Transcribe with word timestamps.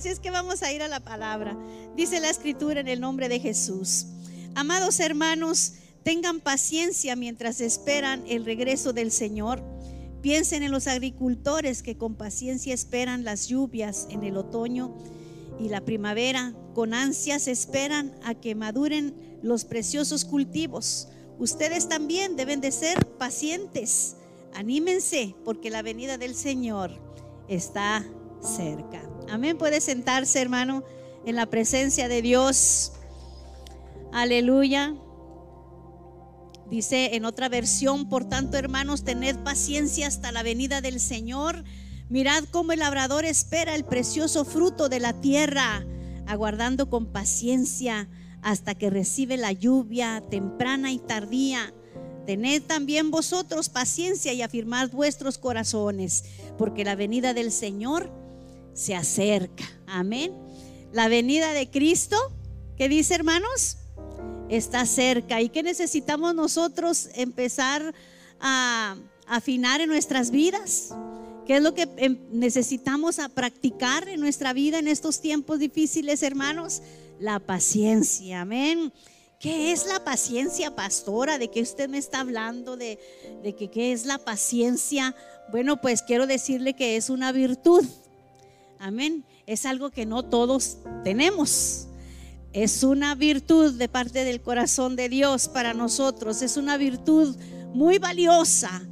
Así 0.00 0.08
es 0.08 0.18
que 0.18 0.30
vamos 0.30 0.62
a 0.62 0.72
ir 0.72 0.80
a 0.82 0.88
la 0.88 1.00
palabra. 1.00 1.54
Dice 1.94 2.20
la 2.20 2.30
escritura 2.30 2.80
en 2.80 2.88
el 2.88 3.02
nombre 3.02 3.28
de 3.28 3.38
Jesús. 3.38 4.06
Amados 4.54 4.98
hermanos, 4.98 5.74
tengan 6.02 6.40
paciencia 6.40 7.16
mientras 7.16 7.60
esperan 7.60 8.24
el 8.26 8.46
regreso 8.46 8.94
del 8.94 9.12
Señor. 9.12 9.62
Piensen 10.22 10.62
en 10.62 10.70
los 10.72 10.86
agricultores 10.86 11.82
que 11.82 11.98
con 11.98 12.14
paciencia 12.14 12.72
esperan 12.72 13.24
las 13.24 13.48
lluvias 13.48 14.06
en 14.08 14.24
el 14.24 14.38
otoño 14.38 14.96
y 15.58 15.68
la 15.68 15.82
primavera. 15.82 16.54
Con 16.72 16.94
ansias 16.94 17.46
esperan 17.46 18.14
a 18.24 18.34
que 18.34 18.54
maduren 18.54 19.38
los 19.42 19.66
preciosos 19.66 20.24
cultivos. 20.24 21.08
Ustedes 21.38 21.90
también 21.90 22.36
deben 22.36 22.62
de 22.62 22.72
ser 22.72 23.06
pacientes. 23.18 24.16
Anímense 24.54 25.34
porque 25.44 25.68
la 25.68 25.82
venida 25.82 26.16
del 26.16 26.34
Señor 26.34 26.90
está 27.48 28.02
cerca. 28.40 29.09
Amén. 29.28 29.58
Puede 29.58 29.80
sentarse, 29.80 30.40
hermano, 30.40 30.84
en 31.24 31.36
la 31.36 31.46
presencia 31.46 32.08
de 32.08 32.22
Dios. 32.22 32.92
Aleluya. 34.12 34.94
Dice 36.70 37.16
en 37.16 37.24
otra 37.24 37.48
versión, 37.48 38.08
por 38.08 38.28
tanto, 38.28 38.56
hermanos, 38.56 39.02
tened 39.02 39.36
paciencia 39.40 40.06
hasta 40.06 40.30
la 40.30 40.44
venida 40.44 40.80
del 40.80 41.00
Señor. 41.00 41.64
Mirad 42.08 42.44
cómo 42.50 42.72
el 42.72 42.78
labrador 42.78 43.24
espera 43.24 43.74
el 43.74 43.84
precioso 43.84 44.44
fruto 44.44 44.88
de 44.88 45.00
la 45.00 45.20
tierra, 45.20 45.84
aguardando 46.26 46.88
con 46.88 47.06
paciencia 47.06 48.08
hasta 48.42 48.74
que 48.74 48.90
recibe 48.90 49.36
la 49.36 49.52
lluvia 49.52 50.22
temprana 50.30 50.92
y 50.92 50.98
tardía. 50.98 51.74
Tened 52.26 52.62
también 52.62 53.10
vosotros 53.10 53.68
paciencia 53.68 54.32
y 54.32 54.42
afirmad 54.42 54.90
vuestros 54.90 55.38
corazones, 55.38 56.24
porque 56.56 56.84
la 56.84 56.94
venida 56.94 57.34
del 57.34 57.50
Señor 57.50 58.12
se 58.74 58.94
acerca. 58.94 59.64
Amén. 59.86 60.32
La 60.92 61.08
venida 61.08 61.52
de 61.52 61.70
Cristo, 61.70 62.16
¿qué 62.76 62.88
dice 62.88 63.14
hermanos? 63.14 63.76
Está 64.48 64.86
cerca. 64.86 65.40
¿Y 65.40 65.48
qué 65.48 65.62
necesitamos 65.62 66.34
nosotros 66.34 67.08
empezar 67.14 67.94
a 68.40 68.96
afinar 69.26 69.80
en 69.80 69.88
nuestras 69.88 70.30
vidas? 70.30 70.94
¿Qué 71.46 71.56
es 71.56 71.62
lo 71.62 71.74
que 71.74 71.88
em, 71.96 72.18
necesitamos 72.32 73.18
a 73.18 73.28
practicar 73.28 74.08
en 74.08 74.20
nuestra 74.20 74.52
vida 74.52 74.78
en 74.78 74.88
estos 74.88 75.20
tiempos 75.20 75.58
difíciles, 75.58 76.22
hermanos? 76.22 76.82
La 77.18 77.38
paciencia, 77.38 78.40
amén. 78.40 78.92
¿Qué 79.38 79.72
es 79.72 79.86
la 79.86 80.04
paciencia, 80.04 80.74
pastora? 80.76 81.38
¿De 81.38 81.48
qué 81.48 81.62
usted 81.62 81.88
me 81.88 81.98
está 81.98 82.20
hablando? 82.20 82.76
¿De, 82.76 82.98
de 83.42 83.54
que, 83.54 83.70
qué 83.70 83.92
es 83.92 84.04
la 84.04 84.18
paciencia? 84.18 85.14
Bueno, 85.50 85.80
pues 85.80 86.02
quiero 86.02 86.26
decirle 86.26 86.74
que 86.74 86.96
es 86.96 87.08
una 87.08 87.32
virtud. 87.32 87.84
Amén. 88.80 89.26
Es 89.46 89.66
algo 89.66 89.90
que 89.90 90.06
no 90.06 90.22
todos 90.22 90.78
tenemos. 91.04 91.88
Es 92.54 92.82
una 92.82 93.14
virtud 93.14 93.74
de 93.74 93.90
parte 93.90 94.24
del 94.24 94.40
corazón 94.40 94.96
de 94.96 95.10
Dios 95.10 95.48
para 95.48 95.74
nosotros. 95.74 96.40
Es 96.40 96.56
una 96.56 96.78
virtud 96.78 97.36
muy 97.74 97.98
valiosa. 97.98 98.82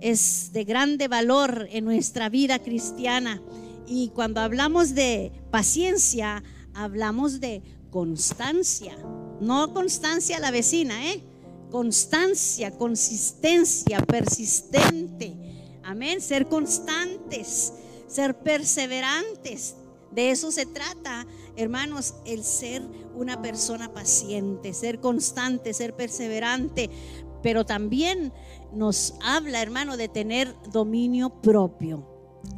Es 0.00 0.50
de 0.54 0.64
grande 0.64 1.08
valor 1.08 1.68
en 1.70 1.84
nuestra 1.84 2.30
vida 2.30 2.58
cristiana. 2.58 3.42
Y 3.86 4.08
cuando 4.14 4.40
hablamos 4.40 4.94
de 4.94 5.30
paciencia, 5.50 6.42
hablamos 6.72 7.38
de 7.38 7.62
constancia. 7.90 8.96
No 9.42 9.74
constancia 9.74 10.38
a 10.38 10.40
la 10.40 10.52
vecina, 10.52 11.12
¿eh? 11.12 11.22
Constancia, 11.70 12.70
consistencia, 12.70 14.00
persistente. 14.00 15.36
Amén. 15.82 16.22
Ser 16.22 16.46
constantes 16.46 17.74
ser 18.14 18.38
perseverantes. 18.38 19.74
De 20.12 20.30
eso 20.30 20.52
se 20.52 20.66
trata, 20.66 21.26
hermanos, 21.56 22.14
el 22.24 22.44
ser 22.44 22.82
una 23.16 23.42
persona 23.42 23.92
paciente, 23.92 24.72
ser 24.72 25.00
constante, 25.00 25.74
ser 25.74 25.96
perseverante, 25.96 26.88
pero 27.42 27.66
también 27.66 28.32
nos 28.72 29.14
habla, 29.20 29.60
hermano, 29.60 29.96
de 29.96 30.08
tener 30.08 30.54
dominio 30.70 31.40
propio. 31.42 32.08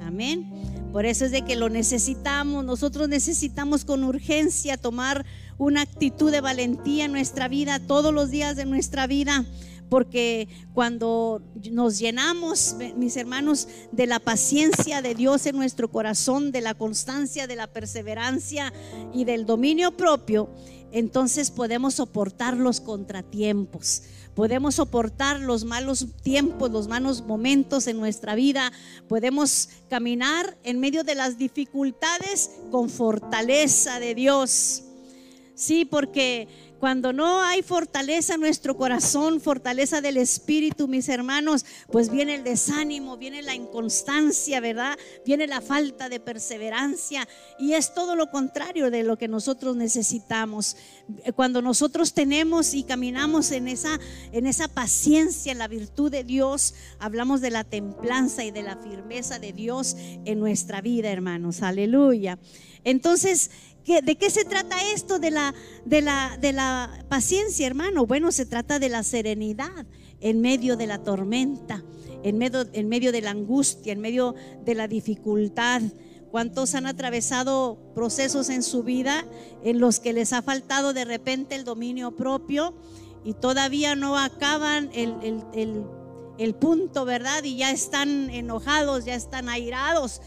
Amén. 0.00 0.52
Por 0.92 1.06
eso 1.06 1.24
es 1.24 1.30
de 1.30 1.42
que 1.42 1.56
lo 1.56 1.70
necesitamos. 1.70 2.62
Nosotros 2.62 3.08
necesitamos 3.08 3.86
con 3.86 4.04
urgencia 4.04 4.76
tomar 4.76 5.24
una 5.56 5.80
actitud 5.80 6.30
de 6.30 6.42
valentía 6.42 7.06
en 7.06 7.12
nuestra 7.12 7.48
vida, 7.48 7.80
todos 7.80 8.12
los 8.12 8.30
días 8.30 8.56
de 8.56 8.66
nuestra 8.66 9.06
vida 9.06 9.46
porque 9.88 10.48
cuando 10.74 11.42
nos 11.70 11.98
llenamos, 11.98 12.76
mis 12.96 13.16
hermanos, 13.16 13.68
de 13.92 14.06
la 14.06 14.18
paciencia 14.18 15.02
de 15.02 15.14
Dios 15.14 15.46
en 15.46 15.56
nuestro 15.56 15.90
corazón, 15.90 16.52
de 16.52 16.60
la 16.60 16.74
constancia, 16.74 17.46
de 17.46 17.56
la 17.56 17.66
perseverancia 17.66 18.72
y 19.12 19.24
del 19.24 19.46
dominio 19.46 19.96
propio, 19.96 20.50
entonces 20.92 21.50
podemos 21.50 21.94
soportar 21.94 22.56
los 22.56 22.80
contratiempos. 22.80 24.02
Podemos 24.34 24.74
soportar 24.74 25.40
los 25.40 25.64
malos 25.64 26.06
tiempos, 26.22 26.70
los 26.70 26.88
malos 26.88 27.22
momentos 27.22 27.86
en 27.86 27.98
nuestra 27.98 28.34
vida. 28.34 28.70
Podemos 29.08 29.70
caminar 29.88 30.58
en 30.62 30.78
medio 30.78 31.04
de 31.04 31.14
las 31.14 31.38
dificultades 31.38 32.50
con 32.70 32.90
fortaleza 32.90 33.98
de 33.98 34.14
Dios. 34.14 34.82
Sí, 35.54 35.86
porque 35.86 36.48
cuando 36.78 37.12
no 37.12 37.42
hay 37.42 37.62
fortaleza 37.62 38.34
en 38.34 38.40
nuestro 38.40 38.76
corazón, 38.76 39.40
fortaleza 39.40 40.00
del 40.00 40.16
espíritu, 40.16 40.88
mis 40.88 41.08
hermanos, 41.08 41.64
pues 41.90 42.10
viene 42.10 42.34
el 42.34 42.44
desánimo, 42.44 43.16
viene 43.16 43.42
la 43.42 43.54
inconstancia, 43.54 44.60
¿verdad? 44.60 44.98
Viene 45.24 45.46
la 45.46 45.60
falta 45.60 46.08
de 46.08 46.20
perseverancia 46.20 47.26
y 47.58 47.72
es 47.72 47.94
todo 47.94 48.16
lo 48.16 48.30
contrario 48.30 48.90
de 48.90 49.02
lo 49.02 49.16
que 49.16 49.28
nosotros 49.28 49.76
necesitamos. 49.76 50.76
Cuando 51.34 51.62
nosotros 51.62 52.12
tenemos 52.12 52.74
y 52.74 52.82
caminamos 52.82 53.50
en 53.52 53.68
esa 53.68 53.98
en 54.32 54.46
esa 54.46 54.68
paciencia, 54.68 55.52
en 55.52 55.58
la 55.58 55.68
virtud 55.68 56.10
de 56.10 56.24
Dios, 56.24 56.74
hablamos 56.98 57.40
de 57.40 57.50
la 57.50 57.64
templanza 57.64 58.44
y 58.44 58.50
de 58.50 58.62
la 58.62 58.76
firmeza 58.76 59.38
de 59.38 59.52
Dios 59.52 59.96
en 59.98 60.38
nuestra 60.38 60.80
vida, 60.80 61.10
hermanos. 61.10 61.62
Aleluya. 61.62 62.38
Entonces, 62.86 63.50
¿De 63.86 64.16
qué 64.16 64.30
se 64.30 64.44
trata 64.44 64.74
esto 64.92 65.20
de 65.20 65.30
la, 65.30 65.54
de, 65.84 66.02
la, 66.02 66.36
de 66.40 66.52
la 66.52 67.04
paciencia, 67.08 67.68
hermano? 67.68 68.04
Bueno, 68.04 68.32
se 68.32 68.44
trata 68.44 68.80
de 68.80 68.88
la 68.88 69.04
serenidad 69.04 69.86
en 70.20 70.40
medio 70.40 70.76
de 70.76 70.88
la 70.88 71.04
tormenta, 71.04 71.84
en 72.24 72.36
medio, 72.36 72.66
en 72.72 72.88
medio 72.88 73.12
de 73.12 73.20
la 73.20 73.30
angustia, 73.30 73.92
en 73.92 74.00
medio 74.00 74.34
de 74.64 74.74
la 74.74 74.88
dificultad. 74.88 75.82
¿Cuántos 76.32 76.74
han 76.74 76.86
atravesado 76.86 77.78
procesos 77.94 78.48
en 78.50 78.64
su 78.64 78.82
vida 78.82 79.24
en 79.62 79.78
los 79.78 80.00
que 80.00 80.12
les 80.12 80.32
ha 80.32 80.42
faltado 80.42 80.92
de 80.92 81.04
repente 81.04 81.54
el 81.54 81.62
dominio 81.62 82.16
propio 82.16 82.74
y 83.24 83.34
todavía 83.34 83.94
no 83.94 84.18
acaban 84.18 84.90
el, 84.94 85.14
el, 85.54 85.84
el 86.38 86.54
punto, 86.56 87.04
¿verdad? 87.04 87.44
Y 87.44 87.56
ya 87.56 87.70
están 87.70 88.30
enojados, 88.30 89.04
ya 89.04 89.14
están 89.14 89.48
airados 89.48 90.20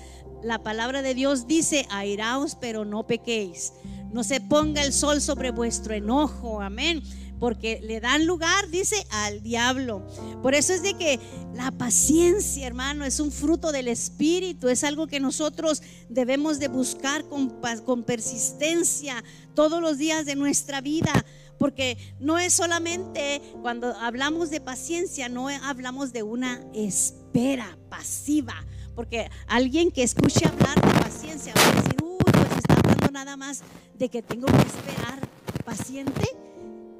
la 0.43 0.59
palabra 0.59 1.01
de 1.01 1.13
Dios 1.13 1.47
dice, 1.47 1.85
airaos, 1.89 2.55
pero 2.59 2.85
no 2.85 3.05
pequéis. 3.07 3.73
No 4.11 4.23
se 4.23 4.41
ponga 4.41 4.83
el 4.83 4.93
sol 4.93 5.21
sobre 5.21 5.51
vuestro 5.51 5.93
enojo, 5.93 6.61
amén. 6.61 7.03
Porque 7.39 7.79
le 7.81 8.01
dan 8.01 8.25
lugar, 8.25 8.69
dice, 8.69 9.05
al 9.11 9.41
diablo. 9.41 10.05
Por 10.41 10.55
eso 10.55 10.73
es 10.73 10.81
de 10.81 10.95
que 10.95 11.19
la 11.55 11.71
paciencia, 11.71 12.67
hermano, 12.67 13.05
es 13.05 13.19
un 13.19 13.31
fruto 13.31 13.71
del 13.71 13.87
Espíritu. 13.87 14.67
Es 14.67 14.83
algo 14.83 15.07
que 15.07 15.19
nosotros 15.19 15.81
debemos 16.09 16.59
de 16.59 16.67
buscar 16.67 17.23
con, 17.25 17.61
con 17.85 18.03
persistencia 18.03 19.23
todos 19.53 19.81
los 19.81 19.97
días 19.97 20.25
de 20.25 20.35
nuestra 20.35 20.81
vida 20.81 21.13
porque 21.59 21.97
no 22.21 22.39
es 22.39 22.53
solamente 22.53 23.41
cuando 23.61 23.93
hablamos 23.97 24.49
de 24.49 24.61
paciencia, 24.61 25.27
no 25.27 25.49
hablamos 25.49 26.13
de 26.13 26.23
una 26.23 26.61
espera 26.73 27.77
pasiva, 27.89 28.55
porque 28.99 29.31
alguien 29.47 29.91
que 29.91 30.03
escuche 30.03 30.45
hablar 30.45 30.75
de 30.75 30.99
paciencia 30.99 31.53
va 31.55 31.69
a 31.69 31.81
decir, 31.81 31.95
uy, 32.03 32.17
pues 32.33 32.57
está 32.57 32.73
hablando 32.73 33.11
nada 33.11 33.37
más 33.37 33.61
de 33.97 34.09
que 34.09 34.21
tengo 34.21 34.47
que 34.47 34.57
esperar. 34.57 35.25
¿Paciente? 35.63 36.27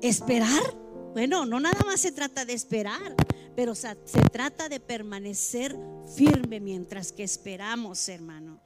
¿Esperar? 0.01 0.63
Bueno, 1.11 1.45
no 1.45 1.59
nada 1.59 1.83
más 1.85 1.99
se 1.99 2.13
trata 2.13 2.45
de 2.45 2.53
esperar, 2.53 3.17
pero 3.53 3.75
se, 3.75 3.97
se 4.05 4.21
trata 4.31 4.69
de 4.69 4.79
permanecer 4.79 5.75
firme 6.15 6.61
mientras 6.61 7.11
que 7.11 7.23
esperamos, 7.23 8.07
hermano. 8.07 8.61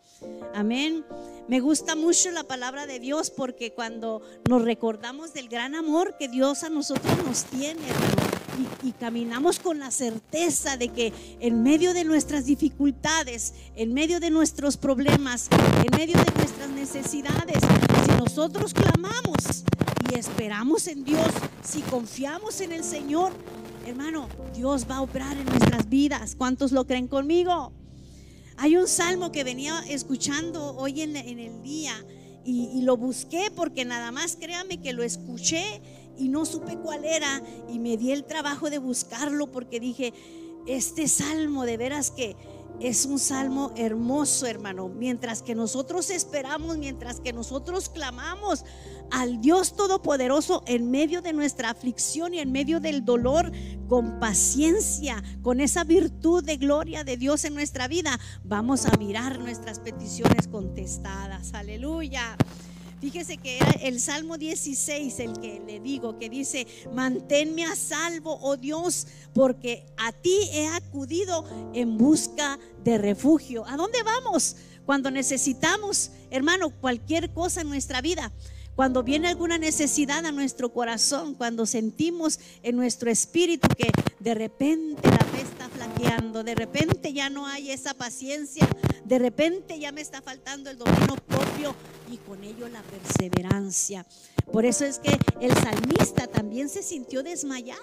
Amén. 0.54 1.04
Me 1.48 1.60
gusta 1.60 1.96
mucho 1.96 2.30
la 2.30 2.44
palabra 2.44 2.86
de 2.86 3.00
Dios 3.00 3.32
porque 3.32 3.74
cuando 3.74 4.22
nos 4.48 4.62
recordamos 4.62 5.34
del 5.34 5.50
gran 5.50 5.74
amor 5.74 6.18
que 6.20 6.28
Dios 6.28 6.64
a 6.64 6.70
nosotros 6.70 7.18
nos 7.26 7.46
tiene, 7.46 7.82
y, 8.84 8.92
caminamos 8.94 9.60
con 9.60 9.80
la 9.80 9.92
certeza 9.92 10.78
de 10.78 10.90
que 10.90 11.14
en 11.40 11.64
medio 11.64 11.94
de 11.94 12.04
nuestras 12.04 12.46
dificultades, 12.46 13.54
en 13.76 13.94
medio 13.94 14.20
de 14.20 14.30
nuestros 14.30 14.78
problemas, 14.78 15.50
en 15.52 15.98
medio 15.98 16.18
de 16.18 16.32
nuestras 16.36 16.70
necesidades, 16.70 17.58
si 18.06 18.12
nosotros 18.18 18.74
clamamos 18.74 19.64
y 20.10 20.16
esperamos 20.16 20.88
en 20.88 21.04
Dios, 21.04 21.28
si 21.64 21.82
confiamos 21.82 22.62
en 22.62 22.72
el 22.72 22.84
Señor, 22.84 23.34
hermano, 23.86 24.28
Dios 24.56 24.86
va 24.90 24.98
a 24.98 25.02
obrar 25.02 25.38
en 25.38 25.46
nuestras 25.46 25.90
vidas. 25.90 26.36
¿Cuántos 26.36 26.72
lo 26.72 26.86
creen 26.86 27.08
conmigo? 27.08 27.72
Hay 28.58 28.78
un 28.78 28.88
salmo 28.88 29.32
que 29.32 29.44
venía 29.44 29.84
escuchando 29.90 30.76
hoy 30.76 31.02
en, 31.02 31.16
el 31.16 31.64
día 31.64 31.94
y, 32.46 32.82
lo 32.82 32.98
busqué 32.98 33.52
porque 33.56 33.86
nada 33.86 34.12
más 34.12 34.36
créame 34.36 34.82
que 34.82 34.94
lo 34.94 35.04
escuché 35.04 35.82
y 36.18 36.30
no 36.30 36.46
supe 36.46 36.78
cuál 36.78 37.06
era 37.06 37.42
y 37.70 37.80
me 37.80 37.98
di 37.98 38.12
el 38.12 38.26
trabajo 38.26 38.70
de 38.70 38.78
buscarlo 38.78 39.52
porque 39.52 39.80
dije, 39.80 40.14
este 40.68 41.08
salmo 41.08 41.66
de 41.66 41.78
veras 41.78 42.12
que 42.12 42.36
es 42.80 43.06
un 43.06 43.20
salmo 43.20 43.72
hermoso, 43.76 44.46
hermano. 44.46 44.90
Mientras 44.90 45.42
que 45.42 45.56
nosotros 45.56 46.10
esperamos, 46.10 46.78
mientras 46.78 47.20
que 47.20 47.32
nosotros 47.32 47.90
clamamos 47.90 48.66
al 49.12 49.42
Dios 49.42 49.76
Todopoderoso 49.76 50.64
en 50.66 50.90
medio 50.90 51.22
de 51.22 51.34
nuestra 51.34 51.70
aflicción 51.70 52.34
y 52.34 52.40
en 52.40 52.52
medio 52.52 52.80
del 52.80 53.06
dolor, 53.06 53.52
con 53.88 54.20
paciencia, 54.20 55.24
con 55.42 55.62
esa 55.62 55.84
virtud 55.84 56.44
de 56.44 56.58
gloria 56.58 57.04
de 57.04 57.18
Dios 57.18 57.46
en 57.46 57.54
nuestra 57.54 57.88
vida, 57.88 58.20
vamos 58.44 58.86
a 58.86 58.98
mirar 58.98 59.40
nuestras 59.40 59.80
peticiones 59.80 60.48
contestadas. 60.48 61.54
Aleluya. 61.54 62.36
Fíjese 63.04 63.36
que 63.36 63.58
era 63.58 63.72
el 63.82 64.00
Salmo 64.00 64.38
16 64.38 65.20
el 65.20 65.34
que 65.34 65.62
le 65.68 65.82
digo, 65.82 66.18
que 66.18 66.30
dice, 66.30 66.66
manténme 66.94 67.66
a 67.66 67.76
salvo, 67.76 68.40
oh 68.42 68.56
Dios, 68.56 69.08
porque 69.34 69.84
a 69.98 70.14
ti 70.14 70.48
he 70.54 70.68
acudido 70.68 71.44
en 71.74 71.98
busca 71.98 72.58
de 72.82 72.98
refugio. 72.98 73.66
¿A 73.68 73.76
dónde 73.76 74.02
vamos? 74.04 74.56
Cuando 74.86 75.12
necesitamos, 75.12 76.12
hermano, 76.32 76.70
cualquier 76.70 77.30
cosa 77.34 77.60
en 77.60 77.68
nuestra 77.68 78.00
vida. 78.00 78.32
Cuando 78.74 79.04
viene 79.04 79.28
alguna 79.28 79.58
necesidad 79.58 80.26
a 80.26 80.32
nuestro 80.32 80.72
corazón, 80.72 81.36
cuando 81.36 81.66
sentimos 81.66 82.40
en 82.64 82.78
nuestro 82.78 83.12
espíritu 83.12 83.68
que 83.78 83.92
de 84.22 84.34
repente 84.34 85.10
la 85.10 85.26
fe 85.26 85.42
está 85.42 85.68
flaqueando, 85.68 86.42
de 86.46 86.56
repente 86.56 87.12
ya 87.12 87.30
no 87.30 87.48
hay 87.48 87.70
esa 87.70 87.94
paciencia, 87.94 88.66
de 89.04 89.20
repente 89.20 89.78
ya 89.78 89.92
me 89.92 90.00
está 90.00 90.22
faltando 90.22 90.70
el 90.70 90.78
dominio 90.78 91.18
y 92.12 92.18
con 92.18 92.44
ello 92.44 92.68
la 92.68 92.82
perseverancia. 92.82 94.06
Por 94.52 94.66
eso 94.66 94.86
es 94.86 95.00
que 95.00 95.18
el 95.40 95.54
salmista 95.54 96.28
también 96.28 96.70
se 96.70 96.84
sintió 96.84 97.24
desmayar. 97.24 97.78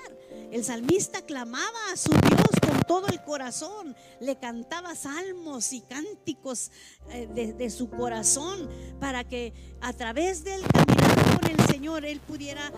El 0.50 0.64
salmista 0.64 1.22
clamaba 1.22 1.78
a 1.92 1.96
su 1.96 2.10
Dios 2.10 2.60
con 2.60 2.80
todo 2.82 3.06
el 3.08 3.22
corazón, 3.22 3.94
le 4.20 4.36
cantaba 4.36 4.94
salmos 4.94 5.72
y 5.72 5.80
cánticos 5.80 6.70
eh, 7.10 7.54
de, 7.56 7.70
su 7.70 7.88
corazón 7.88 8.68
para 8.98 9.24
que 9.24 9.52
a 9.80 9.92
través 9.92 10.44
del 10.44 10.62
caminar 10.66 11.40
con 11.40 11.50
el 11.50 11.66
Señor 11.66 12.04
él 12.04 12.20
pudiera 12.20 12.72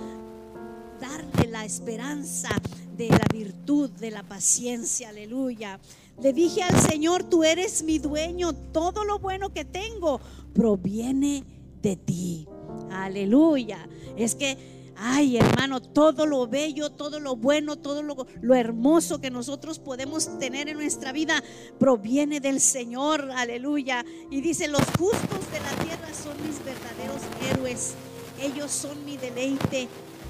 darle 1.00 1.48
la 1.48 1.64
esperanza 1.64 2.50
de 2.96 3.08
la 3.08 3.24
virtud, 3.32 3.90
de 3.90 4.10
la 4.10 4.22
paciencia, 4.22 5.08
aleluya. 5.08 5.80
Le 6.20 6.32
dije 6.32 6.62
al 6.62 6.78
Señor, 6.78 7.24
tú 7.24 7.42
eres 7.42 7.82
mi 7.82 7.98
dueño, 7.98 8.52
todo 8.52 9.04
lo 9.04 9.18
bueno 9.18 9.52
que 9.52 9.64
tengo 9.64 10.20
proviene 10.54 11.44
de 11.80 11.96
ti. 11.96 12.48
Aleluya. 12.90 13.88
Es 14.16 14.34
que 14.34 14.82
Ay, 15.04 15.36
hermano, 15.36 15.80
todo 15.80 16.26
lo 16.26 16.46
bello, 16.46 16.90
todo 16.90 17.18
lo 17.18 17.34
bueno, 17.34 17.76
todo 17.76 18.02
lo, 18.02 18.26
lo, 18.40 18.54
hermoso 18.54 19.20
que 19.20 19.30
nosotros 19.30 19.80
podemos 19.80 20.38
tener 20.38 20.68
en 20.68 20.76
nuestra 20.76 21.10
vida 21.10 21.42
proviene 21.78 22.38
del 22.38 22.60
Señor. 22.60 23.30
Aleluya. 23.34 24.04
Y 24.30 24.40
dice, 24.42 24.68
los 24.68 24.84
justos 24.98 25.50
de 25.50 25.60
la 25.60 25.84
tierra 25.84 26.08
son 26.14 26.34
mis 26.46 26.64
verdaderos 26.64 27.22
héroes. 27.50 27.94
Ellos 28.40 28.70
son 28.70 29.04
mi 29.04 29.16
deleite. 29.16 29.88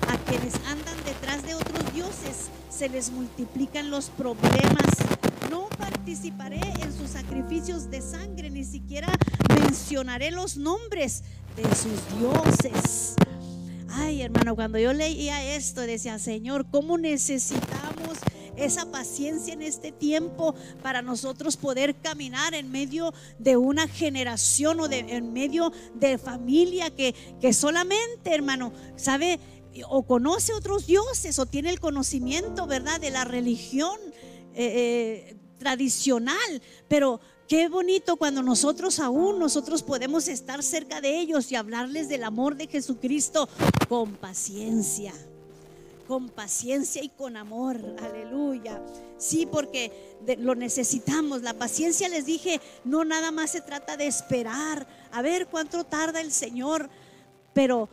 A 0.09 0.17
quienes 0.19 0.55
andan 0.67 0.97
detrás 1.05 1.45
de 1.45 1.55
otros 1.55 1.93
dioses 1.95 2.49
se 2.71 2.89
les 2.89 3.13
multiplican 3.13 3.91
los 3.91 4.11
problemas. 4.11 5.12
No 5.53 5.69
participaré 5.77 6.63
en 6.81 6.97
sus 6.97 7.11
sacrificios 7.11 7.91
de 7.91 8.01
sangre, 8.01 8.49
ni 8.49 8.65
siquiera 8.65 9.13
mencionaré 9.55 10.31
los 10.31 10.57
nombres 10.57 11.25
de 11.55 11.65
sus 11.75 12.19
dioses. 12.19 13.17
Ay, 13.91 14.23
hermano, 14.23 14.55
cuando 14.55 14.79
yo 14.79 14.95
leía 14.95 15.55
esto, 15.55 15.83
decía, 15.83 16.19
Señor, 16.19 16.65
¿cómo 16.71 16.97
necesitamos 16.97 18.17
esa 18.57 18.91
paciencia 18.91 19.53
en 19.53 19.61
este 19.61 19.93
tiempo 19.93 20.55
para 20.83 21.03
nosotros 21.03 21.59
poder 21.59 21.97
caminar 21.97 22.55
en 22.55 22.71
medio 22.71 23.13
de 23.39 23.59
una 23.59 23.89
generación 23.89 24.81
o 24.81 24.89
de, 24.89 25.01
en 25.01 25.35
medio 25.35 25.71
de 25.95 26.17
familia 26.17 26.89
que, 26.89 27.15
que 27.43 27.53
solamente, 27.53 28.35
hermano, 28.35 28.73
sabe 28.97 29.39
o 29.87 30.05
conoce 30.05 30.55
otros 30.55 30.87
dioses 30.87 31.39
o 31.39 31.45
tiene 31.45 31.69
el 31.69 31.79
conocimiento, 31.79 32.67
¿verdad?, 32.67 32.99
de 33.03 33.11
la 33.11 33.25
religión 33.25 33.99
eh, 34.55 35.31
eh, 35.31 35.42
tradicional, 35.63 36.63
pero 36.89 37.21
Qué 37.49 37.69
bonito 37.69 38.17
cuando 38.17 38.43
nosotros 38.43 38.99
aún, 38.99 39.39
nosotros 39.39 39.83
podemos 39.83 40.27
estar 40.27 40.63
cerca 40.63 41.03
de 41.03 41.19
ellos 41.21 41.53
y 41.53 41.57
hablarles 41.57 42.09
del 42.09 42.25
amor 42.25 42.57
de 42.57 42.67
Jesucristo 42.67 43.47
con 43.91 44.15
paciencia, 44.15 45.13
con 46.09 46.31
paciencia 46.31 47.05
y 47.05 47.11
con 47.11 47.37
amor. 47.37 47.79
Aleluya. 48.01 48.81
Sí, 49.19 49.45
porque 49.45 50.17
lo 50.39 50.55
necesitamos. 50.55 51.43
La 51.43 51.53
paciencia, 51.53 52.09
les 52.09 52.25
dije, 52.25 52.59
no 52.85 53.05
nada 53.05 53.31
más 53.33 53.51
se 53.51 53.61
trata 53.61 53.99
de 53.99 54.07
esperar, 54.07 54.87
a 55.11 55.21
ver 55.21 55.47
cuánto 55.49 55.85
tarda 55.85 56.23
el 56.23 56.33
Señor, 56.33 56.89
pero 57.53 57.91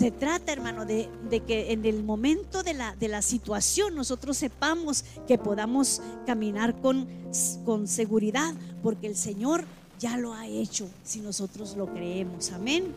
se 0.00 0.10
trata, 0.10 0.50
hermano, 0.50 0.86
de, 0.86 1.10
que 1.46 1.72
en 1.72 1.84
el 1.84 2.02
momento 2.02 2.62
de 2.62 2.72
la, 2.72 2.96
de 2.96 3.06
la, 3.06 3.20
situación 3.20 3.94
nosotros 3.94 4.38
sepamos 4.38 5.04
que 5.28 5.36
podamos 5.36 6.00
caminar 6.24 6.80
con, 6.80 7.06
con 7.66 7.86
seguridad, 7.86 8.54
porque 8.82 9.08
el 9.08 9.14
Señor 9.14 9.66
ya 9.98 10.16
lo 10.16 10.32
ha 10.32 10.46
hecho 10.46 10.88
si 11.04 11.20
nosotros 11.20 11.76
lo 11.76 11.92
creemos. 11.92 12.50
Amén. 12.50 12.94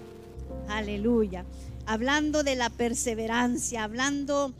Aleluya. 0.69 1.43
Hablando 1.85 2.41
de 2.41 2.55
la 2.55 2.69
perseverancia, 2.69 3.83
hablando 3.83 4.53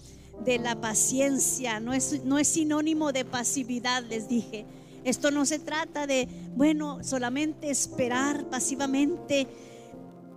de 0.43 0.59
la 0.59 0.75
paciencia, 0.81 1.79
no 1.79 1.93
es, 1.93 2.25
no 2.25 2.39
es 2.39 2.49
sinónimo 2.49 3.13
de 3.13 3.23
pasividad, 3.23 4.03
les 4.03 4.27
dije. 4.27 4.65
Esto 5.05 5.31
no 5.31 5.45
se 5.45 5.59
trata 5.59 6.07
de, 6.07 6.27
bueno, 6.57 7.05
solamente 7.05 7.69
esperar 7.69 8.49
pasivamente, 8.49 9.47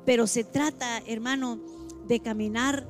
pero 0.04 0.28
se 0.28 0.44
trata, 0.44 1.02
hermano, 1.08 1.74
de 2.08 2.20
caminar 2.20 2.86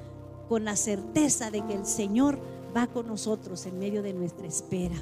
con 0.48 0.64
la 0.64 0.76
certeza 0.76 1.50
de 1.50 1.64
que 1.64 1.74
el 1.74 1.86
Señor 1.86 2.38
va 2.76 2.86
con 2.86 3.06
nosotros 3.06 3.66
en 3.66 3.78
medio 3.78 4.02
de 4.02 4.12
nuestra 4.12 4.46
espera. 4.46 4.96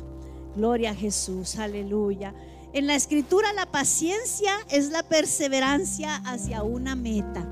Gloria 0.57 0.91
a 0.91 0.95
Jesús, 0.95 1.57
aleluya. 1.59 2.35
En 2.73 2.87
la 2.87 2.95
escritura 2.95 3.53
la 3.53 3.67
paciencia 3.67 4.53
es 4.71 4.91
la 4.91 5.03
perseverancia 5.03 6.17
hacia 6.25 6.63
una 6.63 6.97
meta. 6.97 7.49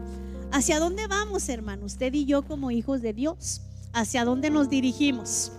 ¿Hacia 0.52 0.78
dónde 0.78 1.07
vamos, 1.07 1.49
hermano? 1.49 1.87
Usted 1.87 2.12
y 2.12 2.25
yo 2.25 2.42
como 2.42 2.71
hijos 2.71 3.02
de 3.02 3.12
Dios. 3.12 3.62
¿Hacia 3.92 4.25
dónde 4.25 4.50
nos 4.50 4.69
dirigimos? 4.69 5.52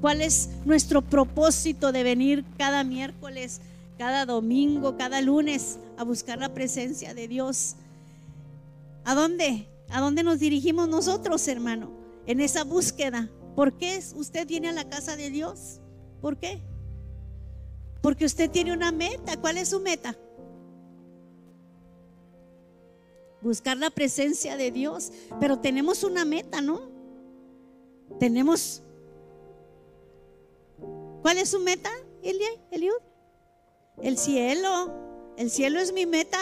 ¿Cuál 0.00 0.20
es 0.20 0.50
nuestro 0.64 1.02
propósito 1.02 1.92
de 1.92 2.02
venir 2.02 2.44
cada 2.58 2.84
miércoles, 2.84 3.60
cada 3.98 4.26
domingo, 4.26 4.96
cada 4.96 5.20
lunes 5.20 5.78
a 5.96 6.04
buscar 6.04 6.38
la 6.38 6.52
presencia 6.52 7.14
de 7.14 7.28
Dios? 7.28 7.76
¿A 9.04 9.14
dónde? 9.14 9.71
¿A 9.92 10.00
dónde 10.00 10.22
nos 10.22 10.38
dirigimos 10.38 10.88
nosotros, 10.88 11.46
hermano? 11.48 11.92
En 12.26 12.40
esa 12.40 12.64
búsqueda. 12.64 13.30
¿Por 13.54 13.76
qué 13.76 14.02
usted 14.16 14.46
viene 14.48 14.70
a 14.70 14.72
la 14.72 14.88
casa 14.88 15.16
de 15.16 15.28
Dios? 15.28 15.80
¿Por 16.22 16.38
qué? 16.38 16.62
Porque 18.00 18.24
usted 18.24 18.50
tiene 18.50 18.72
una 18.72 18.90
meta. 18.90 19.38
¿Cuál 19.38 19.58
es 19.58 19.68
su 19.68 19.80
meta? 19.80 20.16
Buscar 23.42 23.76
la 23.76 23.90
presencia 23.90 24.56
de 24.56 24.70
Dios. 24.70 25.12
Pero 25.38 25.58
tenemos 25.58 26.04
una 26.04 26.24
meta, 26.24 26.62
¿no? 26.62 26.88
Tenemos. 28.18 28.82
¿Cuál 31.20 31.36
es 31.36 31.50
su 31.50 31.60
meta, 31.60 31.90
Eliud? 32.22 33.02
El 34.00 34.16
cielo. 34.16 34.90
El 35.36 35.50
cielo 35.50 35.80
es 35.80 35.92
mi 35.92 36.06
meta, 36.06 36.38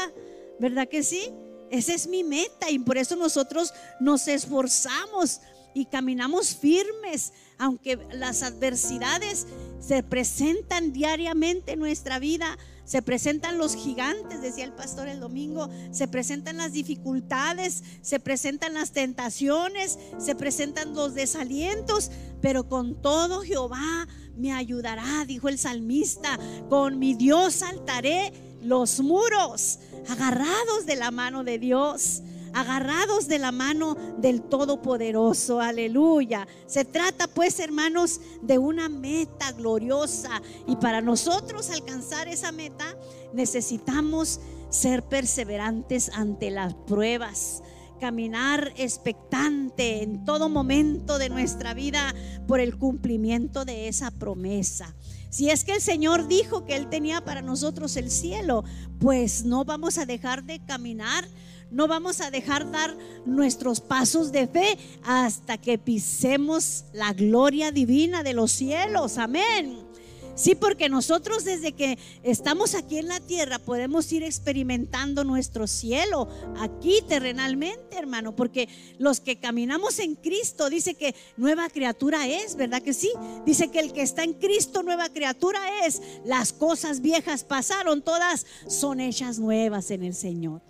¿verdad 0.58 0.88
que 0.88 1.02
sí? 1.02 1.32
Esa 1.70 1.94
es 1.94 2.06
mi 2.06 2.24
meta 2.24 2.70
y 2.70 2.78
por 2.78 2.98
eso 2.98 3.16
nosotros 3.16 3.72
nos 4.00 4.26
esforzamos 4.28 5.40
y 5.72 5.84
caminamos 5.86 6.56
firmes, 6.56 7.32
aunque 7.58 7.96
las 8.12 8.42
adversidades 8.42 9.46
se 9.80 10.02
presentan 10.02 10.92
diariamente 10.92 11.72
en 11.72 11.78
nuestra 11.78 12.18
vida, 12.18 12.58
se 12.84 13.02
presentan 13.02 13.56
los 13.56 13.76
gigantes, 13.76 14.42
decía 14.42 14.64
el 14.64 14.72
pastor 14.72 15.06
el 15.06 15.20
domingo, 15.20 15.68
se 15.92 16.08
presentan 16.08 16.56
las 16.56 16.72
dificultades, 16.72 17.84
se 18.02 18.18
presentan 18.18 18.74
las 18.74 18.90
tentaciones, 18.90 19.96
se 20.18 20.34
presentan 20.34 20.94
los 20.94 21.14
desalientos, 21.14 22.10
pero 22.40 22.68
con 22.68 23.00
todo 23.00 23.42
Jehová 23.42 24.08
me 24.36 24.52
ayudará, 24.52 25.24
dijo 25.24 25.48
el 25.48 25.58
salmista, 25.58 26.36
con 26.68 26.98
mi 26.98 27.14
Dios 27.14 27.54
saltaré 27.54 28.32
los 28.62 29.00
muros, 29.00 29.78
agarrados 30.08 30.86
de 30.86 30.96
la 30.96 31.10
mano 31.10 31.44
de 31.44 31.58
Dios. 31.58 32.22
agarrados 32.52 33.28
de 33.28 33.38
la 33.38 33.52
mano 33.52 33.96
del 34.18 34.42
Todopoderoso. 34.42 35.60
Aleluya. 35.60 36.48
Se 36.66 36.84
trata 36.84 37.28
pues, 37.28 37.60
hermanos, 37.60 38.20
de 38.42 38.58
una 38.58 38.88
meta 38.88 39.52
gloriosa. 39.52 40.42
Y 40.66 40.74
para 40.74 41.00
nosotros 41.00 41.70
alcanzar 41.70 42.26
esa 42.26 42.50
meta 42.50 42.96
necesitamos 43.32 44.40
ser 44.68 45.04
perseverantes 45.04 46.10
ante 46.12 46.50
las 46.50 46.74
pruebas 46.74 47.62
caminar 48.00 48.72
expectante 48.76 50.02
en 50.02 50.24
todo 50.24 50.48
momento 50.48 51.18
de 51.18 51.28
nuestra 51.28 51.74
vida 51.74 52.14
por 52.48 52.58
el 52.58 52.76
cumplimiento 52.76 53.64
de 53.64 53.88
esa 53.88 54.10
promesa. 54.10 54.96
Si 55.30 55.48
es 55.48 55.62
que 55.64 55.74
el 55.74 55.80
Señor 55.80 56.26
dijo 56.26 56.66
que 56.66 56.76
Él 56.76 56.88
tenía 56.88 57.24
para 57.24 57.40
nosotros 57.40 57.96
el 57.96 58.10
cielo, 58.10 58.64
pues 58.98 59.44
no 59.44 59.64
vamos 59.64 59.96
a 59.96 60.04
dejar 60.04 60.42
de 60.44 60.58
caminar, 60.58 61.24
no 61.70 61.86
vamos 61.86 62.20
a 62.20 62.32
dejar 62.32 62.70
dar 62.70 62.96
nuestros 63.24 63.80
pasos 63.80 64.32
de 64.32 64.48
fe 64.48 64.76
hasta 65.04 65.56
que 65.56 65.78
pisemos 65.78 66.84
la 66.92 67.12
gloria 67.12 67.70
divina 67.70 68.24
de 68.24 68.34
los 68.34 68.50
cielos. 68.50 69.18
Amén. 69.18 69.89
Sí, 70.34 70.54
porque 70.54 70.88
nosotros 70.88 71.44
desde 71.44 71.72
que 71.72 71.98
estamos 72.22 72.74
aquí 72.74 72.98
en 72.98 73.08
la 73.08 73.20
tierra 73.20 73.58
podemos 73.58 74.10
ir 74.12 74.22
experimentando 74.22 75.24
nuestro 75.24 75.66
cielo 75.66 76.28
aquí 76.58 77.02
terrenalmente, 77.06 77.98
hermano, 77.98 78.34
porque 78.34 78.68
los 78.98 79.20
que 79.20 79.38
caminamos 79.38 79.98
en 79.98 80.14
Cristo 80.14 80.70
dice 80.70 80.94
que 80.94 81.14
nueva 81.36 81.68
criatura 81.68 82.26
es, 82.26 82.56
¿verdad 82.56 82.82
que 82.82 82.94
sí? 82.94 83.10
Dice 83.44 83.70
que 83.70 83.80
el 83.80 83.92
que 83.92 84.02
está 84.02 84.24
en 84.24 84.34
Cristo 84.34 84.82
nueva 84.82 85.08
criatura 85.08 85.60
es. 85.84 86.00
Las 86.24 86.52
cosas 86.52 87.00
viejas 87.00 87.44
pasaron, 87.44 88.02
todas 88.02 88.46
son 88.66 89.00
hechas 89.00 89.38
nuevas 89.38 89.90
en 89.90 90.04
el 90.04 90.14
Señor. 90.14 90.62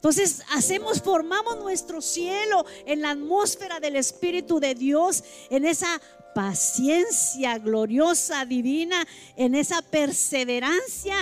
Entonces 0.00 0.40
hacemos, 0.52 1.02
formamos 1.02 1.58
nuestro 1.58 2.00
cielo 2.00 2.64
en 2.86 3.02
la 3.02 3.10
atmósfera 3.10 3.80
del 3.80 3.96
Espíritu 3.96 4.58
de 4.58 4.74
Dios, 4.74 5.22
en 5.50 5.66
esa 5.66 6.00
paciencia 6.34 7.58
gloriosa, 7.58 8.44
divina, 8.44 9.06
en 9.36 9.54
esa 9.54 9.82
perseverancia. 9.82 11.16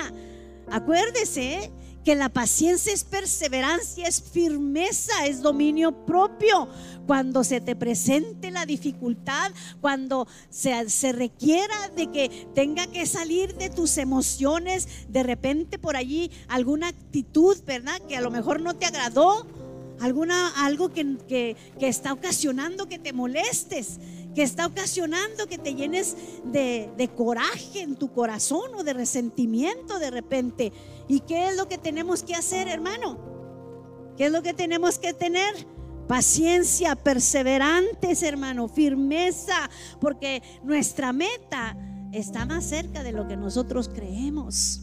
Acuérdese 0.70 1.70
que 2.04 2.14
la 2.14 2.30
paciencia 2.30 2.92
es 2.92 3.04
perseverancia, 3.04 4.06
es 4.06 4.22
firmeza, 4.22 5.26
es 5.26 5.42
dominio 5.42 6.06
propio. 6.06 6.68
Cuando 7.06 7.44
se 7.44 7.60
te 7.60 7.76
presente 7.76 8.50
la 8.50 8.66
dificultad, 8.66 9.52
cuando 9.80 10.26
se, 10.50 10.88
se, 10.88 11.12
requiera 11.12 11.88
de 11.96 12.10
que 12.10 12.48
tenga 12.54 12.86
que 12.86 13.04
salir 13.06 13.54
de 13.56 13.70
tus 13.70 13.98
emociones, 13.98 14.88
de 15.08 15.22
repente 15.22 15.78
por 15.78 15.96
allí 15.96 16.30
alguna 16.48 16.88
actitud, 16.88 17.58
¿verdad? 17.66 18.00
Que 18.08 18.16
a 18.16 18.20
lo 18.20 18.30
mejor 18.30 18.60
no 18.60 18.74
te 18.74 18.86
agradó, 18.86 19.46
alguna, 20.00 20.48
algo 20.64 20.92
que, 20.92 21.16
que, 21.28 21.56
que 21.78 21.88
está 21.88 22.12
ocasionando 22.12 22.88
que 22.88 22.98
te 22.98 23.12
molestes 23.12 23.98
que 24.38 24.45
está 24.45 24.66
ocasionando 24.66 25.49
que 25.49 25.59
te 25.59 25.75
llenes 25.75 26.16
de, 26.45 27.11
coraje 27.16 27.80
en 27.80 27.97
tu 27.97 28.12
corazón 28.12 28.73
o 28.76 28.85
de 28.85 28.92
resentimiento 28.92 29.99
de 29.99 30.12
repente. 30.12 30.73
¿Y 31.09 31.18
qué 31.23 31.49
es 31.49 31.57
lo 31.57 31.66
que 31.66 31.76
tenemos 31.76 32.23
que 32.23 32.37
hacer, 32.37 32.68
hermano? 32.68 33.18
¿Qué 34.16 34.26
es 34.26 34.30
lo 34.30 34.40
que 34.45 34.54
tenemos 34.54 35.00
que 35.00 35.12
tener? 35.12 35.52
Paciencia, 36.07 36.95
perseverantes, 36.95 38.23
hermano, 38.23 38.68
firmeza, 38.68 39.68
porque 40.00 40.40
nuestra 40.62 41.12
meta 41.12 41.76
está 42.12 42.47
más 42.47 42.62
cerca 42.62 43.02
de 43.02 43.11
lo 43.11 43.26
que 43.26 43.37
nosotros 43.37 43.88
creemos. 43.88 44.83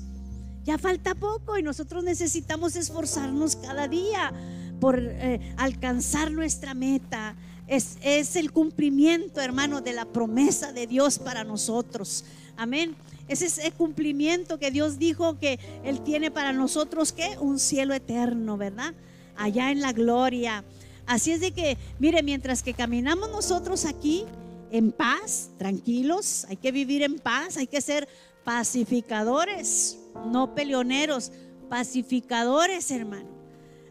Ya 0.65 0.77
falta 0.77 1.15
poco 1.15 1.57
y 1.57 1.63
nosotros 1.63 2.03
necesitamos 2.03 2.75
esforzarnos 2.75 3.55
cada 3.55 3.87
día 3.87 4.33
por 4.81 4.99
eh, 4.99 5.39
alcanzar 5.55 6.29
nuestra 6.29 6.73
meta. 6.73 7.37
Es, 7.67 8.35
el 8.35 8.51
cumplimiento, 8.51 9.41
hermano, 9.41 9.81
de 9.81 9.93
la 9.93 10.05
promesa 10.05 10.71
de 10.71 10.87
Dios 10.87 11.19
para 11.19 11.43
nosotros. 11.43 12.23
Amén. 12.57 12.95
Ese 13.27 13.47
es 13.47 13.57
el 13.57 13.73
cumplimiento 13.73 14.59
que 14.59 14.69
Dios 14.69 14.99
dijo 14.99 15.39
que 15.39 15.59
Él 15.83 16.01
tiene 16.01 16.29
para 16.29 16.53
nosotros, 16.53 17.11
que 17.11 17.37
un 17.39 17.57
cielo 17.57 17.93
eterno, 17.93 18.55
¿verdad? 18.57 18.93
Allá 19.35 19.71
en 19.71 19.81
la 19.81 19.93
gloria. 19.93 20.63
Así 21.07 21.31
es 21.31 21.39
de 21.39 21.51
que, 21.51 21.77
mire, 21.99 22.21
mientras 22.21 22.61
que 22.61 22.73
caminamos 22.73 23.29
nosotros 23.29 23.85
aquí 23.85 24.25
en 24.71 24.91
paz, 24.91 25.49
tranquilos, 25.57 26.45
hay 26.49 26.57
que 26.57 26.71
vivir 26.71 27.01
en 27.01 27.17
paz, 27.17 27.57
hay 27.57 27.67
que 27.67 27.81
ser 27.81 28.07
pacificadores, 28.43 29.97
no 30.27 30.53
peleoneros, 30.53 31.31
pacificadores, 31.69 32.91
hermano. 32.91 33.29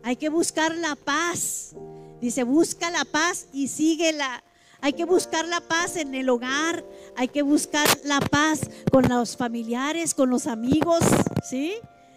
Hay 0.03 0.17
que 0.17 0.29
buscar 0.29 0.75
la 0.77 0.97
paz. 0.97 1.75
Dice, 2.25 2.43
busca 2.43 2.91
la 2.91 3.05
paz 3.05 3.49
y 3.53 3.69
síguela. 3.69 4.43
Hay 4.81 4.95
que 4.95 5.05
buscar 5.05 5.47
la 5.47 5.61
paz 5.61 5.97
en 5.97 6.15
el 6.15 6.31
hogar, 6.31 6.83
hay 7.17 7.29
que 7.29 7.43
buscar 7.43 7.87
la 8.03 8.19
paz 8.19 8.61
con 8.91 9.07
los 9.11 9.37
familiares, 9.37 10.15
con 10.15 10.31
los 10.31 10.47
amigos, 10.47 11.01
¿sí? 11.47 11.75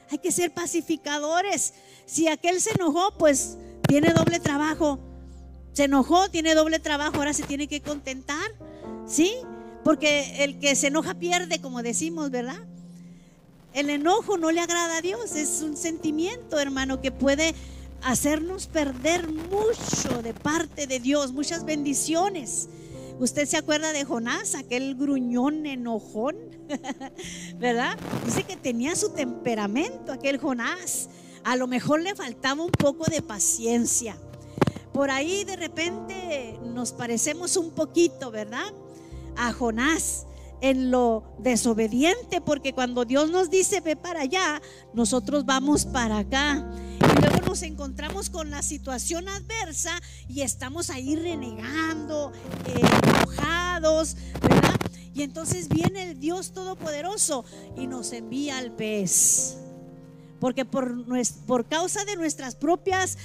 Hay 0.09 0.19
que 0.19 0.31
ser 0.31 0.53
pacificadores. 0.53 1.73
Si 2.05 2.29
aquel 2.29 2.61
se 2.61 2.71
enojó, 2.71 3.11
pues 3.17 3.57
tiene 3.85 4.13
doble 4.13 4.39
trabajo. 4.39 4.97
Se 5.73 5.83
enojó, 5.83 6.29
tiene 6.29 6.55
doble 6.55 6.79
trabajo, 6.79 7.17
ahora 7.17 7.33
se 7.33 7.43
tiene 7.43 7.67
que 7.67 7.81
contentar, 7.81 8.49
¿sí? 9.05 9.33
Porque 9.83 10.41
el 10.45 10.57
que 10.59 10.77
se 10.77 10.87
enoja 10.87 11.15
pierde, 11.15 11.59
como 11.59 11.83
decimos, 11.83 12.31
¿verdad? 12.31 12.65
El 13.73 13.89
enojo 13.89 14.37
no 14.37 14.51
le 14.51 14.61
agrada 14.61 14.99
a 14.99 15.01
Dios, 15.01 15.35
es 15.35 15.61
un 15.63 15.75
sentimiento, 15.75 16.61
hermano, 16.61 17.01
que 17.01 17.11
puede 17.11 17.53
hacernos 18.01 18.68
perder 18.68 19.27
mucho 19.27 20.22
de 20.22 20.34
parte 20.34 20.88
de 20.88 21.00
Dios, 21.00 21.34
muchas 21.34 21.66
bendiciones. 21.66 22.70
Usted 23.20 23.48
se 23.48 23.58
acuerda 23.58 23.94
de 23.94 24.06
Jonás, 24.06 24.54
aquel 24.54 24.96
gruñón 24.96 25.66
enojón, 25.66 26.36
¿verdad? 27.58 27.98
Dice 28.25 28.44
que 28.44 28.56
tenía 28.56 28.96
su 28.96 29.10
temperamento, 29.10 30.12
aquel 30.12 30.38
Jonás. 30.38 31.10
A 31.44 31.56
lo 31.56 31.66
mejor 31.66 32.01
le 32.01 32.13
faltaba 32.13 32.63
un 32.63 32.72
poco 32.72 33.06
de 33.06 33.22
paciencia. 33.22 34.18
Por 34.94 35.10
ahí 35.10 35.44
de 35.46 35.56
repente 35.56 36.60
nos 36.63 36.92
parecemos 36.92 37.58
un 37.58 37.72
poquito, 37.72 38.32
¿verdad? 38.32 38.72
A 39.36 39.51
Jonás 39.54 40.27
en 40.61 40.91
lo 40.91 41.23
desobediente, 41.39 42.41
porque 42.41 42.73
cuando 42.73 43.05
Dios 43.05 43.29
nos 43.29 43.49
dice 43.49 43.81
ve 43.81 43.95
para 43.95 44.21
allá, 44.21 44.61
nosotros 44.93 45.45
vamos 45.45 45.85
para 45.85 46.19
acá. 46.19 46.65
Y 46.99 47.21
luego 47.21 47.45
nos 47.45 47.61
encontramos 47.61 48.29
con 48.29 48.49
la 48.49 48.61
situación 48.61 49.27
adversa 49.29 49.91
y 50.27 50.41
estamos 50.41 50.89
ahí 50.89 51.15
renegando, 51.15 52.31
eh, 52.65 52.81
enojados, 53.03 54.15
¿verdad? 54.41 54.75
Y 55.13 55.23
entonces 55.23 55.67
viene 55.69 56.03
el 56.03 56.19
Dios 56.19 56.51
Todopoderoso 56.51 57.43
y 57.75 57.87
nos 57.87 58.13
envía 58.13 58.57
al 58.57 58.71
pez. 58.71 59.57
Porque 60.39 60.65
por, 60.65 61.06
por 61.46 61.65
causa 61.65 62.06
de 62.06 62.15
nuestras 62.15 62.56
propias 62.56 63.17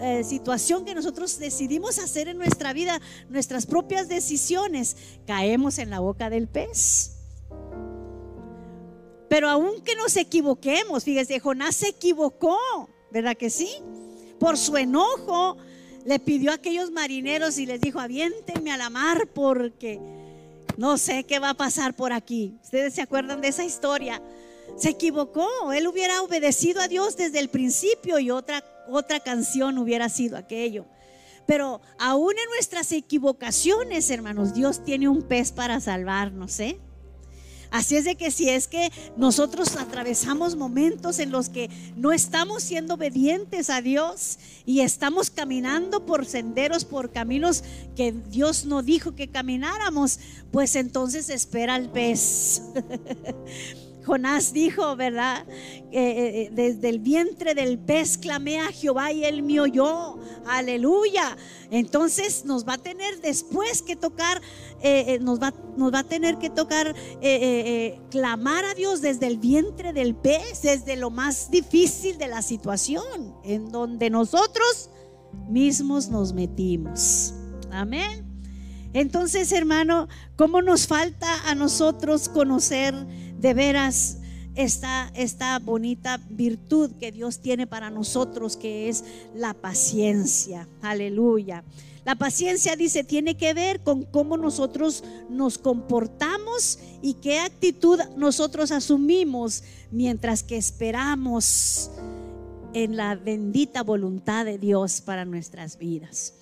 eh, 0.00 0.24
situación 0.24 0.84
que 0.84 0.94
nosotros 0.94 1.38
decidimos 1.38 1.98
hacer 1.98 2.28
en 2.28 2.38
nuestra 2.38 2.72
vida, 2.72 3.00
nuestras 3.28 3.66
propias 3.66 4.08
decisiones, 4.08 4.96
caemos 5.26 5.78
en 5.78 5.90
la 5.90 6.00
boca 6.00 6.30
del 6.30 6.48
pez. 6.48 7.16
Pero 9.28 9.48
aunque 9.48 9.94
nos 9.94 10.16
equivoquemos, 10.16 11.04
fíjese, 11.04 11.38
Jonás 11.38 11.76
se 11.76 11.88
equivocó, 11.88 12.58
¿verdad 13.10 13.36
que 13.36 13.50
sí? 13.50 13.68
Por 14.40 14.56
su 14.56 14.76
enojo 14.76 15.56
le 16.04 16.18
pidió 16.18 16.50
a 16.50 16.54
aquellos 16.54 16.90
marineros 16.90 17.58
y 17.58 17.66
les 17.66 17.80
dijo, 17.80 18.00
aviéntenme 18.00 18.72
a 18.72 18.78
la 18.78 18.88
mar 18.88 19.28
porque 19.34 20.00
no 20.78 20.96
sé 20.96 21.24
qué 21.24 21.38
va 21.38 21.50
a 21.50 21.54
pasar 21.54 21.94
por 21.94 22.12
aquí. 22.12 22.56
¿Ustedes 22.62 22.94
se 22.94 23.02
acuerdan 23.02 23.40
de 23.40 23.48
esa 23.48 23.64
historia? 23.64 24.22
Se 24.78 24.90
equivocó. 24.90 25.72
Él 25.72 25.86
hubiera 25.86 26.22
obedecido 26.22 26.80
a 26.80 26.88
Dios 26.88 27.16
desde 27.16 27.38
el 27.40 27.48
principio 27.50 28.18
y 28.18 28.30
otra, 28.30 28.64
otra 28.88 29.20
canción 29.20 29.78
hubiera 29.78 30.08
sido 30.08 30.36
aquello. 30.36 30.86
Pero 31.46 31.80
aún 31.98 32.32
en 32.32 32.50
nuestras 32.50 32.92
equivocaciones, 32.92 34.10
hermanos, 34.10 34.54
Dios 34.54 34.84
tiene 34.84 35.08
un 35.08 35.22
pez 35.22 35.50
para 35.50 35.80
salvarnos, 35.80 36.60
¿eh? 36.60 36.78
Así 37.70 37.96
es 37.96 38.04
de 38.04 38.16
que 38.16 38.30
si 38.30 38.48
es 38.48 38.66
que 38.66 38.90
nosotros 39.16 39.76
atravesamos 39.76 40.56
momentos 40.56 41.18
en 41.18 41.30
los 41.30 41.50
que 41.50 41.68
no 41.96 42.12
estamos 42.12 42.62
siendo 42.62 42.94
obedientes 42.94 43.68
a 43.68 43.82
Dios 43.82 44.38
y 44.64 44.80
estamos 44.80 45.30
caminando 45.30 46.06
por 46.06 46.24
senderos, 46.24 46.86
por 46.86 47.12
caminos 47.12 47.62
que 47.94 48.12
Dios 48.12 48.64
no 48.64 48.82
dijo 48.82 49.14
que 49.14 49.28
camináramos, 49.28 50.18
pues 50.50 50.76
entonces 50.76 51.28
espera 51.28 51.76
el 51.76 51.90
pez. 51.90 52.62
Jonás 54.08 54.54
dijo, 54.54 54.96
¿verdad? 54.96 55.46
Eh, 55.48 55.90
eh, 55.92 56.50
desde 56.50 56.88
el 56.88 56.98
vientre 56.98 57.54
del 57.54 57.78
pez 57.78 58.16
clamé 58.16 58.58
a 58.58 58.72
Jehová 58.72 59.12
y 59.12 59.22
él 59.24 59.42
me 59.42 59.60
oyó. 59.60 60.18
Aleluya. 60.46 61.36
Entonces 61.70 62.46
nos 62.46 62.66
va 62.66 62.74
a 62.74 62.78
tener 62.78 63.20
después 63.20 63.82
que 63.82 63.96
tocar, 63.96 64.40
eh, 64.80 65.18
nos, 65.20 65.38
va, 65.40 65.52
nos, 65.76 65.92
va, 65.92 65.98
a 65.98 66.04
tener 66.04 66.38
que 66.38 66.48
tocar, 66.48 66.94
clamar 68.10 68.64
a 68.64 68.74
Dios 68.74 69.02
desde 69.02 69.26
el 69.26 69.36
vientre 69.36 69.92
del 69.92 70.14
pez, 70.14 70.62
desde 70.62 70.96
lo 70.96 71.10
más 71.10 71.50
difícil 71.50 72.16
de 72.16 72.28
la 72.28 72.40
situación, 72.40 73.34
en 73.44 73.68
donde 73.68 74.08
nosotros 74.08 74.88
mismos 75.50 76.08
nos 76.08 76.32
metimos. 76.32 77.34
Amén. 77.70 78.26
Entonces, 78.94 79.52
hermano, 79.52 80.08
¿cómo 80.36 80.62
nos 80.62 80.86
falta 80.86 81.28
a 81.48 81.54
nosotros 81.54 82.28
conocer 82.30 82.94
de 83.38 83.54
veras 83.54 84.18
esta, 84.54 85.10
esta 85.14 85.58
bonita 85.58 86.20
virtud 86.30 86.92
que 86.98 87.12
Dios 87.12 87.38
tiene 87.38 87.66
para 87.66 87.90
nosotros, 87.90 88.56
que 88.56 88.88
es 88.88 89.04
la 89.34 89.54
paciencia? 89.54 90.68
Aleluya. 90.82 91.64
La 92.04 92.14
paciencia, 92.14 92.74
dice, 92.74 93.04
tiene 93.04 93.36
que 93.36 93.52
ver 93.52 93.80
con 93.80 94.04
cómo 94.04 94.36
nosotros 94.36 95.04
nos 95.28 95.58
comportamos 95.58 96.78
y 97.02 97.14
qué 97.14 97.38
actitud 97.38 98.00
nosotros 98.16 98.72
asumimos 98.72 99.62
mientras 99.90 100.42
que 100.42 100.56
esperamos 100.56 101.90
en 102.72 102.96
la 102.96 103.14
bendita 103.14 103.82
voluntad 103.82 104.44
de 104.44 104.58
Dios 104.58 105.00
para 105.00 105.24
nuestras 105.24 105.78
vidas. 105.78 106.34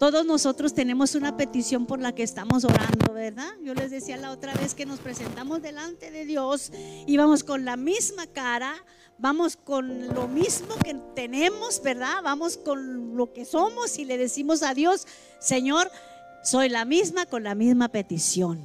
Todos 0.00 0.24
nosotros 0.24 0.72
tenemos 0.72 1.14
una 1.14 1.36
petición 1.36 1.84
por 1.84 2.00
la 2.00 2.14
que 2.14 2.22
estamos 2.22 2.64
orando, 2.64 3.12
¿verdad? 3.12 3.50
Yo 3.62 3.74
les 3.74 3.90
decía 3.90 4.16
la 4.16 4.30
otra 4.30 4.54
vez 4.54 4.74
que 4.74 4.86
nos 4.86 4.98
presentamos 4.98 5.60
delante 5.60 6.10
de 6.10 6.24
Dios 6.24 6.72
y 7.06 7.18
vamos 7.18 7.44
con 7.44 7.66
la 7.66 7.76
misma 7.76 8.26
cara, 8.26 8.72
vamos 9.18 9.58
con 9.58 10.08
lo 10.14 10.26
mismo 10.26 10.74
que 10.82 10.94
tenemos, 11.14 11.82
¿verdad? 11.82 12.22
Vamos 12.24 12.56
con 12.56 13.14
lo 13.14 13.34
que 13.34 13.44
somos 13.44 13.98
y 13.98 14.06
le 14.06 14.16
decimos 14.16 14.62
a 14.62 14.72
Dios, 14.72 15.06
Señor, 15.38 15.90
soy 16.42 16.70
la 16.70 16.86
misma 16.86 17.26
con 17.26 17.42
la 17.42 17.54
misma 17.54 17.88
petición, 17.88 18.58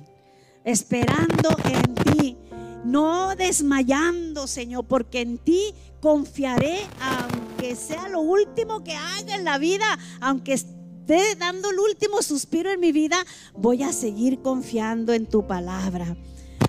esperando 0.63 1.49
en 1.65 1.95
ti, 1.95 2.37
no 2.85 3.35
desmayando, 3.35 4.47
Señor, 4.47 4.85
porque 4.85 5.19
en 5.19 5.37
ti 5.37 5.73
confiaré, 5.99 6.87
aunque 7.01 7.75
sea 7.75 8.07
lo 8.07 8.21
último 8.21 8.85
que 8.85 8.93
haga 8.93 9.35
en 9.35 9.43
la 9.43 9.57
vida, 9.57 9.99
aunque 10.21 10.53
esté 10.53 10.74
dando 11.37 11.69
el 11.69 11.79
último 11.79 12.21
suspiro 12.21 12.71
en 12.71 12.79
mi 12.79 12.91
vida, 12.91 13.25
voy 13.55 13.83
a 13.83 13.93
seguir 13.93 14.41
confiando 14.41 15.13
en 15.13 15.27
tu 15.27 15.45
palabra. 15.45 16.17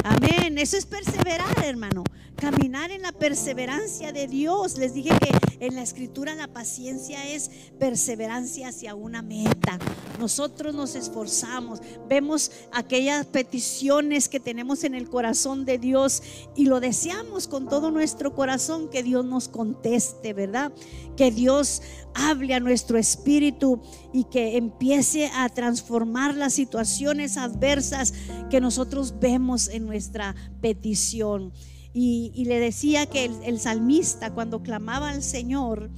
Amén. 0.04 0.58
Eso 0.58 0.76
es 0.76 0.86
perseverar, 0.86 1.64
hermano. 1.64 2.04
Caminar 2.36 2.90
en 2.90 3.02
la 3.02 3.12
perseverancia 3.12 4.12
de 4.12 4.28
Dios. 4.28 4.78
Les 4.78 4.94
dije 4.94 5.10
que 5.18 5.66
en 5.66 5.74
la 5.74 5.82
escritura 5.82 6.34
la 6.34 6.48
paciencia 6.48 7.28
es 7.28 7.50
perseverancia 7.78 8.68
hacia 8.68 8.94
una 8.94 9.22
meta. 9.22 9.78
Nosotros 10.18 10.74
nos 10.74 10.94
esforzamos, 10.94 11.80
vemos 12.08 12.50
aquellas 12.72 13.26
peticiones 13.26 14.28
que 14.28 14.40
tenemos 14.40 14.84
en 14.84 14.94
el 14.94 15.08
corazón 15.08 15.64
de 15.64 15.78
Dios 15.78 16.22
y 16.54 16.66
lo 16.66 16.80
deseamos 16.80 17.48
con 17.48 17.68
todo 17.68 17.90
nuestro 17.90 18.34
corazón 18.34 18.88
que 18.88 19.02
Dios 19.02 19.24
nos 19.24 19.48
conteste, 19.48 20.32
¿verdad? 20.32 20.72
Que 21.16 21.30
Dios 21.30 21.82
hable 22.14 22.54
a 22.54 22.60
nuestro 22.60 22.98
espíritu 22.98 23.80
y 24.12 24.24
que 24.24 24.56
empiece 24.56 25.30
a 25.34 25.48
transformar 25.48 26.34
las 26.34 26.54
situaciones 26.54 27.36
adversas 27.36 28.14
que 28.50 28.60
nosotros 28.60 29.14
vemos 29.20 29.68
en 29.68 29.86
nuestra 29.86 30.34
petición. 30.60 31.52
Y, 31.92 32.44
le 32.44 32.60
decía 32.60 33.06
que 33.06 33.24
el, 33.24 33.58
salmista 33.58 34.30
cuando 34.34 34.62
clamaba 34.62 35.10
al 35.10 35.22
Señor, 35.22 35.90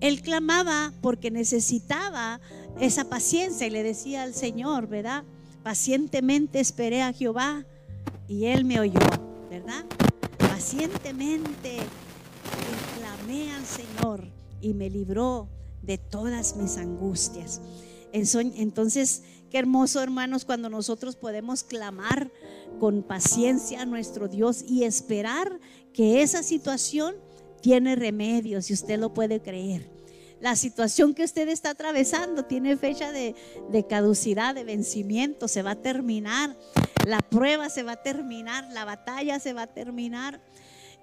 él 0.00 0.22
clamaba 0.22 0.92
porque 1.00 1.30
necesitaba 1.30 2.40
esa 2.80 3.04
paciencia 3.04 3.66
y 3.66 3.70
le 3.70 3.84
decía 3.84 4.24
al 4.24 4.34
Señor, 4.34 4.88
¿verdad? 4.88 5.22
Pacientemente 5.62 6.58
esperé 6.58 7.02
a 7.02 7.12
Jehová 7.12 7.64
y 8.26 8.46
él 8.46 8.64
me 8.64 8.80
oyó, 8.80 8.98
¿verdad? 9.50 9.84
Pacientemente 10.36 11.78
al 13.30 13.64
Señor 13.64 14.28
y 14.60 14.74
me 14.74 14.90
libró 14.90 15.48
de 15.82 15.96
todas 15.98 16.56
mis 16.56 16.76
angustias. 16.76 17.60
Entonces, 18.12 19.22
qué 19.50 19.58
hermoso, 19.58 20.02
hermanos, 20.02 20.44
cuando 20.44 20.68
nosotros 20.68 21.16
podemos 21.16 21.64
clamar 21.64 22.30
con 22.78 23.02
paciencia 23.02 23.82
a 23.82 23.86
nuestro 23.86 24.28
Dios 24.28 24.62
y 24.68 24.84
esperar 24.84 25.58
que 25.92 26.22
esa 26.22 26.42
situación 26.42 27.16
tiene 27.62 27.96
remedio, 27.96 28.60
si 28.60 28.74
usted 28.74 28.98
lo 28.98 29.14
puede 29.14 29.40
creer. 29.40 29.90
La 30.40 30.56
situación 30.56 31.14
que 31.14 31.24
usted 31.24 31.48
está 31.48 31.70
atravesando 31.70 32.44
tiene 32.44 32.76
fecha 32.76 33.10
de, 33.10 33.34
caducidad, 33.88 34.54
de 34.54 34.64
vencimiento, 34.64 35.48
se 35.48 35.62
va 35.62 35.70
a 35.70 35.82
terminar. 35.82 36.54
La 37.06 37.20
prueba 37.20 37.70
se 37.70 37.82
va 37.82 37.92
a 37.92 38.02
terminar, 38.02 38.68
la 38.72 38.84
batalla 38.84 39.40
se 39.40 39.54
va 39.54 39.62
a 39.62 39.66
terminar. 39.72 40.42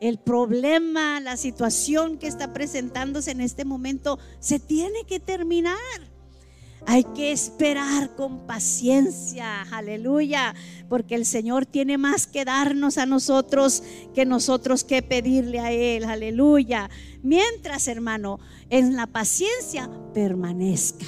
El 0.01 0.17
problema, 0.17 1.19
la 1.19 1.37
situación 1.37 2.17
que 2.17 2.25
está 2.25 2.53
presentándose 2.53 3.29
en 3.29 3.39
este 3.39 3.65
momento 3.65 4.17
se 4.39 4.59
tiene 4.59 5.03
que 5.07 5.19
terminar. 5.19 5.77
Hay 6.87 7.03
que 7.03 7.31
esperar 7.31 8.15
con 8.15 8.47
paciencia, 8.47 9.61
aleluya, 9.71 10.55
porque 10.89 11.13
el 11.13 11.27
Señor 11.27 11.67
tiene 11.67 11.99
más 11.99 12.25
que 12.25 12.43
darnos 12.43 12.97
a 12.97 13.05
nosotros 13.05 13.83
que 14.15 14.25
nosotros 14.25 14.83
que 14.83 15.03
pedirle 15.03 15.59
a 15.59 15.71
Él, 15.71 16.05
aleluya. 16.05 16.89
Mientras, 17.21 17.87
hermano, 17.87 18.39
en 18.71 18.95
la 18.95 19.05
paciencia 19.05 19.87
permanezca, 20.15 21.05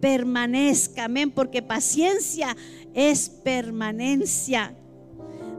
permanezca, 0.00 1.06
amén, 1.06 1.32
porque 1.32 1.60
paciencia 1.60 2.56
es 2.94 3.28
permanencia. 3.28 4.76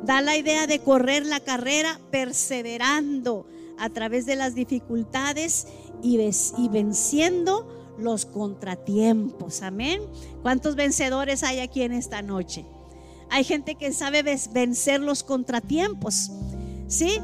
Da 0.04 0.22
la 0.22 0.38
idea 0.38 0.68
de 0.68 0.80
correr 0.80 1.26
la 1.26 1.40
carrera 1.40 2.00
perseverando 2.12 3.46
a 3.78 3.90
través 3.90 4.26
de 4.26 4.36
las 4.36 4.56
dificultades 4.56 5.68
y, 6.02 6.18
venciendo 6.70 7.96
los 7.98 8.26
contratiempos. 8.26 9.62
Amén. 9.62 10.02
¿Cuántos 10.42 10.76
vencedores 10.76 11.44
hay 11.44 11.60
aquí 11.60 11.82
en 11.82 11.94
esta 11.94 12.22
noche? 12.22 12.66
Hay 13.30 13.44
gente 13.44 13.76
que 13.76 13.92
sabe 13.92 14.24
vencer 14.52 15.02
los 15.02 15.24
contratiempos. 15.24 16.32
¿Sí? 16.88 17.20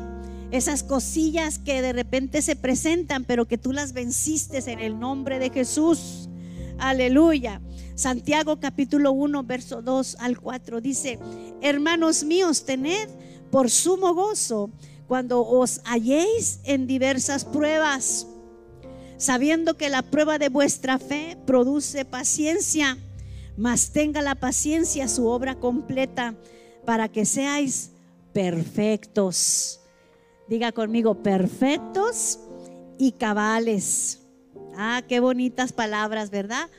Esas 0.51 0.83
cosillas 0.83 1.57
que 1.57 1.81
de 1.81 1.93
repente 1.93 2.41
se 2.41 2.55
presentan, 2.55 3.23
pero 3.23 3.47
que 3.47 3.57
tú 3.57 3.71
las 3.71 3.93
venciste 3.93 4.59
en 4.71 4.79
el 4.79 4.99
nombre 4.99 5.39
de 5.39 5.49
Jesús. 5.49 6.29
Aleluya. 6.77 7.61
Santiago 7.95 8.59
capítulo 8.59 9.11
1, 9.11 9.43
verso 9.43 9.81
2 9.81 10.17
al 10.19 10.39
4 10.39 10.81
dice, 10.81 11.19
hermanos 11.61 12.23
míos, 12.23 12.65
tened 12.65 13.09
por 13.51 13.69
sumo 13.69 14.13
gozo 14.13 14.71
cuando 15.07 15.45
os 15.45 15.81
halléis 15.85 16.59
en 16.63 16.87
diversas 16.87 17.45
pruebas 17.45 18.27
sabiendo 19.23 19.77
que 19.77 19.89
la 19.89 20.01
prueba 20.01 20.37
de 20.37 20.49
vuestra 20.49 20.99
fe 20.99 21.37
produce 21.45 22.03
paciencia, 22.03 22.97
mas 23.55 23.91
tenga 23.91 24.21
la 24.21 24.35
paciencia 24.35 25.07
su 25.07 25.27
obra 25.27 25.55
completa 25.55 26.35
para 26.85 27.07
que 27.07 27.25
seáis 27.25 27.91
perfectos. 28.33 29.79
Diga 30.49 30.73
conmigo, 30.73 31.23
perfectos 31.23 32.39
y 32.97 33.13
cabales. 33.13 34.19
Ah, 34.75 35.01
qué 35.07 35.21
bonitas 35.21 35.71
palabras, 35.71 36.29
¿verdad? 36.29 36.69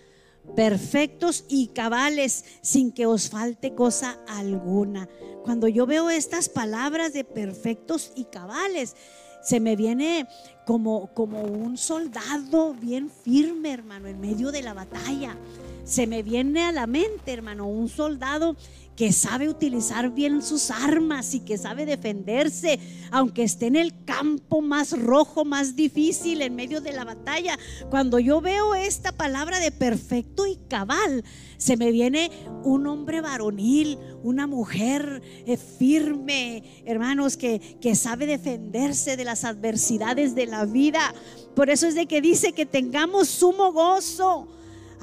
Perfectos 0.56 1.44
y 1.48 1.68
cabales, 1.68 2.44
sin 2.60 2.92
que 2.92 3.06
os 3.06 3.28
falte 3.28 3.74
cosa 3.74 4.18
alguna. 4.28 5.08
Cuando 5.42 5.68
yo 5.68 5.86
veo 5.86 6.10
estas 6.10 6.48
palabras 6.48 7.12
de 7.12 7.24
perfectos 7.24 8.12
y 8.14 8.24
cabales, 8.24 8.96
se 9.42 9.60
me 9.60 9.76
viene 9.76 10.26
como, 10.64 11.12
como 11.12 11.42
un 11.42 11.76
soldado 11.76 12.74
bien 12.74 13.10
firme, 13.10 13.72
hermano, 13.72 14.08
en 14.08 14.20
medio 14.20 14.50
de 14.52 14.62
la 14.62 14.72
batalla. 14.72 15.36
Se 15.84 16.06
me 16.06 16.22
viene 16.22 16.62
a 16.62 16.72
la 16.72 16.86
mente, 16.86 17.32
hermano, 17.32 17.66
un 17.66 17.90
soldado 17.90 18.56
que 18.96 19.12
sabe 19.12 19.50
utilizar 19.50 20.10
bien 20.10 20.40
sus 20.40 20.70
armas 20.70 21.34
y 21.34 21.40
que 21.40 21.58
sabe 21.58 21.84
defenderse, 21.84 22.78
aunque 23.10 23.42
esté 23.42 23.66
en 23.66 23.76
el 23.76 24.04
campo 24.04 24.62
más 24.62 24.98
rojo, 24.98 25.44
más 25.44 25.76
difícil, 25.76 26.40
en 26.40 26.54
medio 26.54 26.80
de 26.80 26.92
la 26.92 27.04
batalla. 27.04 27.58
Cuando 27.90 28.18
yo 28.18 28.40
veo 28.40 28.74
esta 28.74 29.12
palabra 29.12 29.58
de 29.58 29.72
perfecto 29.72 30.46
y 30.46 30.56
cabal, 30.68 31.22
se 31.58 31.76
me 31.76 31.92
viene 31.92 32.30
un 32.62 32.86
hombre 32.86 33.20
varonil, 33.20 33.98
una 34.22 34.46
mujer 34.46 35.22
eh, 35.44 35.58
firme, 35.58 36.82
hermanos, 36.86 37.36
que, 37.36 37.60
que 37.80 37.94
sabe 37.94 38.26
defenderse 38.26 39.16
de 39.18 39.24
las 39.24 39.44
adversidades 39.44 40.34
de 40.34 40.46
la 40.46 40.64
vida. 40.64 41.14
Por 41.54 41.68
eso 41.68 41.86
es 41.86 41.94
de 41.94 42.06
que 42.06 42.22
dice 42.22 42.52
que 42.52 42.64
tengamos 42.64 43.28
sumo 43.28 43.72
gozo 43.72 44.48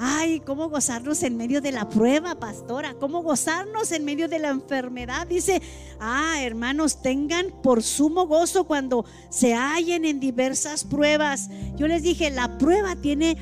Ay, 0.04 0.40
cómo 0.40 0.68
gozarnos 0.68 1.22
en 1.22 1.36
medio 1.36 1.60
de 1.60 1.70
la 1.70 1.88
prueba, 1.88 2.34
pastora. 2.34 2.94
Cómo 2.94 3.22
gozarnos 3.22 3.92
en 3.92 4.04
medio 4.04 4.26
de 4.26 4.40
la 4.40 4.48
enfermedad. 4.48 5.28
Dice, 5.28 5.62
ah, 6.00 6.42
hermanos, 6.42 7.02
tengan 7.02 7.52
por 7.62 7.84
sumo 7.84 8.26
gozo 8.26 8.64
cuando 8.64 9.04
se 9.30 9.54
hallen 9.54 10.04
en 10.04 10.18
diversas 10.18 10.82
pruebas. 10.82 11.50
Yo 11.76 11.86
les 11.86 12.02
dije, 12.02 12.32
la 12.32 12.58
prueba 12.58 12.96
tiene, 12.96 13.36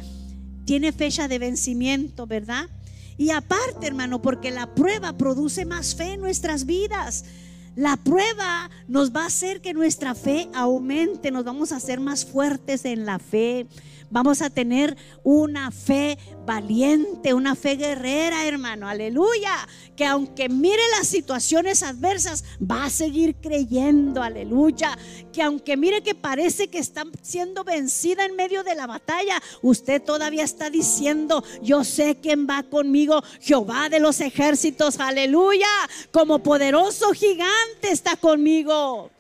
tiene 0.67 0.93
fecha 0.93 1.29
de 1.29 1.39
vencimiento, 1.39 2.27
¿verdad? 2.27 2.69
Y 3.17 3.31
aparte, 3.31 3.87
hermano, 3.87 4.21
porque 4.21 4.51
la 4.51 4.75
prueba 4.75 5.15
produce 5.15 5.65
más 5.65 5.95
fe 5.95 6.13
en 6.13 6.21
nuestras 6.21 6.67
vidas. 6.67 7.25
La 7.75 7.97
prueba 7.97 8.69
nos 8.87 9.17
va 9.17 9.23
a 9.23 9.29
hacer 9.29 9.63
que 9.63 9.73
nuestra 9.73 10.15
fe 10.15 10.51
aumente, 10.53 11.31
nos 11.31 11.45
vamos 11.45 11.73
a 11.73 11.77
hacer 11.77 12.01
más 12.01 12.27
fuertes 12.27 12.85
en 12.85 13.07
la 13.07 13.19
fe 13.19 13.67
Vamos 14.11 14.43
a 14.43 14.51
tener 14.51 14.97
una 15.23 15.71
fe 15.71 16.19
valiente, 16.45 17.33
una 17.33 17.55
fe 17.55 17.77
guerrera, 17.77 18.45
hermano. 18.45 18.89
Aleluya. 18.89 19.69
Que 19.95 20.05
aunque 20.05 20.49
mire 20.49 20.83
las 20.99 21.07
situaciones 21.07 21.85
adversas, 21.85 22.45
va 22.61 22.87
a 22.87 22.91
seguir 22.91 23.37
creyendo. 23.37 24.23
Aleluya. 24.23 24.99
Que 25.33 25.43
aunque 25.43 25.77
mire 25.77 26.03
que 26.03 26.17
parece 26.17 26.69
que 26.69 26.79
está 26.79 27.05
siendo 27.23 27.63
vencida 27.63 28.25
en 28.25 28.35
medio 28.35 28.65
de 28.65 28.75
la 28.75 28.89
batalla, 28.89 29.41
usted 29.63 30.03
todavía 30.03 30.43
está 30.43 30.71
diciendo, 30.71 31.45
yo 31.63 31.85
sé 31.85 32.19
quién 32.21 32.49
va 32.49 32.65
conmigo. 32.65 33.23
Jehová 33.41 33.89
de 33.89 34.01
los 34.01 34.21
ejércitos. 34.21 34.99
Aleluya. 34.99 35.69
Como 36.11 36.41
poderoso 36.41 37.13
gigante 37.13 37.91
está 37.91 38.17
conmigo. 38.17 39.11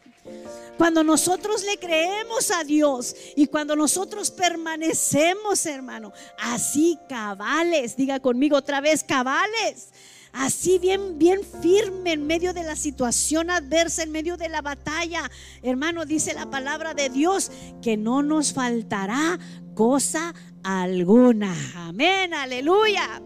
Cuando 0.81 1.05
nosotros 1.05 1.63
le 1.63 1.77
creemos 1.77 2.51
a 2.51 2.65
Dios 2.65 3.15
y 3.37 3.49
cuando 3.49 3.77
nosotros 3.77 4.31
permanecemos, 4.31 5.67
hermano, 5.67 6.11
así 6.39 6.99
cabales, 7.07 7.97
diga 7.97 8.19
conmigo 8.19 8.57
otra 8.57 8.81
vez, 8.81 9.05
cabales. 9.05 9.91
Así 10.33 10.79
bien, 10.79 11.19
bien 11.19 11.41
firme 11.61 12.13
en 12.13 12.27
medio 12.27 12.55
de 12.55 12.63
la 12.63 12.77
situación 12.77 13.51
adversa, 13.51 14.05
en 14.05 14.11
medio 14.11 14.39
de 14.39 14.49
la 14.49 14.63
batalla. 14.63 15.31
Hermano, 15.61 16.07
dice 16.07 16.33
la 16.33 16.49
palabra 16.49 16.95
de 16.95 17.11
Dios 17.11 17.51
que 17.83 17.99
no 17.99 18.23
nos 18.23 18.55
faltará 18.55 19.39
cosa 19.75 20.35
alguna. 20.63 21.55
Amén, 21.77 22.33
aleluya. 22.33 23.21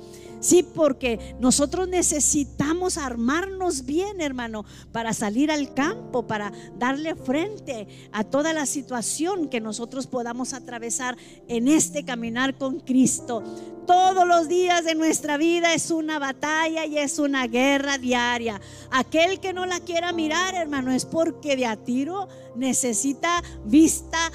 Sí, 0.44 0.62
porque 0.62 1.36
nosotros 1.40 1.88
necesitamos 1.88 2.98
armarnos 2.98 3.86
bien, 3.86 4.20
hermano, 4.20 4.66
para 4.92 5.14
salir 5.14 5.50
al 5.50 5.72
campo, 5.72 6.26
para 6.26 6.52
darle 6.78 7.14
frente 7.14 7.88
a 8.12 8.24
toda 8.24 8.52
la 8.52 8.66
situación 8.66 9.48
que 9.48 9.62
nosotros 9.62 10.06
podamos 10.06 10.52
atravesar 10.52 11.16
en 11.48 11.66
este 11.66 12.04
caminar 12.04 12.58
con 12.58 12.80
Cristo. 12.80 13.42
Todos 13.86 14.28
los 14.28 14.46
días 14.46 14.84
de 14.84 14.94
nuestra 14.94 15.38
vida 15.38 15.72
es 15.72 15.90
una 15.90 16.18
batalla 16.18 16.84
y 16.84 16.98
es 16.98 17.18
una 17.18 17.46
guerra 17.46 17.96
diaria. 17.96 18.60
Aquel 18.90 19.40
que 19.40 19.54
no 19.54 19.64
la 19.64 19.80
quiera 19.80 20.12
mirar, 20.12 20.54
hermano, 20.54 20.92
es 20.92 21.06
porque 21.06 21.56
de 21.56 21.64
a 21.64 21.76
tiro 21.76 22.28
necesita 22.54 23.42
vista 23.64 24.30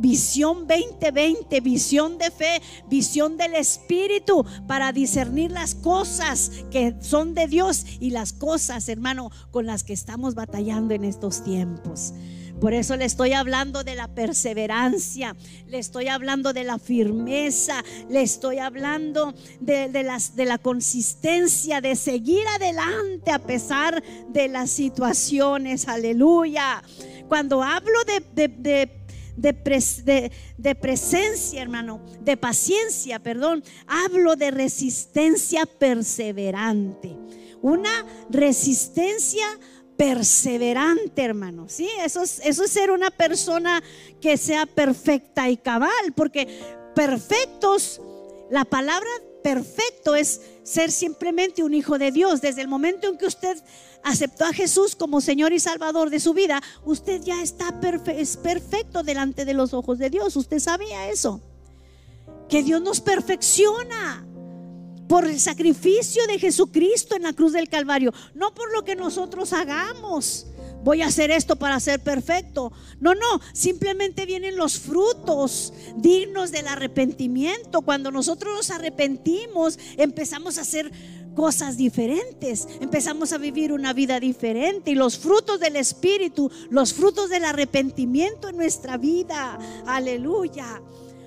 Visión 0.00 0.66
2020, 0.66 1.60
visión 1.60 2.16
de 2.16 2.30
fe, 2.30 2.62
visión 2.88 3.36
del 3.36 3.54
Espíritu 3.54 4.46
para 4.66 4.92
discernir 4.92 5.50
las 5.50 5.74
cosas 5.74 6.50
que 6.70 6.94
son 7.00 7.34
de 7.34 7.46
Dios 7.46 7.84
y 8.00 8.10
las 8.10 8.32
cosas, 8.32 8.88
hermano, 8.88 9.30
con 9.50 9.66
las 9.66 9.84
que 9.84 9.92
estamos 9.92 10.34
batallando 10.34 10.94
en 10.94 11.04
estos 11.04 11.44
tiempos. 11.44 12.14
Por 12.60 12.74
eso 12.74 12.96
le 12.96 13.06
estoy 13.06 13.32
hablando 13.32 13.84
de 13.84 13.94
la 13.94 14.06
perseverancia, 14.06 15.34
le 15.66 15.78
estoy 15.78 16.08
hablando 16.08 16.52
de 16.52 16.64
la 16.64 16.78
firmeza, 16.78 17.82
le 18.10 18.20
estoy 18.20 18.58
hablando 18.58 19.32
de, 19.60 19.88
las, 20.02 20.36
de 20.36 20.44
la 20.44 20.58
consistencia, 20.58 21.80
de 21.80 21.96
seguir 21.96 22.46
adelante 22.48 23.30
a 23.30 23.38
pesar 23.38 24.02
de 24.28 24.48
las 24.48 24.70
situaciones. 24.70 25.88
Aleluya. 25.88 26.82
Cuando 27.28 27.62
hablo 27.62 28.04
de, 28.04 28.20
de 28.34 28.48
de, 28.48 28.99
presencia, 30.74 31.62
hermano, 31.62 32.04
de 32.20 32.36
paciencia, 32.36 33.18
perdón. 33.18 33.62
Hablo 33.86 34.36
de 34.36 34.50
resistencia 34.50 35.66
perseverante. 35.66 37.16
Una 37.62 38.06
resistencia 38.30 39.46
perseverante, 39.96 41.22
hermano. 41.22 41.68
Sí, 41.68 41.88
eso 42.02 42.22
es, 42.22 42.40
eso 42.44 42.64
es 42.64 42.70
ser 42.70 42.90
una 42.90 43.10
persona 43.10 43.82
que 44.20 44.36
sea 44.36 44.64
perfecta 44.66 45.50
y 45.50 45.58
cabal, 45.58 46.12
porque 46.14 46.48
perfectos, 46.94 48.00
la 48.50 48.64
palabra 48.64 49.10
perfecto 49.42 50.14
es 50.14 50.40
ser 50.62 50.90
simplemente 50.90 51.62
un 51.62 51.74
hijo 51.74 51.98
de 51.98 52.12
Dios. 52.12 52.40
Desde 52.40 52.62
el 52.62 52.68
momento 52.68 53.08
en 53.08 53.18
que 53.18 53.26
usted 53.26 53.56
aceptó 54.02 54.44
a 54.44 54.52
Jesús 54.52 54.96
como 54.96 55.20
Señor 55.20 55.52
y 55.52 55.60
Salvador 55.60 56.10
de 56.10 56.20
su 56.20 56.34
vida, 56.34 56.62
usted 56.84 57.22
ya 57.22 57.42
está 57.42 57.78
es 58.14 58.36
perfecto 58.36 59.02
delante 59.02 59.44
de 59.44 59.54
los 59.54 59.74
ojos 59.74 59.98
de 59.98 60.10
Dios. 60.10 60.36
Usted 60.36 60.58
sabía 60.58 61.08
eso. 61.10 61.40
Que 62.48 62.62
Dios 62.62 62.82
nos 62.82 63.00
perfecciona 63.00 64.26
por 65.08 65.26
el 65.26 65.40
sacrificio 65.40 66.26
de 66.26 66.38
Jesucristo 66.38 67.16
en 67.16 67.22
la 67.22 67.32
cruz 67.32 67.52
del 67.52 67.68
Calvario, 67.68 68.12
no 68.34 68.54
por 68.54 68.72
lo 68.72 68.84
que 68.84 68.94
nosotros 68.94 69.52
hagamos. 69.52 70.46
Voy 70.82 71.02
a 71.02 71.06
hacer 71.06 71.30
esto 71.30 71.56
para 71.56 71.78
ser 71.80 72.00
perfecto. 72.00 72.72
No, 73.00 73.14
no, 73.14 73.40
simplemente 73.52 74.26
vienen 74.26 74.56
los 74.56 74.78
frutos 74.78 75.72
dignos 75.96 76.52
del 76.52 76.68
arrepentimiento. 76.68 77.82
Cuando 77.82 78.10
nosotros 78.10 78.54
nos 78.54 78.70
arrepentimos, 78.70 79.78
empezamos 79.96 80.58
a 80.58 80.62
hacer 80.62 80.90
cosas 81.34 81.76
diferentes, 81.76 82.66
empezamos 82.80 83.32
a 83.32 83.38
vivir 83.38 83.72
una 83.72 83.92
vida 83.92 84.18
diferente 84.20 84.90
y 84.90 84.94
los 84.94 85.18
frutos 85.18 85.60
del 85.60 85.76
Espíritu, 85.76 86.50
los 86.70 86.92
frutos 86.92 87.30
del 87.30 87.44
arrepentimiento 87.44 88.48
en 88.48 88.56
nuestra 88.56 88.96
vida, 88.96 89.58
aleluya. 89.86 90.82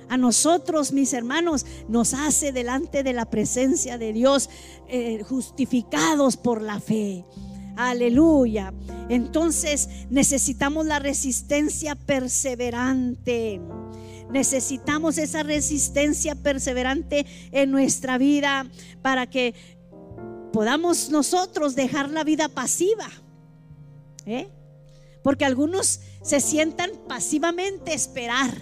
A 0.10 0.18
nosotros, 0.18 0.92
mis 0.92 1.14
hermanos, 1.14 1.66
nos 1.88 2.14
hace 2.14 2.52
delante 2.52 3.04
de 3.04 3.14
la 3.14 3.26
presencia 3.26 3.98
de 3.98 4.14
Dios 4.14 4.50
eh, 4.88 5.24
justificados 5.24 6.38
por 6.38 6.62
la 6.62 6.80
fe. 6.80 7.26
Aleluya. 7.76 8.74
Entonces 9.10 9.90
necesitamos 10.10 10.86
la 10.86 11.00
resistencia 11.00 11.96
perseverante. 11.96 13.62
Necesitamos 14.32 15.18
esa 15.18 15.44
resistencia 15.44 16.36
perseverante 16.36 17.26
en 17.52 17.72
nuestra 17.72 18.18
vida 18.18 18.66
para 19.02 19.30
que 19.30 19.54
podamos 20.52 21.10
nosotros 21.10 21.76
dejar 21.76 22.10
la 22.10 22.24
vida 22.24 22.48
pasiva. 22.48 23.10
¿eh? 24.26 24.48
Porque 25.24 25.46
algunos 25.46 26.00
se 26.22 26.40
sientan 26.40 26.92
pasivamente 27.08 27.94
esperar. 27.94 28.56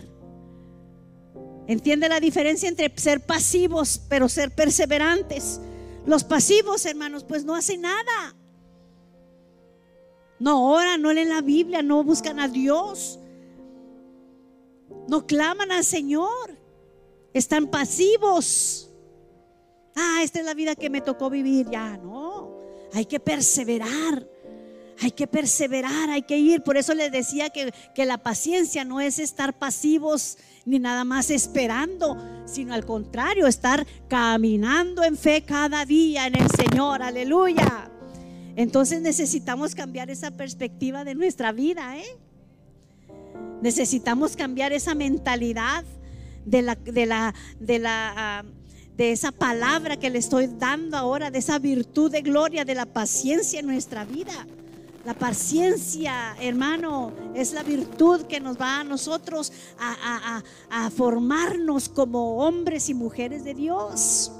¿Entiende 1.68 2.10
la 2.10 2.20
diferencia 2.20 2.68
entre 2.68 2.92
ser 2.98 3.26
pasivos 3.26 4.02
pero 4.10 4.28
ser 4.28 4.54
perseverantes? 4.54 5.62
Los 6.06 6.24
pasivos, 6.24 6.86
hermanos, 6.86 7.24
pues 7.24 7.46
no 7.46 7.56
hacen 7.56 7.82
nada. 7.82 8.36
No 10.42 10.72
oran, 10.72 11.04
no 11.04 11.14
leen 11.14 11.30
la 11.30 11.42
Biblia, 11.42 11.84
no 11.84 12.04
buscan 12.04 12.40
a 12.40 12.48
Dios. 12.48 13.20
No 15.08 15.28
claman 15.28 15.72
al 15.72 15.84
Señor. 15.84 16.58
Están 17.32 17.68
pasivos. 17.68 18.90
Ah, 19.96 20.22
esta 20.24 20.40
es 20.40 20.46
la 20.46 20.56
vida 20.56 20.74
que 20.74 20.90
me 20.90 21.02
tocó 21.02 21.30
vivir. 21.30 21.70
Ya, 21.70 21.96
no. 21.96 22.58
Hay 22.92 23.06
que 23.06 23.20
perseverar. 23.20 24.28
Hay 25.00 25.12
que 25.12 25.28
perseverar, 25.28 26.10
hay 26.10 26.24
que 26.24 26.40
ir. 26.40 26.64
Por 26.64 26.76
eso 26.76 26.96
les 26.96 27.12
decía 27.12 27.52
que, 27.52 27.72
que, 27.94 28.06
la 28.08 28.18
paciencia 28.18 28.84
no 28.84 29.00
es 29.00 29.20
estar 29.20 29.60
pasivos 29.60 30.40
ni 30.66 30.80
nada 30.80 31.04
más 31.04 31.30
esperando, 31.30 32.18
sino 32.46 32.74
al 32.74 32.88
contrario, 32.88 33.46
estar 33.46 33.86
caminando 34.08 35.04
en 35.04 35.18
fe 35.18 35.44
cada 35.44 35.86
día 35.86 36.26
en 36.26 36.36
el 36.36 36.50
Señor. 36.50 37.04
Aleluya. 37.04 37.91
Entonces 38.62 39.02
necesitamos 39.02 39.74
cambiar 39.74 40.12
esa 40.12 40.30
perspectiva 40.30 41.04
de 41.04 41.16
nuestra 41.16 41.52
vida. 41.52 41.98
¿eh? 41.98 42.06
Necesitamos 43.64 44.36
cambiar 44.36 44.72
esa 44.72 44.94
mentalidad 44.94 45.84
de 46.46 46.62
la, 46.62 46.76
de 46.76 47.06
la, 47.08 47.34
ah, 48.16 48.44
de 48.96 49.12
esa 49.12 49.32
palabra 49.32 49.98
que 49.98 50.12
le 50.12 50.20
estoy 50.20 50.46
dando 50.46 50.96
ahora, 50.96 51.32
de 51.32 51.40
esa 51.40 51.58
virtud 51.58 52.12
de 52.12 52.22
gloria, 52.22 52.64
de 52.64 52.76
la 52.76 52.86
paciencia 52.86 53.60
en 53.60 53.66
nuestra 53.66 54.06
vida. 54.06 54.46
La 55.06 55.16
paciencia, 55.16 56.36
hermano, 56.40 57.14
es 57.34 57.54
la 57.54 57.64
virtud 57.64 58.28
que 58.28 58.40
nos 58.40 58.62
va 58.62 58.82
a 58.82 58.84
nosotros 58.84 59.52
a, 59.80 60.92
formarnos 60.96 61.90
como 61.90 62.46
hombres 62.46 62.90
y 62.90 62.94
mujeres 62.94 63.44
de 63.44 63.56
Dios. 63.56 64.32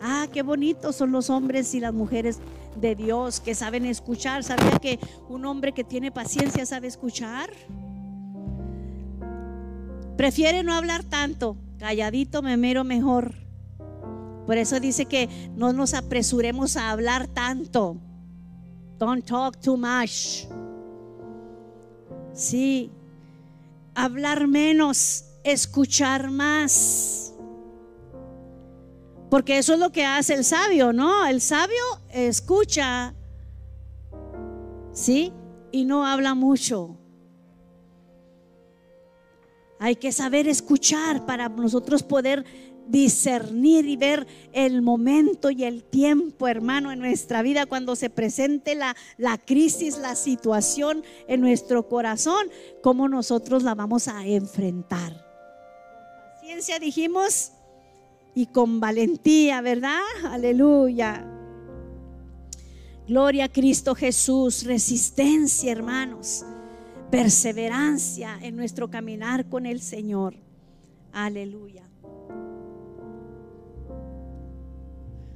Ah, 0.00 0.26
qué 0.32 0.42
bonitos 0.42 0.96
son 0.96 1.12
los 1.12 1.30
hombres 1.30 1.72
y 1.74 1.78
las 1.78 1.94
mujeres 1.94 2.40
de 2.76 2.94
Dios 2.94 3.40
que 3.40 3.54
saben 3.54 3.86
escuchar. 3.86 4.44
¿Sabía 4.44 4.78
que 4.78 4.98
un 5.28 5.44
hombre 5.44 5.72
que 5.72 5.84
tiene 5.84 6.10
paciencia 6.10 6.66
sabe 6.66 6.88
escuchar? 6.88 7.50
Prefiere 10.16 10.62
no 10.62 10.74
hablar 10.74 11.02
tanto, 11.04 11.56
calladito 11.78 12.42
me 12.42 12.56
mero 12.56 12.84
mejor. 12.84 13.34
Por 14.46 14.58
eso 14.58 14.80
dice 14.80 15.06
que 15.06 15.28
no 15.56 15.72
nos 15.72 15.94
apresuremos 15.94 16.76
a 16.76 16.90
hablar 16.90 17.26
tanto. 17.28 17.96
Don't 18.98 19.24
talk 19.24 19.58
too 19.60 19.76
much. 19.76 20.46
Sí, 22.34 22.90
hablar 23.94 24.46
menos, 24.46 25.24
escuchar 25.44 26.30
más. 26.30 27.19
Porque 29.30 29.58
eso 29.58 29.74
es 29.74 29.78
lo 29.78 29.92
que 29.92 30.04
hace 30.04 30.34
el 30.34 30.44
sabio, 30.44 30.92
¿no? 30.92 31.24
El 31.24 31.40
sabio 31.40 31.82
escucha, 32.12 33.14
¿sí? 34.92 35.32
Y 35.70 35.84
no 35.84 36.04
habla 36.04 36.34
mucho. 36.34 36.96
Hay 39.78 39.94
que 39.94 40.10
saber 40.10 40.48
escuchar 40.48 41.24
para 41.24 41.48
nosotros 41.48 42.02
poder 42.02 42.44
discernir 42.88 43.86
y 43.86 43.96
ver 43.96 44.26
el 44.52 44.82
momento 44.82 45.50
y 45.50 45.62
el 45.62 45.84
tiempo, 45.84 46.48
hermano, 46.48 46.90
en 46.90 46.98
nuestra 46.98 47.40
vida 47.40 47.66
cuando 47.66 47.94
se 47.94 48.10
presente 48.10 48.74
la, 48.74 48.96
la 49.16 49.38
crisis, 49.38 49.96
la 49.96 50.16
situación 50.16 51.04
en 51.28 51.40
nuestro 51.40 51.88
corazón, 51.88 52.50
cómo 52.82 53.08
nosotros 53.08 53.62
la 53.62 53.76
vamos 53.76 54.08
a 54.08 54.26
enfrentar. 54.26 55.24
Paciencia 56.34 56.80
dijimos 56.80 57.52
y 58.34 58.46
con 58.46 58.80
valentía, 58.80 59.60
¿verdad? 59.60 60.00
Aleluya. 60.24 61.26
Gloria 63.06 63.46
a 63.46 63.48
Cristo 63.48 63.94
Jesús, 63.94 64.64
resistencia, 64.64 65.72
hermanos, 65.72 66.44
perseverancia 67.10 68.38
en 68.40 68.54
nuestro 68.54 68.88
caminar 68.88 69.48
con 69.48 69.66
el 69.66 69.80
Señor. 69.80 70.36
Aleluya. 71.12 71.82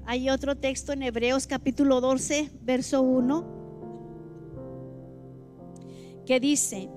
Hay 0.07 0.31
otro 0.31 0.55
texto 0.55 0.93
en 0.93 1.03
Hebreos 1.03 1.47
capítulo 1.47 2.01
12, 2.01 2.51
verso 2.63 3.03
1, 3.03 3.45
que 6.27 6.39
dice, 6.39 6.91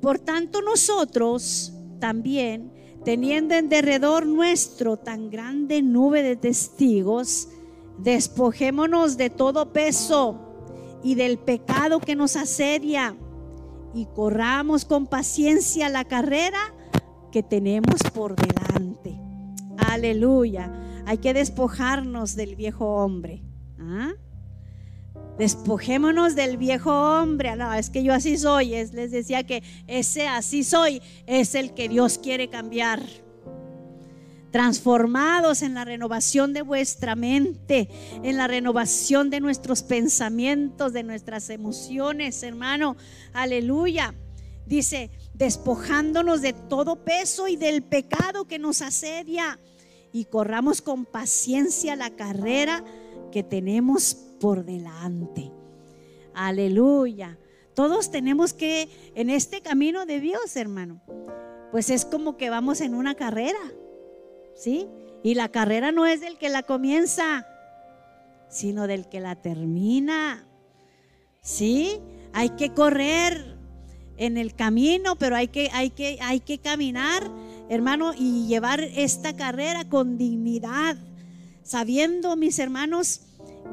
por 0.00 0.18
tanto 0.18 0.60
nosotros 0.60 1.72
también, 2.00 2.72
teniendo 3.04 3.54
en 3.54 3.68
derredor 3.68 4.26
nuestro 4.26 4.96
tan 4.96 5.30
grande 5.30 5.82
nube 5.82 6.22
de 6.22 6.36
testigos, 6.36 7.48
despojémonos 7.98 9.16
de 9.16 9.30
todo 9.30 9.72
peso 9.72 10.38
y 11.02 11.14
del 11.14 11.38
pecado 11.38 12.00
que 12.00 12.14
nos 12.14 12.36
asedia 12.36 13.16
y 13.94 14.06
corramos 14.06 14.84
con 14.84 15.06
paciencia 15.06 15.88
la 15.88 16.04
carrera 16.04 16.58
que 17.32 17.42
tenemos 17.42 18.02
por 18.14 18.36
delante. 18.36 19.18
Aleluya. 19.78 20.72
Hay 21.06 21.18
que 21.18 21.34
despojarnos 21.34 22.36
del 22.36 22.54
viejo 22.56 22.86
hombre. 22.86 23.42
¿ah? 23.78 24.12
Despojémonos 25.40 26.34
del 26.34 26.58
viejo 26.58 26.92
hombre. 26.92 27.56
No, 27.56 27.72
es 27.72 27.88
que 27.88 28.02
yo 28.02 28.12
así 28.12 28.36
soy. 28.36 28.68
les 28.68 29.10
decía 29.10 29.42
que 29.42 29.62
ese 29.86 30.28
así 30.28 30.62
soy 30.62 31.00
es 31.26 31.54
el 31.54 31.72
que 31.72 31.88
Dios 31.88 32.18
quiere 32.18 32.50
cambiar 32.50 33.00
transformados 34.50 35.62
en 35.62 35.72
la 35.72 35.86
renovación 35.86 36.52
de 36.52 36.60
vuestra 36.60 37.16
mente, 37.16 37.88
en 38.22 38.36
la 38.36 38.48
renovación 38.48 39.30
de 39.30 39.40
nuestros 39.40 39.82
pensamientos, 39.82 40.92
de 40.92 41.04
nuestras 41.04 41.48
emociones, 41.48 42.42
hermano. 42.42 42.98
Aleluya. 43.32 44.14
Dice, 44.66 45.10
despojándonos 45.32 46.42
de 46.42 46.52
todo 46.52 47.02
peso 47.02 47.48
y 47.48 47.56
del 47.56 47.82
pecado 47.82 48.46
que 48.46 48.58
nos 48.58 48.82
asedia 48.82 49.58
y 50.12 50.26
corramos 50.26 50.82
con 50.82 51.06
paciencia 51.06 51.96
la 51.96 52.10
carrera 52.10 52.84
que 53.32 53.42
tenemos 53.42 54.26
por 54.40 54.64
delante. 54.64 55.52
Aleluya. 56.34 57.38
Todos 57.74 58.10
tenemos 58.10 58.52
que, 58.52 58.88
en 59.14 59.30
este 59.30 59.60
camino 59.60 60.06
de 60.06 60.20
Dios, 60.20 60.56
hermano, 60.56 61.00
pues 61.70 61.90
es 61.90 62.04
como 62.04 62.36
que 62.36 62.50
vamos 62.50 62.80
en 62.80 62.94
una 62.94 63.14
carrera. 63.14 63.60
¿sí? 64.60 64.88
Y 65.22 65.34
la 65.34 65.48
carrera 65.48 65.92
no 65.92 66.06
es 66.06 66.20
del 66.20 66.38
que 66.38 66.48
la 66.48 66.62
comienza, 66.62 67.46
sino 68.48 68.86
del 68.86 69.08
que 69.08 69.20
la 69.20 69.36
termina. 69.36 70.46
¿Sí? 71.40 71.98
Hay 72.32 72.50
que 72.50 72.74
correr 72.74 73.56
en 74.16 74.36
el 74.36 74.54
camino, 74.54 75.16
pero 75.16 75.36
hay 75.36 75.48
que, 75.48 75.70
hay 75.72 75.90
que, 75.90 76.18
hay 76.20 76.40
que 76.40 76.58
caminar, 76.58 77.30
hermano, 77.70 78.12
y 78.16 78.46
llevar 78.46 78.80
esta 78.80 79.34
carrera 79.34 79.88
con 79.88 80.18
dignidad, 80.18 80.96
sabiendo, 81.62 82.36
mis 82.36 82.58
hermanos, 82.58 83.22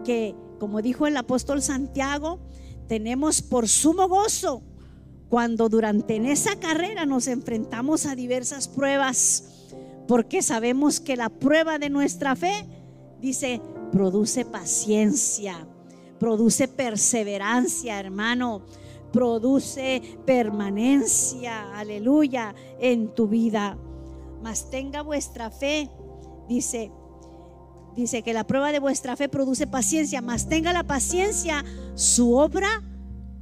que, 0.06 0.36
como 0.60 0.82
dijo 0.82 1.08
el 1.08 1.18
apóstol 1.18 1.62
Santiago, 1.62 2.40
tenemos 2.88 3.42
por 3.42 3.68
sumo 3.68 4.08
gozo 4.08 4.64
cuando 5.30 5.70
durante 5.70 6.16
en 6.16 6.26
esa 6.26 6.58
carrera 6.58 7.06
nos 7.06 7.28
enfrentamos 7.28 8.06
a 8.06 8.16
diversas 8.16 8.68
pruebas 8.68 9.58
porque 10.08 10.42
sabemos 10.42 11.00
que 11.00 11.18
la 11.18 11.30
prueba 11.30 11.78
de 11.78 11.90
nuestra 11.90 12.36
fe, 12.36 12.66
dice, 13.20 13.62
produce 13.92 14.46
paciencia, 14.46 15.68
produce 16.18 16.68
perseverancia, 16.68 18.00
hermano, 18.00 18.62
produce 19.12 20.02
permanencia, 20.26 21.78
aleluya, 21.78 22.56
en 22.80 23.14
tu 23.14 23.28
vida. 23.28 23.78
Mas 24.42 24.70
tenga 24.70 25.02
vuestra 25.02 25.52
fe, 25.52 25.90
dice, 26.48 26.92
dice 27.98 28.22
que 28.22 28.32
la 28.32 28.46
prueba 28.46 28.72
de 28.72 28.80
vuestra 28.80 29.16
fe 29.16 29.28
produce 29.28 29.66
paciencia, 29.66 30.22
mas 30.22 30.48
tenga 30.48 30.72
la 30.72 30.84
paciencia 30.84 31.66
su 31.96 32.36
obra 32.36 32.84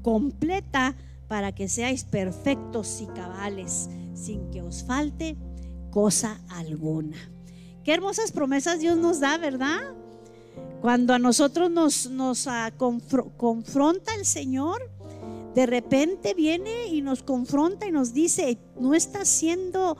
completa 0.01 0.95
para 1.27 1.53
que 1.53 1.67
seáis 1.67 2.05
perfectos 2.05 3.01
y 3.01 3.07
cabales, 3.07 3.89
sin 4.13 4.49
que 4.51 4.61
os 4.61 4.83
falte 4.85 5.35
cosa 5.91 6.39
alguna. 6.47 7.17
Qué 7.83 7.93
hermosas 7.93 8.31
promesas 8.31 8.79
Dios 8.79 8.97
nos 8.97 9.19
da, 9.19 9.37
¿verdad? 9.37 9.79
Cuando 10.81 11.13
a 11.13 11.19
nosotros 11.19 11.69
nos, 11.69 12.47
ah, 12.47 12.71
confronta 12.77 14.15
el 14.15 14.25
Señor, 14.25 14.89
de 15.53 15.65
repente 15.65 16.33
viene 16.33 16.87
y 16.87 17.01
nos 17.01 17.23
confronta 17.23 17.87
y 17.87 17.91
nos 17.91 18.13
dice, 18.13 18.57
no 18.79 18.93
estás 18.93 19.27
siendo, 19.27 19.97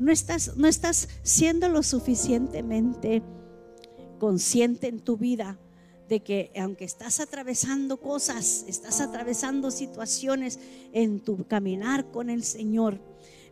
no 0.00 0.10
estás, 0.10 0.56
no 0.56 0.66
estás 0.66 1.08
siendo 1.22 1.68
lo 1.68 1.82
suficientemente 1.84 3.22
consciente 4.18 4.88
en 4.88 5.00
tu 5.00 5.16
vida 5.16 5.58
de 6.08 6.20
que 6.20 6.52
aunque 6.56 6.84
estás 6.84 7.20
atravesando 7.20 7.98
cosas, 7.98 8.64
estás 8.68 9.00
atravesando 9.00 9.70
situaciones 9.70 10.58
en 10.92 11.20
tu 11.20 11.46
caminar 11.46 12.10
con 12.10 12.30
el 12.30 12.44
Señor, 12.44 12.98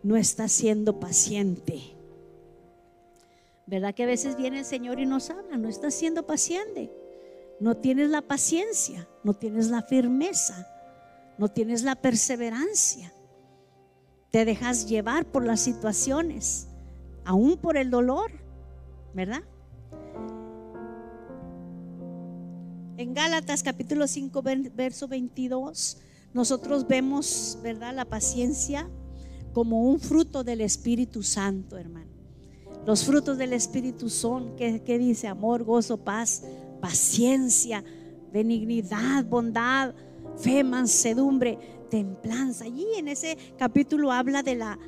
no 0.03 0.17
estás 0.17 0.53
siendo 0.53 1.01
paciente. 1.01 1.81
¿Verdad 3.67 3.95
que 3.95 4.03
a 4.03 4.07
veces 4.07 4.37
viene 4.37 4.61
el 4.61 4.65
Señor 4.65 5.01
y 5.01 5.07
nos 5.07 5.31
habla? 5.31 5.57
No 5.57 5.69
estás 5.69 5.95
siendo 5.95 6.27
paciente. 6.27 6.91
No 7.61 7.77
tienes 7.77 8.11
la 8.11 8.23
paciencia, 8.23 9.09
no 9.23 9.35
tienes 9.35 9.69
la 9.69 9.83
firmeza, 9.83 10.67
no 11.39 11.49
tienes 11.49 11.85
la 11.85 11.95
perseverancia. 11.95 13.13
Te 14.31 14.45
dejas 14.45 14.89
llevar 14.89 15.27
por 15.27 15.45
las 15.45 15.61
situaciones, 15.61 16.67
aún 17.25 17.57
por 17.57 17.77
el 17.77 17.91
dolor, 17.91 18.33
¿verdad? 19.15 19.43
En 23.03 23.15
Gálatas 23.15 23.65
capítulo 23.65 24.07
5, 24.07 24.45
verso 24.77 25.09
22, 25.09 25.99
nosotros 26.35 26.87
vemos, 26.87 27.59
¿verdad? 27.61 27.93
La 27.93 28.05
paciencia 28.05 28.89
como 29.53 29.89
un 29.91 29.99
fruto 29.99 30.45
del 30.45 30.61
Espíritu 30.61 31.25
Santo, 31.25 31.77
hermano. 31.77 32.13
Los 32.87 33.05
frutos 33.05 33.39
del 33.39 33.55
Espíritu 33.55 34.09
son, 34.09 34.55
¿qué, 34.55 34.99
dice? 35.01 35.27
Amor, 35.27 35.65
gozo, 35.65 35.97
paz, 35.97 36.45
paciencia, 36.81 37.83
benignidad, 38.33 39.25
bondad, 39.25 39.97
fe, 40.37 40.63
mansedumbre, 40.63 41.59
templanza. 41.91 42.67
Allí 42.67 42.87
en 42.97 43.09
ese 43.09 43.37
capítulo 43.59 44.13
habla 44.13 44.45
de 44.45 44.55
la, 44.55 44.79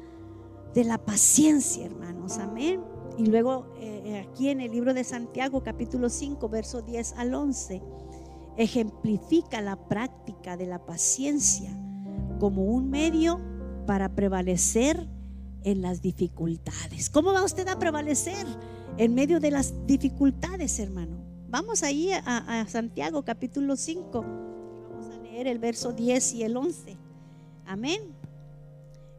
de 0.73 0.85
la 0.85 0.99
paciencia, 0.99 1.87
hermanos. 1.87 2.39
Amén. 2.39 2.81
Y 3.19 3.27
luego 3.27 3.67
eh, 3.81 4.03
eh, 4.05 4.27
aquí 4.31 4.51
en 4.51 4.61
el 4.61 4.71
libro 4.71 4.95
de 4.95 5.03
Santiago, 5.03 5.65
capítulo 5.65 6.09
5, 6.09 6.49
verso 6.49 6.81
10 6.81 7.15
al 7.15 7.35
11, 7.35 7.83
ejemplifica 8.57 9.61
la 9.61 9.77
práctica 9.89 10.57
de 10.57 10.67
la 10.67 10.85
paciencia 10.85 11.71
como 12.39 12.65
un 12.65 12.91
medio 12.91 13.41
para 13.87 14.15
prevalecer 14.15 15.09
en 15.65 15.83
las 15.83 16.03
dificultades. 16.03 17.11
¿Cómo 17.11 17.33
va 17.33 17.43
usted 17.43 17.67
a 17.69 17.79
prevalecer 17.79 18.47
en 18.99 19.15
medio 19.15 19.41
de 19.41 19.51
las 19.51 19.87
dificultades, 19.87 20.79
hermano? 20.79 21.17
Vamos 21.49 21.83
ahí 21.83 22.11
a, 22.13 22.67
Santiago 22.69 23.25
capítulo 23.25 23.77
5. 23.77 24.25
Vamos 24.91 25.15
a 25.15 25.19
leer 25.23 25.47
el 25.47 25.59
verso 25.59 25.93
10 25.93 26.35
y 26.35 26.43
el 26.43 26.57
11. 26.57 26.97
Amén. 27.67 28.01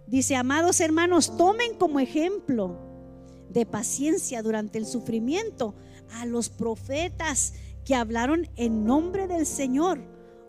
Dice, 0.07 0.35
amados 0.35 0.79
hermanos, 0.81 1.35
tomen 1.35 1.75
como 1.75 1.99
ejemplo 1.99 2.77
de 3.49 3.65
paciencia 3.65 4.43
durante 4.43 4.77
el 4.77 4.85
sufrimiento 4.85 5.73
a 6.19 6.25
los 6.25 6.49
profetas 6.49 7.53
que 7.85 7.95
hablaron 7.95 8.49
en 8.55 8.83
nombre 8.83 9.27
del 9.27 9.45
Señor. 9.45 10.01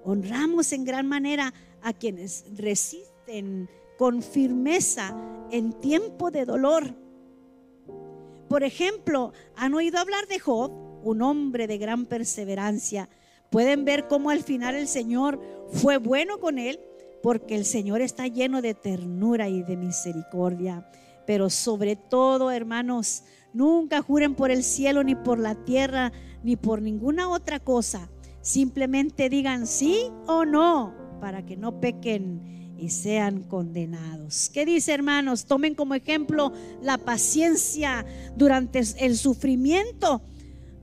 Honramos 0.02 0.72
en 0.72 0.84
gran 0.84 1.06
manera 1.06 1.52
a 1.82 1.92
quienes 1.92 2.44
resisten 2.56 3.68
con 3.98 4.22
firmeza 4.22 5.14
en 5.50 5.72
tiempo 5.74 6.30
de 6.30 6.44
dolor. 6.44 6.94
Por 8.48 8.64
ejemplo, 8.64 9.32
¿han 9.54 9.74
oído 9.74 9.98
hablar 9.98 10.26
de 10.28 10.38
Job? 10.38 10.72
Un 11.02 11.22
hombre 11.22 11.66
de 11.66 11.78
gran 11.78 12.06
perseverancia. 12.06 13.08
Pueden 13.50 13.84
ver 13.84 14.08
cómo 14.08 14.30
al 14.30 14.42
final 14.42 14.74
el 14.74 14.88
Señor 14.88 15.40
fue 15.68 15.98
bueno 15.98 16.38
con 16.38 16.58
él, 16.58 16.80
porque 17.22 17.54
el 17.54 17.64
Señor 17.64 18.00
está 18.00 18.26
lleno 18.26 18.62
de 18.62 18.74
ternura 18.74 19.48
y 19.48 19.62
de 19.62 19.76
misericordia. 19.76 20.88
Pero 21.26 21.50
sobre 21.50 21.96
todo, 21.96 22.50
hermanos, 22.50 23.24
nunca 23.52 24.02
juren 24.02 24.34
por 24.34 24.50
el 24.50 24.62
cielo, 24.62 25.02
ni 25.02 25.14
por 25.14 25.38
la 25.38 25.54
tierra, 25.54 26.12
ni 26.42 26.56
por 26.56 26.82
ninguna 26.82 27.28
otra 27.28 27.60
cosa. 27.60 28.08
Simplemente 28.40 29.28
digan 29.28 29.66
sí 29.66 30.10
o 30.26 30.44
no, 30.44 30.94
para 31.20 31.44
que 31.44 31.56
no 31.56 31.80
pequen 31.80 32.74
y 32.78 32.90
sean 32.90 33.42
condenados. 33.42 34.50
¿Qué 34.52 34.64
dice, 34.64 34.92
hermanos? 34.92 35.46
Tomen 35.46 35.74
como 35.74 35.94
ejemplo 35.94 36.52
la 36.82 36.98
paciencia 36.98 38.06
durante 38.36 38.82
el 38.98 39.16
sufrimiento 39.16 40.22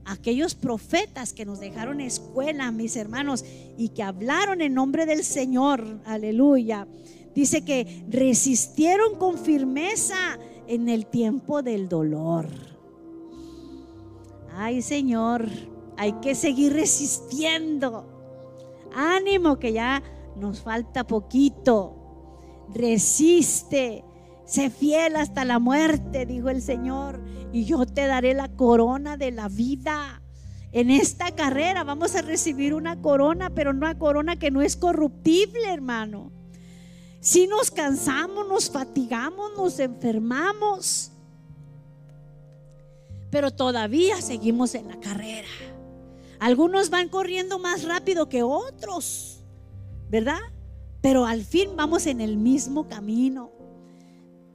aquellos 0.04 0.54
profetas 0.54 1.32
que 1.32 1.44
nos 1.44 1.60
dejaron 1.60 2.00
escuela, 2.00 2.70
mis 2.70 2.96
hermanos, 2.96 3.44
y 3.76 3.90
que 3.90 4.02
hablaron 4.02 4.60
en 4.60 4.74
nombre 4.74 5.06
del 5.06 5.24
Señor, 5.24 6.00
aleluya. 6.04 6.86
Dice 7.34 7.64
que 7.64 8.04
resistieron 8.08 9.16
con 9.16 9.38
firmeza 9.38 10.38
en 10.66 10.88
el 10.88 11.06
tiempo 11.06 11.62
del 11.62 11.88
dolor. 11.88 12.46
Ay 14.56 14.82
Señor, 14.82 15.48
hay 15.96 16.12
que 16.14 16.34
seguir 16.34 16.72
resistiendo. 16.72 18.06
Ánimo 18.94 19.58
que 19.58 19.72
ya 19.72 20.02
nos 20.36 20.62
falta 20.62 21.04
poquito. 21.06 21.96
Resiste 22.72 24.04
Sé 24.44 24.68
fiel 24.68 25.16
hasta 25.16 25.44
la 25.44 25.58
muerte, 25.58 26.26
dijo 26.26 26.50
el 26.50 26.60
Señor, 26.60 27.20
y 27.52 27.64
yo 27.64 27.86
te 27.86 28.06
daré 28.06 28.34
la 28.34 28.48
corona 28.48 29.16
de 29.16 29.30
la 29.30 29.48
vida. 29.48 30.22
En 30.72 30.90
esta 30.90 31.34
carrera 31.34 31.82
vamos 31.82 32.14
a 32.14 32.22
recibir 32.22 32.74
una 32.74 33.00
corona, 33.00 33.50
pero 33.50 33.70
una 33.70 33.96
corona 33.96 34.36
que 34.36 34.50
no 34.50 34.60
es 34.60 34.76
corruptible, 34.76 35.72
hermano. 35.72 36.30
Si 37.24 37.46
nos 37.46 37.70
cansamos, 37.70 38.46
nos 38.46 38.68
fatigamos, 38.68 39.56
nos 39.56 39.78
enfermamos, 39.78 41.10
pero 43.30 43.50
todavía 43.50 44.20
seguimos 44.20 44.74
en 44.74 44.88
la 44.88 45.00
carrera. 45.00 45.48
Algunos 46.38 46.90
van 46.90 47.08
corriendo 47.08 47.58
más 47.58 47.84
rápido 47.84 48.28
que 48.28 48.42
otros, 48.42 49.42
¿verdad? 50.10 50.38
Pero 51.00 51.24
al 51.24 51.42
fin 51.46 51.70
vamos 51.74 52.04
en 52.04 52.20
el 52.20 52.36
mismo 52.36 52.88
camino. 52.88 53.50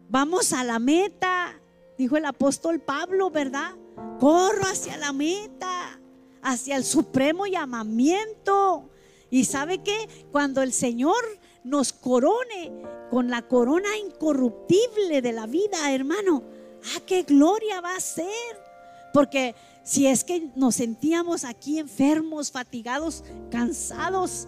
Vamos 0.07 0.53
a 0.53 0.63
la 0.63 0.77
meta, 0.77 1.59
dijo 1.97 2.17
el 2.17 2.25
apóstol 2.25 2.79
Pablo, 2.81 3.31
¿verdad? 3.31 3.71
Corro 4.19 4.61
hacia 4.71 4.95
la 4.97 5.11
meta, 5.11 5.99
hacia 6.43 6.75
el 6.75 6.83
supremo 6.83 7.47
llamamiento. 7.47 8.91
Y 9.31 9.45
sabe 9.45 9.81
que 9.81 10.07
cuando 10.31 10.61
el 10.61 10.71
Señor 10.71 11.23
nos 11.63 11.93
corone 11.93 12.71
con 13.09 13.29
la 13.29 13.41
corona 13.41 13.89
incorruptible 13.97 15.21
de 15.21 15.31
la 15.31 15.45
vida, 15.45 15.93
hermano, 15.93 16.43
ah, 16.95 17.01
qué 17.05 17.23
gloria 17.23 17.81
va 17.81 17.95
a 17.95 17.99
ser. 17.99 18.27
Porque 19.13 19.55
si 19.83 20.07
es 20.07 20.23
que 20.23 20.49
nos 20.55 20.75
sentíamos 20.75 21.43
aquí 21.43 21.79
enfermos, 21.79 22.51
fatigados, 22.51 23.23
cansados, 23.49 24.47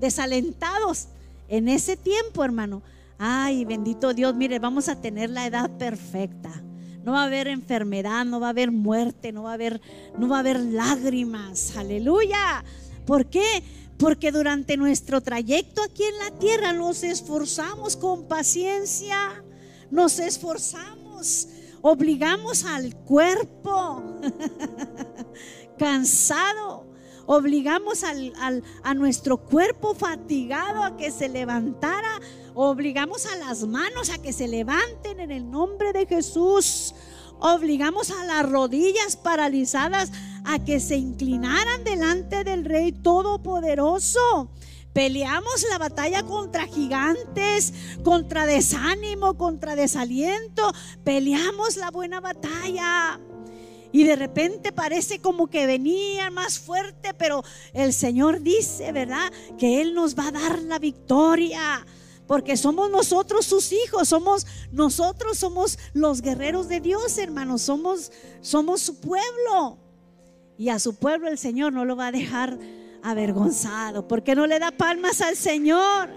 desalentados, 0.00 1.08
en 1.48 1.68
ese 1.68 1.96
tiempo, 1.96 2.44
hermano, 2.44 2.82
Ay, 3.24 3.64
bendito 3.64 4.14
Dios, 4.14 4.34
mire, 4.34 4.58
vamos 4.58 4.88
a 4.88 5.00
tener 5.00 5.30
la 5.30 5.46
edad 5.46 5.70
perfecta. 5.78 6.50
No 7.04 7.12
va 7.12 7.22
a 7.22 7.26
haber 7.26 7.46
enfermedad, 7.46 8.24
no 8.24 8.40
va 8.40 8.48
a 8.48 8.50
haber 8.50 8.72
muerte, 8.72 9.30
no 9.30 9.44
va 9.44 9.50
a 9.50 9.54
haber, 9.54 9.80
no 10.18 10.28
va 10.28 10.38
a 10.38 10.40
haber 10.40 10.58
lágrimas. 10.58 11.76
Aleluya. 11.76 12.64
¿Por 13.06 13.26
qué? 13.26 13.62
Porque 14.02 14.32
durante 14.32 14.76
nuestro 14.76 15.22
trayecto 15.22 15.82
aquí 15.82 16.02
en 16.04 16.18
la 16.18 16.38
tierra 16.38 16.74
nos 16.74 17.02
esforzamos 17.02 17.96
con 17.96 18.28
paciencia, 18.28 19.42
nos 19.90 20.18
esforzamos, 20.18 21.48
obligamos 21.80 22.64
al 22.64 22.94
cuerpo 22.96 24.20
cansado, 25.78 26.92
obligamos 27.24 28.02
a 28.04 28.94
nuestro 28.94 29.38
cuerpo 29.38 29.94
fatigado 29.94 30.82
a 30.82 30.96
que 30.98 31.10
se 31.10 31.30
levantara 31.30 32.20
Obligamos 32.54 33.24
a 33.26 33.36
las 33.36 33.66
manos 33.66 34.10
a 34.10 34.20
que 34.20 34.32
se 34.32 34.46
levanten 34.46 35.20
en 35.20 35.30
el 35.30 35.50
nombre 35.50 35.92
de 35.92 36.06
Jesús. 36.06 36.94
Obligamos 37.38 38.10
a 38.10 38.24
las 38.24 38.48
rodillas 38.48 39.16
paralizadas 39.16 40.12
a 40.44 40.58
que 40.64 40.80
se 40.80 40.96
inclinaran 40.96 41.84
delante 41.84 42.44
del 42.44 42.64
Rey 42.64 42.92
Todopoderoso. 42.92 44.50
Peleamos 44.92 45.64
la 45.70 45.78
batalla 45.78 46.22
contra 46.22 46.66
gigantes, 46.66 47.72
contra 48.04 48.44
desánimo, 48.46 49.38
contra 49.38 49.74
desaliento. 49.74 50.70
Peleamos 51.02 51.76
la 51.76 51.90
buena 51.90 52.20
batalla. 52.20 53.18
Y 53.90 54.04
de 54.04 54.16
repente 54.16 54.72
parece 54.72 55.20
como 55.20 55.48
que 55.48 55.66
venía 55.66 56.30
más 56.30 56.58
fuerte, 56.58 57.14
pero 57.14 57.42
el 57.74 57.92
Señor 57.92 58.40
dice, 58.40 58.92
¿verdad? 58.92 59.30
Que 59.58 59.80
Él 59.82 59.94
nos 59.94 60.18
va 60.18 60.28
a 60.28 60.32
dar 60.32 60.62
la 60.62 60.78
victoria 60.78 61.84
porque 62.26 62.56
somos 62.56 62.90
nosotros 62.90 63.44
sus 63.44 63.72
hijos, 63.72 64.08
somos 64.08 64.46
nosotros 64.70 65.36
somos 65.36 65.78
los 65.92 66.22
guerreros 66.22 66.68
de 66.68 66.80
Dios, 66.80 67.18
hermanos, 67.18 67.60
somos 67.60 68.10
somos 68.40 68.80
su 68.80 69.00
pueblo. 69.00 69.78
Y 70.62 70.68
a 70.68 70.78
su 70.78 70.94
pueblo 70.94 71.26
el 71.26 71.38
Señor 71.38 71.72
no 71.72 71.84
lo 71.84 71.96
va 71.96 72.06
a 72.06 72.12
dejar 72.12 72.56
avergonzado, 73.02 74.06
porque 74.06 74.36
no 74.36 74.46
le 74.46 74.60
da 74.60 74.70
palmas 74.70 75.20
al 75.20 75.34
Señor. 75.34 76.08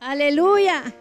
Aleluya. 0.00 0.92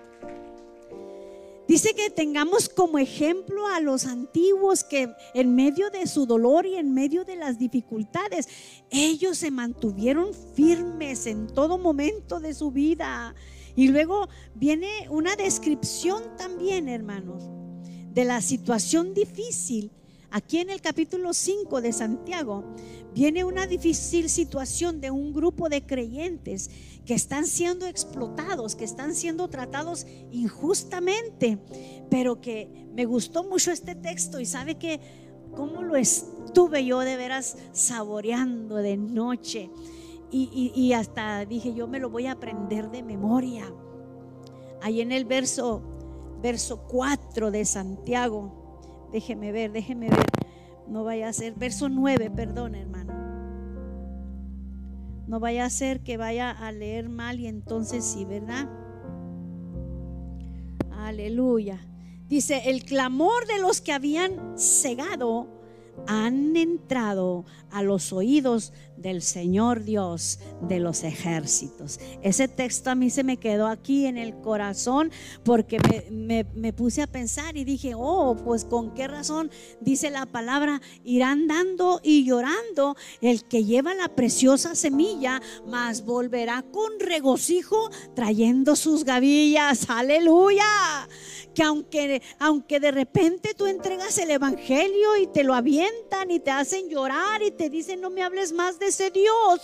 Dice 1.68 1.96
que 1.96 2.12
tengamos 2.12 2.70
como 2.70 3.00
ejemplo 3.00 3.66
a 3.66 3.80
los 3.80 4.06
antiguos 4.06 4.84
que 4.84 5.12
en 5.34 5.56
medio 5.56 5.90
de 5.90 6.06
su 6.06 6.28
dolor 6.28 6.68
y 6.68 6.76
en 6.76 6.94
medio 6.94 7.26
de 7.26 7.36
las 7.36 7.58
dificultades, 7.58 8.48
ellos 8.92 9.40
se 9.40 9.50
mantuvieron 9.50 10.36
firmes 10.54 11.26
en 11.26 11.48
todo 11.48 11.80
momento 11.80 12.40
de 12.40 12.54
su 12.54 12.70
vida. 12.70 13.34
Y 13.76 13.88
luego 13.88 14.30
viene 14.54 15.08
una 15.10 15.36
descripción 15.36 16.22
también, 16.38 16.88
hermanos, 16.88 17.50
de 18.14 18.26
la 18.26 18.42
situación 18.42 19.14
difícil. 19.14 19.92
Aquí 20.30 20.58
en 20.58 20.70
el 20.70 20.82
capítulo 20.82 21.34
5 21.34 21.82
de 21.82 21.94
Santiago 21.94 22.64
viene 23.14 23.44
una 23.44 23.68
difícil 23.68 24.30
situación 24.30 25.00
de 25.00 25.12
un 25.12 25.34
grupo 25.34 25.70
de 25.70 25.86
creyentes 25.86 26.72
que 27.06 27.14
están 27.14 27.46
siendo 27.46 27.86
explotados, 27.86 28.76
que 28.76 28.86
están 28.86 29.14
siendo 29.14 29.48
tratados 29.48 30.08
injustamente, 30.32 31.60
pero 32.10 32.42
que 32.42 32.88
me 32.94 33.06
gustó 33.06 33.44
mucho 33.44 33.72
este 33.72 33.94
texto 33.94 34.40
y 34.40 34.46
sabe 34.46 34.76
que 34.76 35.00
cómo 35.56 35.84
lo 35.84 35.96
estuve 35.96 36.86
yo 36.86 37.02
de 37.02 37.16
veras 37.16 37.58
saboreando 37.72 38.78
de 38.78 38.98
noche 38.98 39.70
y, 40.36 40.94
hasta 40.94 41.46
dije 41.46 41.76
yo 41.76 41.88
me 41.88 42.00
lo 42.00 42.10
voy 42.10 42.26
a 42.26 42.32
aprender 42.32 42.90
de 42.90 43.04
memoria. 43.04 43.72
Ahí 44.82 45.00
en 45.00 45.12
el 45.12 45.26
verso, 45.26 45.82
verso 46.44 46.86
4 46.90 47.52
de 47.52 47.64
Santiago, 47.64 49.10
déjeme 49.14 49.54
ver, 49.54 49.72
déjeme 49.72 50.10
ver, 50.10 50.26
no 50.90 51.06
vaya 51.06 51.30
a 51.30 51.34
ser, 51.34 51.54
verso 51.54 51.88
9, 51.88 52.30
perdón 52.30 52.76
hermano. 52.76 53.14
No 55.26 55.40
vaya 55.40 55.64
a 55.66 55.70
ser 55.70 56.02
que 56.02 56.18
vaya 56.18 56.52
a 56.52 56.72
leer 56.74 57.08
mal 57.08 57.40
y 57.40 57.48
entonces 57.48 58.04
sí, 58.04 58.26
¿verdad? 58.26 58.68
Aleluya. 60.92 61.80
Dice, 62.28 62.70
el 62.70 62.84
clamor 62.84 63.48
de 63.48 63.60
los 63.60 63.80
que 63.80 63.94
habían 63.94 64.58
cegado 64.58 65.63
han 66.08 66.56
entrado 66.56 67.46
a 67.72 67.82
los 67.82 68.14
oídos 68.14 68.72
del 68.98 69.22
Señor 69.22 69.84
Dios 69.84 70.40
de 70.62 70.80
los 70.80 71.04
ejércitos. 71.04 72.00
Ese 72.22 72.48
texto 72.48 72.92
a 72.92 72.96
mí 72.96 73.10
se 73.10 73.24
me 73.24 73.38
quedó 73.38 73.68
aquí 73.68 74.06
en 74.06 74.18
el 74.18 74.36
corazón 74.36 75.12
porque 75.44 75.80
me, 76.12 76.74
puse 76.74 77.02
a 77.02 77.08
pensar 77.08 77.58
y 77.58 77.64
dije, 77.64 77.94
oh, 77.96 78.36
pues 78.36 78.66
con 78.66 78.94
qué 78.94 79.08
razón 79.08 79.52
dice 79.82 80.10
la 80.10 80.26
palabra, 80.26 80.82
irán 81.04 81.48
dando 81.48 82.00
y 82.04 82.24
llorando 82.26 82.96
el 83.22 83.44
que 83.46 83.66
lleva 83.66 83.94
la 83.94 84.10
preciosa 84.10 84.76
semilla, 84.76 85.42
mas 85.68 86.06
volverá 86.06 86.64
con 86.72 87.00
regocijo 87.00 87.90
trayendo 88.16 88.76
sus 88.76 89.04
gavillas. 89.04 89.90
Aleluya 89.90 90.64
que 91.54 91.64
aunque, 91.64 92.22
aunque 92.40 92.80
de 92.80 92.92
repente 92.92 93.54
tú 93.54 93.68
entregas 93.68 94.18
el 94.18 94.32
Evangelio 94.32 95.18
y 95.22 95.28
te 95.28 95.44
lo 95.44 95.54
y 96.30 96.40
te 96.40 96.52
hacen 96.52 96.90
llorar 96.90 97.42
y 97.42 97.52
te 97.52 97.70
dicen 97.70 98.02
no 98.02 98.10
me 98.10 98.24
hables 98.24 98.54
más 98.54 98.80
de 98.80 98.88
ese 98.88 99.12
Dios, 99.12 99.62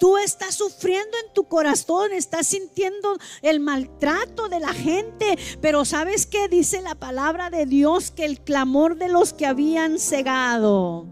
tú 0.00 0.18
estás 0.18 0.54
sufriendo 0.54 1.16
en 1.24 1.32
tu 1.32 1.44
corazón, 1.44 2.12
estás 2.12 2.46
sintiendo 2.48 3.16
el 3.42 3.60
maltrato 3.60 4.48
de 4.48 4.60
la 4.60 4.72
gente, 4.72 5.38
pero 5.60 5.84
¿sabes 5.84 6.26
qué 6.26 6.48
dice 6.48 6.82
la 6.82 6.94
palabra 6.94 7.50
de 7.50 7.66
Dios? 7.66 8.10
Que 8.10 8.24
el 8.24 8.40
clamor 8.40 8.96
de 8.96 9.08
los 9.08 9.32
que 9.32 9.46
habían 9.46 9.98
cegado 9.98 11.06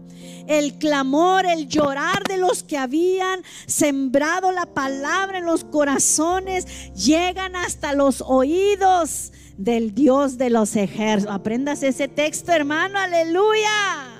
el 0.47 0.77
clamor, 0.79 1.45
el 1.45 1.67
llorar 1.67 2.23
de 2.23 2.37
los 2.37 2.63
que 2.63 2.77
habían 2.77 3.43
sembrado 3.67 4.51
la 4.51 4.65
palabra 4.65 5.37
en 5.37 5.45
los 5.45 5.63
corazones, 5.63 6.91
llegan 6.93 7.55
hasta 7.55 7.93
los 7.93 8.21
oídos 8.21 9.31
del 9.57 9.93
Dios 9.93 10.37
de 10.37 10.49
los 10.49 10.75
ejércitos. 10.75 11.33
Aprendas 11.33 11.83
ese 11.83 12.07
texto, 12.07 12.51
hermano, 12.51 12.99
aleluya. 12.99 14.10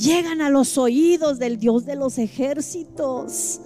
Llegan 0.00 0.40
a 0.40 0.48
los 0.48 0.78
oídos 0.78 1.38
del 1.38 1.58
Dios 1.58 1.84
de 1.84 1.94
los 1.94 2.16
ejércitos. 2.16 3.60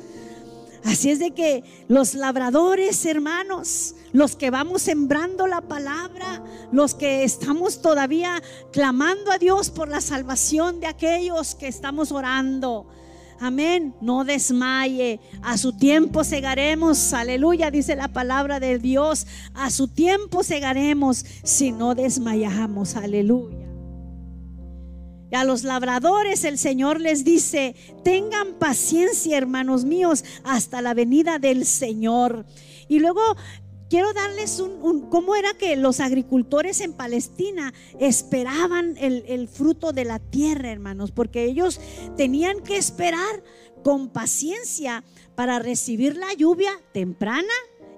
Así 0.83 1.11
es 1.11 1.21
de 1.21 1.31
que 1.31 1.63
los 1.87 2.15
labradores, 2.15 3.07
hermanos, 3.07 3.95
los 4.13 4.35
que 4.35 4.51
vamos 4.51 4.83
sembrando 4.83 5.47
la 5.47 5.61
palabra, 5.61 6.43
los 6.73 6.97
que 6.97 7.23
estamos 7.23 7.81
todavía 7.81 8.43
clamando 8.73 9.31
a 9.31 9.39
Dios 9.39 9.71
por 9.71 9.89
la 9.89 10.01
salvación 10.01 10.81
de 10.81 10.89
aquellos 10.89 11.55
que 11.55 11.69
estamos 11.69 12.11
orando. 12.11 12.89
Amén. 13.39 13.95
No 14.01 14.25
desmaye. 14.25 15.21
A 15.41 15.57
su 15.57 15.73
tiempo 15.73 16.25
segaremos. 16.25 17.13
Aleluya, 17.13 17.71
dice 17.71 17.95
la 17.95 18.09
palabra 18.09 18.59
de 18.59 18.81
Dios. 18.81 19.29
A 19.55 19.71
su 19.71 19.87
tiempo 19.87 20.43
segaremos 20.43 21.25
si 21.45 21.71
no 21.71 21.95
desmayamos. 21.95 22.97
Aleluya 22.97 23.74
a 25.35 25.45
los 25.45 25.65
labradores 25.65 26.45
el 26.45 26.59
Señor 26.59 27.01
les 27.01 27.25
dice, 27.25 27.75
tengan 28.03 28.55
paciencia, 28.55 29.37
hermanos 29.37 29.85
míos, 29.85 30.25
hasta 30.45 30.83
la 30.83 30.95
venida 30.95 31.39
del 31.39 31.67
Señor. 31.67 32.47
Y 32.89 32.99
luego 32.99 33.21
quiero 33.89 34.13
darles 34.13 34.61
un, 34.61 35.09
cómo 35.09 35.37
era 35.37 35.55
que 35.55 35.77
los 35.77 36.01
agricultores 36.01 36.81
en 36.81 36.93
Palestina 36.93 37.73
esperaban 37.99 38.97
el, 38.99 39.25
el 39.29 39.49
fruto 39.49 39.93
de 39.93 40.05
la 40.05 40.19
tierra, 40.19 40.71
hermanos, 40.71 41.11
porque 41.13 41.45
ellos 41.45 41.81
tenían 42.17 42.63
que 42.63 42.77
esperar 42.77 43.43
con 43.83 44.09
paciencia 44.09 45.05
para 45.35 45.59
recibir 45.59 46.17
la 46.17 46.33
lluvia 46.35 46.73
temprana 46.93 47.53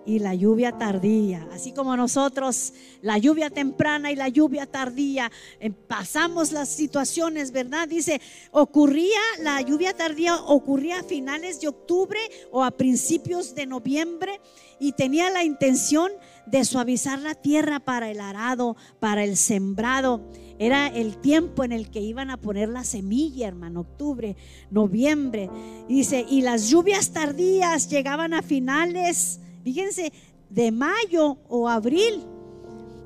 y 0.06 0.20
la 0.20 0.34
lluvia 0.34 0.72
tardía. 0.78 1.46
Así 1.52 1.72
como 1.72 1.96
nosotros, 1.96 2.72
la 3.02 3.18
lluvia 3.18 3.50
temprana 3.50 4.12
y 4.12 4.16
la 4.16 4.28
lluvia 4.28 4.64
tardía, 4.64 5.30
eh, 5.60 5.70
pasamos 5.70 6.52
las 6.52 6.68
situaciones, 6.68 7.50
¿verdad? 7.50 7.88
Dice, 7.88 8.20
ocurría, 8.52 9.20
la 9.42 9.60
lluvia 9.60 9.94
tardía 9.94 10.36
ocurría 10.36 11.00
a 11.00 11.02
finales 11.02 11.60
de 11.60 11.68
octubre 11.68 12.20
o 12.52 12.62
a 12.62 12.70
principios 12.70 13.54
de 13.54 13.66
noviembre 13.66 14.40
y 14.78 14.92
tenía 14.92 15.28
la 15.30 15.42
intención 15.42 16.12
de 16.46 16.64
suavizar 16.64 17.18
la 17.18 17.34
tierra 17.34 17.80
para 17.80 18.10
el 18.10 18.20
arado, 18.20 18.76
para 19.00 19.24
el 19.24 19.36
sembrado. 19.36 20.20
Era 20.58 20.86
el 20.86 21.18
tiempo 21.18 21.64
en 21.64 21.72
el 21.72 21.90
que 21.90 22.00
iban 22.00 22.30
a 22.30 22.38
poner 22.38 22.68
la 22.68 22.84
semilla, 22.84 23.48
hermano, 23.48 23.80
octubre, 23.80 24.36
noviembre. 24.70 25.50
dice, 25.88 26.24
y 26.28 26.40
las 26.42 26.70
lluvias 26.70 27.10
tardías 27.10 27.88
llegaban 27.90 28.32
a 28.32 28.42
finales 28.42 29.40
fíjense, 29.66 30.12
de 30.48 30.70
mayo 30.70 31.38
o 31.48 31.68
abril. 31.68 32.22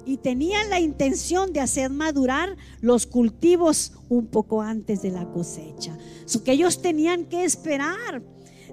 Y 0.05 0.19
tenían 0.19 0.69
la 0.69 0.79
intención 0.79 1.55
de 1.55 1.61
hacer 1.61 1.89
madurar 1.89 2.55
los 2.83 3.07
cultivos 3.07 3.93
un 4.11 4.27
poco 4.27 4.61
antes 4.61 5.01
de 5.01 5.11
la 5.11 5.25
cosecha. 5.31 5.97
So 6.27 6.45
que 6.45 6.53
ellos 6.53 6.83
tenían 6.83 7.25
que 7.25 7.45
esperar 7.45 8.23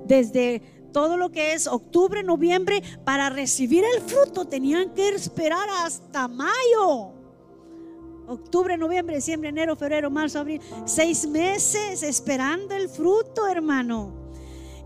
desde 0.05 0.61
todo 0.91 1.15
lo 1.15 1.31
que 1.31 1.53
es 1.53 1.65
octubre, 1.67 2.23
noviembre, 2.23 2.83
para 3.05 3.29
recibir 3.29 3.85
el 3.95 4.01
fruto, 4.01 4.45
tenían 4.45 4.93
que 4.93 5.07
esperar 5.09 5.69
hasta 5.85 6.27
mayo. 6.27 7.13
Octubre, 8.27 8.75
noviembre, 8.77 9.15
diciembre, 9.15 9.49
enero, 9.49 9.77
febrero, 9.77 10.11
marzo, 10.11 10.39
abril. 10.39 10.59
Seis 10.85 11.25
meses 11.25 12.03
esperando 12.03 12.75
el 12.75 12.89
fruto, 12.89 13.47
hermano. 13.47 14.26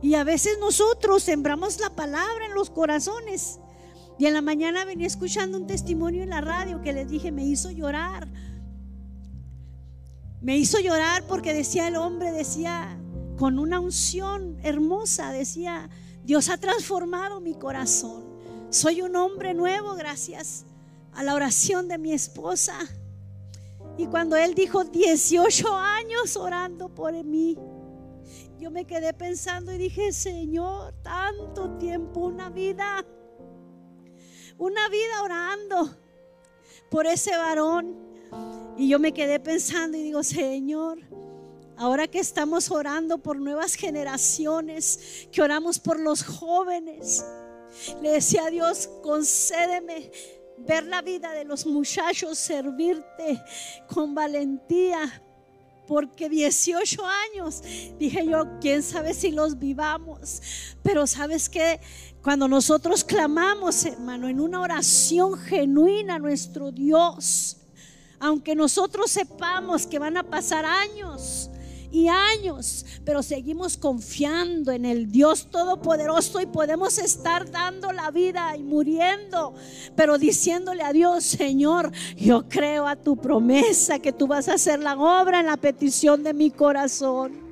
Y 0.01 0.15
a 0.15 0.23
veces 0.23 0.57
nosotros 0.59 1.23
sembramos 1.23 1.79
la 1.79 1.91
palabra 1.91 2.45
en 2.45 2.55
los 2.55 2.69
corazones. 2.69 3.59
Y 4.17 4.25
en 4.25 4.33
la 4.33 4.41
mañana 4.41 4.85
venía 4.85 5.07
escuchando 5.07 5.57
un 5.57 5.67
testimonio 5.67 6.23
en 6.23 6.29
la 6.29 6.41
radio 6.41 6.81
que 6.81 6.93
les 6.93 7.09
dije, 7.09 7.31
me 7.31 7.45
hizo 7.45 7.71
llorar. 7.71 8.27
Me 10.41 10.57
hizo 10.57 10.79
llorar 10.79 11.23
porque 11.27 11.53
decía 11.53 11.87
el 11.87 11.95
hombre, 11.95 12.31
decía, 12.31 12.97
con 13.37 13.59
una 13.59 13.79
unción 13.79 14.57
hermosa, 14.63 15.31
decía, 15.31 15.89
Dios 16.23 16.49
ha 16.49 16.57
transformado 16.57 17.39
mi 17.39 17.53
corazón. 17.55 18.23
Soy 18.69 19.01
un 19.01 19.15
hombre 19.15 19.53
nuevo 19.53 19.95
gracias 19.95 20.65
a 21.13 21.23
la 21.23 21.35
oración 21.35 21.87
de 21.87 21.97
mi 21.97 22.13
esposa. 22.13 22.73
Y 23.97 24.07
cuando 24.07 24.35
él 24.35 24.55
dijo 24.55 24.83
18 24.83 25.75
años 25.75 26.37
orando 26.37 26.89
por 26.89 27.13
mí, 27.23 27.57
yo 28.61 28.69
me 28.69 28.85
quedé 28.85 29.11
pensando 29.11 29.73
y 29.73 29.79
dije, 29.79 30.13
Señor, 30.13 30.93
tanto 31.01 31.79
tiempo, 31.79 32.19
una 32.19 32.51
vida, 32.51 33.03
una 34.59 34.87
vida 34.87 35.23
orando 35.23 35.97
por 36.91 37.07
ese 37.07 37.35
varón. 37.35 37.97
Y 38.77 38.87
yo 38.87 38.99
me 38.99 39.13
quedé 39.13 39.39
pensando 39.39 39.97
y 39.97 40.03
digo, 40.03 40.21
Señor, 40.21 40.99
ahora 41.75 42.07
que 42.07 42.19
estamos 42.19 42.69
orando 42.69 43.17
por 43.17 43.39
nuevas 43.39 43.73
generaciones, 43.73 45.27
que 45.31 45.41
oramos 45.41 45.79
por 45.79 45.99
los 45.99 46.23
jóvenes, 46.23 47.25
le 48.03 48.11
decía 48.11 48.45
a 48.45 48.49
Dios, 48.51 48.91
concédeme 49.01 50.11
ver 50.59 50.85
la 50.85 51.01
vida 51.01 51.31
de 51.31 51.45
los 51.45 51.65
muchachos, 51.65 52.37
servirte 52.37 53.41
con 53.87 54.13
valentía, 54.13 55.23
porque 55.87 56.29
18 56.29 57.01
años, 57.05 57.61
dije 57.99 58.25
yo, 58.27 58.45
quién 58.59 58.83
sabe 58.83 59.13
si 59.13 59.31
los 59.31 59.59
vivamos, 59.59 60.41
pero 60.83 61.07
sabes 61.07 61.49
que 61.49 61.79
cuando 62.21 62.47
nosotros 62.47 63.03
clamamos, 63.03 63.85
hermano, 63.85 64.27
en 64.27 64.39
una 64.39 64.61
oración 64.61 65.37
genuina 65.37 66.15
a 66.15 66.19
nuestro 66.19 66.71
Dios, 66.71 67.57
aunque 68.19 68.55
nosotros 68.55 69.09
sepamos 69.09 69.87
que 69.87 69.97
van 69.97 70.17
a 70.17 70.23
pasar 70.23 70.63
años, 70.65 71.49
y 71.91 72.07
años, 72.07 72.85
pero 73.03 73.21
seguimos 73.21 73.77
confiando 73.77 74.71
en 74.71 74.85
el 74.85 75.11
Dios 75.11 75.47
Todopoderoso 75.51 76.41
y 76.41 76.45
podemos 76.45 76.97
estar 76.97 77.49
dando 77.51 77.91
la 77.91 78.11
vida 78.11 78.55
y 78.55 78.63
muriendo, 78.63 79.53
pero 79.95 80.17
diciéndole 80.17 80.83
a 80.83 80.93
Dios, 80.93 81.23
Señor, 81.23 81.91
yo 82.15 82.47
creo 82.47 82.87
a 82.87 82.95
tu 82.95 83.17
promesa 83.17 83.99
que 83.99 84.13
tú 84.13 84.27
vas 84.27 84.47
a 84.47 84.53
hacer 84.53 84.79
la 84.79 84.95
obra 84.95 85.41
en 85.41 85.47
la 85.47 85.57
petición 85.57 86.23
de 86.23 86.33
mi 86.33 86.49
corazón. 86.49 87.51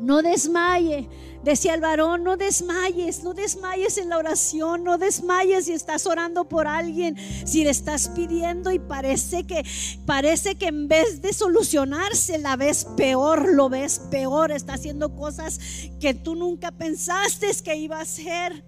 No 0.00 0.20
desmaye. 0.20 1.08
Decía 1.42 1.74
el 1.74 1.80
varón, 1.80 2.24
no 2.24 2.36
desmayes, 2.36 3.24
no 3.24 3.34
desmayes 3.34 3.98
en 3.98 4.08
la 4.08 4.18
oración, 4.18 4.84
no 4.84 4.96
desmayes 4.96 5.66
si 5.66 5.72
estás 5.72 6.06
orando 6.06 6.44
por 6.44 6.66
alguien, 6.66 7.16
si 7.44 7.64
le 7.64 7.70
estás 7.70 8.08
pidiendo 8.08 8.70
y 8.70 8.78
parece 8.78 9.44
que 9.44 9.64
parece 10.06 10.54
que 10.54 10.66
en 10.66 10.88
vez 10.88 11.20
de 11.20 11.32
solucionarse 11.32 12.38
la 12.38 12.56
ves 12.56 12.86
peor, 12.96 13.52
lo 13.52 13.68
ves 13.68 14.00
peor, 14.10 14.52
está 14.52 14.74
haciendo 14.74 15.14
cosas 15.16 15.58
que 16.00 16.14
tú 16.14 16.34
nunca 16.34 16.70
pensaste 16.70 17.42
que 17.62 17.76
iba 17.76 17.98
a 17.98 18.02
hacer. 18.02 18.64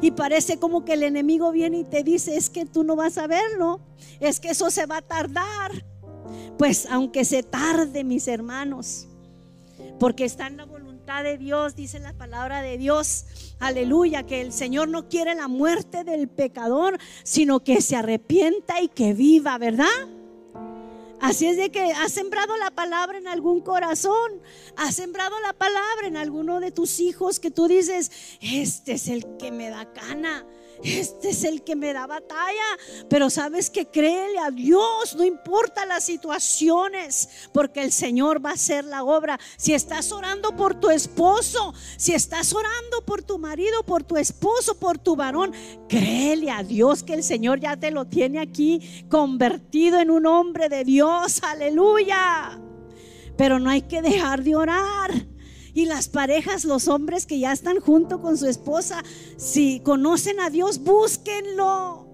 Y 0.00 0.12
parece 0.12 0.58
como 0.58 0.84
que 0.84 0.94
el 0.94 1.02
enemigo 1.02 1.50
viene 1.50 1.80
y 1.80 1.84
te 1.84 2.04
dice, 2.04 2.36
es 2.36 2.48
que 2.48 2.64
tú 2.64 2.84
no 2.84 2.94
vas 2.96 3.18
a 3.18 3.26
verlo, 3.26 3.80
es 4.20 4.38
que 4.38 4.50
eso 4.50 4.70
se 4.70 4.86
va 4.86 4.98
a 4.98 5.02
tardar. 5.02 5.84
Pues 6.56 6.86
aunque 6.90 7.24
se 7.24 7.42
tarde, 7.42 8.04
mis 8.04 8.28
hermanos, 8.28 9.08
porque 9.98 10.24
está 10.24 10.46
en 10.46 10.56
la 10.56 10.64
voluntad 10.64 10.87
de 11.08 11.38
Dios, 11.38 11.74
dice 11.74 11.98
la 12.00 12.12
palabra 12.12 12.60
de 12.60 12.76
Dios. 12.76 13.24
Aleluya, 13.60 14.24
que 14.24 14.42
el 14.42 14.52
Señor 14.52 14.88
no 14.88 15.08
quiere 15.08 15.34
la 15.34 15.48
muerte 15.48 16.04
del 16.04 16.28
pecador, 16.28 16.98
sino 17.22 17.60
que 17.60 17.80
se 17.80 17.96
arrepienta 17.96 18.82
y 18.82 18.88
que 18.88 19.14
viva, 19.14 19.56
¿verdad? 19.56 19.86
Así 21.18 21.46
es 21.46 21.56
de 21.56 21.70
que 21.70 21.92
has 21.92 22.12
sembrado 22.12 22.56
la 22.58 22.70
palabra 22.70 23.16
en 23.16 23.26
algún 23.26 23.62
corazón, 23.62 24.32
has 24.76 24.94
sembrado 24.94 25.34
la 25.40 25.54
palabra 25.54 26.06
en 26.06 26.16
alguno 26.18 26.60
de 26.60 26.72
tus 26.72 27.00
hijos 27.00 27.40
que 27.40 27.50
tú 27.50 27.68
dices, 27.68 28.12
este 28.42 28.92
es 28.92 29.08
el 29.08 29.24
que 29.38 29.50
me 29.50 29.70
da 29.70 29.90
cana, 29.92 30.44
este 30.82 31.30
es 31.30 31.44
el 31.44 31.62
que 31.62 31.76
me 31.76 31.92
da 31.92 32.06
batalla. 32.06 32.78
Pero 33.08 33.30
sabes 33.30 33.70
que 33.70 33.86
créele 33.86 34.38
a 34.38 34.50
Dios, 34.50 35.14
no 35.16 35.24
importa 35.24 35.86
las 35.86 36.04
situaciones, 36.04 37.28
porque 37.52 37.82
el 37.82 37.92
Señor 37.92 38.44
va 38.44 38.50
a 38.50 38.54
hacer 38.54 38.84
la 38.84 39.04
obra. 39.04 39.38
Si 39.56 39.74
estás 39.74 40.12
orando 40.12 40.56
por 40.56 40.78
tu 40.78 40.90
esposo, 40.90 41.74
si 41.96 42.12
estás 42.14 42.52
orando 42.52 43.02
por 43.04 43.22
tu 43.22 43.38
marido, 43.38 43.82
por 43.84 44.04
tu 44.04 44.16
esposo, 44.16 44.78
por 44.78 44.98
tu 44.98 45.16
varón, 45.16 45.52
créele 45.88 46.50
a 46.50 46.62
Dios 46.62 47.02
que 47.02 47.14
el 47.14 47.22
Señor 47.22 47.60
ya 47.60 47.76
te 47.76 47.90
lo 47.90 48.06
tiene 48.06 48.38
aquí 48.38 49.04
convertido 49.08 50.00
en 50.00 50.10
un 50.10 50.26
hombre 50.26 50.68
de 50.68 50.84
Dios. 50.84 51.42
Aleluya. 51.42 52.60
Pero 53.36 53.58
no 53.58 53.70
hay 53.70 53.82
que 53.82 54.02
dejar 54.02 54.42
de 54.42 54.56
orar. 54.56 55.10
Y 55.74 55.86
las 55.86 56.08
parejas, 56.08 56.64
los 56.64 56.88
hombres 56.88 57.26
que 57.26 57.38
ya 57.38 57.52
están 57.52 57.80
junto 57.80 58.20
con 58.20 58.36
su 58.36 58.46
esposa, 58.46 59.02
si 59.36 59.80
conocen 59.80 60.40
a 60.40 60.50
Dios, 60.50 60.78
búsquenlo. 60.78 62.06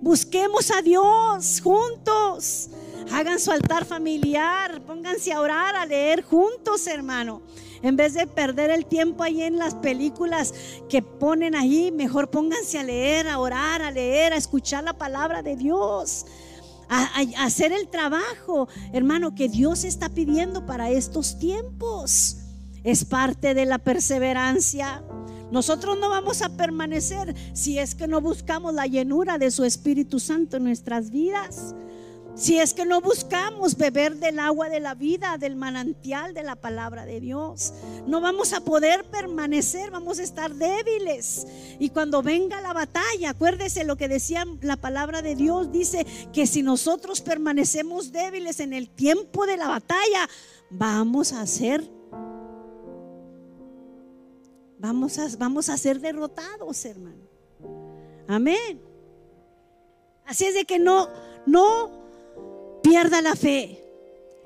Busquemos 0.00 0.70
a 0.70 0.80
Dios 0.80 1.60
juntos. 1.62 2.70
Hagan 3.12 3.38
su 3.38 3.50
altar 3.50 3.84
familiar, 3.84 4.82
pónganse 4.86 5.32
a 5.32 5.40
orar, 5.40 5.76
a 5.76 5.84
leer 5.84 6.22
juntos, 6.22 6.86
hermano. 6.86 7.42
En 7.82 7.96
vez 7.96 8.14
de 8.14 8.26
perder 8.26 8.70
el 8.70 8.86
tiempo 8.86 9.22
ahí 9.22 9.42
en 9.42 9.58
las 9.58 9.74
películas 9.74 10.54
que 10.88 11.02
ponen 11.02 11.54
ahí, 11.54 11.90
mejor 11.90 12.30
pónganse 12.30 12.78
a 12.78 12.82
leer, 12.82 13.28
a 13.28 13.38
orar, 13.38 13.82
a 13.82 13.90
leer, 13.90 14.32
a 14.32 14.36
escuchar 14.36 14.84
la 14.84 14.92
palabra 14.92 15.42
de 15.42 15.56
Dios. 15.56 16.26
A, 16.88 17.04
a 17.36 17.44
hacer 17.44 17.72
el 17.72 17.88
trabajo, 17.88 18.68
hermano, 18.92 19.34
que 19.34 19.48
Dios 19.48 19.84
está 19.84 20.08
pidiendo 20.08 20.66
para 20.66 20.90
estos 20.90 21.38
tiempos. 21.38 22.39
Es 22.84 23.04
parte 23.04 23.54
de 23.54 23.66
la 23.66 23.78
perseverancia. 23.78 25.02
Nosotros 25.50 25.98
no 25.98 26.08
vamos 26.08 26.42
a 26.42 26.56
permanecer 26.56 27.34
si 27.52 27.78
es 27.78 27.94
que 27.94 28.06
no 28.06 28.20
buscamos 28.20 28.72
la 28.72 28.86
llenura 28.86 29.38
de 29.38 29.50
su 29.50 29.64
Espíritu 29.64 30.20
Santo 30.20 30.56
en 30.56 30.64
nuestras 30.64 31.10
vidas. 31.10 31.74
Si 32.36 32.58
es 32.58 32.72
que 32.72 32.86
no 32.86 33.00
buscamos 33.00 33.76
beber 33.76 34.16
del 34.16 34.38
agua 34.38 34.68
de 34.68 34.80
la 34.80 34.94
vida, 34.94 35.36
del 35.36 35.56
manantial 35.56 36.32
de 36.32 36.42
la 36.42 36.56
palabra 36.56 37.04
de 37.04 37.20
Dios, 37.20 37.74
no 38.06 38.20
vamos 38.20 38.52
a 38.52 38.60
poder 38.60 39.04
permanecer, 39.04 39.90
vamos 39.90 40.18
a 40.20 40.22
estar 40.22 40.54
débiles. 40.54 41.46
Y 41.78 41.90
cuando 41.90 42.22
venga 42.22 42.60
la 42.62 42.72
batalla, 42.72 43.30
acuérdese 43.30 43.84
lo 43.84 43.96
que 43.96 44.08
decía 44.08 44.46
la 44.62 44.76
palabra 44.76 45.20
de 45.20 45.34
Dios, 45.34 45.70
dice 45.72 46.06
que 46.32 46.46
si 46.46 46.62
nosotros 46.62 47.20
permanecemos 47.20 48.12
débiles 48.12 48.60
en 48.60 48.72
el 48.72 48.88
tiempo 48.88 49.44
de 49.44 49.56
la 49.56 49.68
batalla, 49.68 50.28
vamos 50.70 51.32
a 51.32 51.46
ser 51.46 51.90
vamos 54.80 55.18
a, 55.18 55.28
vamos 55.38 55.68
a 55.68 55.76
ser 55.76 56.00
derrotados, 56.00 56.84
hermano. 56.84 57.28
Amén. 58.26 58.80
Así 60.24 60.46
es 60.46 60.54
de 60.54 60.64
que 60.64 60.78
no, 60.78 61.08
no 61.46 61.90
pierda 62.82 63.20
la 63.20 63.36
fe. 63.36 63.76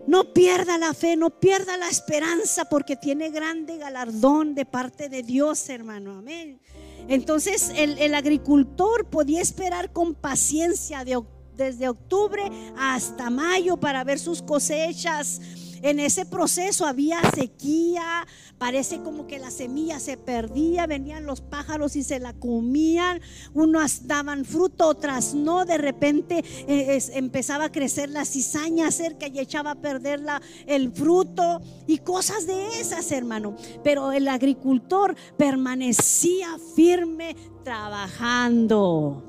No 0.07 0.35
pierda 0.35 0.77
la 0.77 0.93
fe, 0.93 1.17
no 1.17 1.31
pierda 1.41 1.79
la 1.79 1.89
esperanza 1.89 2.67
porque 2.67 2.95
tiene 2.95 3.31
grande 3.31 3.79
galardón 3.79 4.55
de 4.55 4.67
parte 4.67 5.09
de 5.09 5.23
Dios, 5.23 5.67
hermano. 5.71 6.19
Amén. 6.19 6.61
Entonces 7.09 7.71
el, 7.75 7.97
el 7.99 8.15
agricultor 8.15 9.07
podía 9.09 9.41
esperar 9.41 9.93
con 9.93 10.15
paciencia 10.15 11.05
de, 11.05 11.23
desde 11.57 11.89
octubre 11.89 12.43
hasta 12.77 13.31
mayo 13.31 13.79
para 13.79 14.05
ver 14.05 14.19
sus 14.19 14.43
cosechas 14.43 15.41
en 15.85 16.01
ese 16.01 16.25
proceso 16.25 16.87
había 16.87 17.21
sequía, 17.35 18.27
parece 18.57 19.03
como 19.03 19.27
que 19.27 19.39
la 19.39 19.51
semilla 19.51 20.01
se 20.01 20.17
perdía, 20.17 20.87
venían 20.87 21.27
los 21.27 21.43
pájaros 21.43 21.95
y 21.95 22.03
se 22.03 22.19
la 22.19 22.33
comían, 22.33 23.21
unas 23.53 24.07
daban 24.07 24.47
fruto, 24.47 24.89
otras 24.89 25.35
no, 25.35 25.67
de 25.67 25.77
repente 25.77 26.43
eh, 26.67 26.99
empezaba 27.13 27.67
a 27.67 27.73
crecer 27.73 28.09
la 28.09 28.25
cizaña 28.25 28.91
cerca 28.91 29.29
y 29.29 29.39
echaba 29.39 29.73
a 29.73 29.75
perder 29.75 30.23
el 30.67 30.91
fruto 30.91 31.61
y 31.87 31.99
cosas 31.99 32.47
de 32.47 32.81
esas, 32.81 33.13
hermano. 33.13 33.55
Pero 33.83 34.11
el 34.11 34.27
agricultor 34.29 35.15
permanecía 35.37 36.57
firme 36.75 37.37
trabajando. 37.63 39.23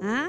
¿Ah? 0.00 0.28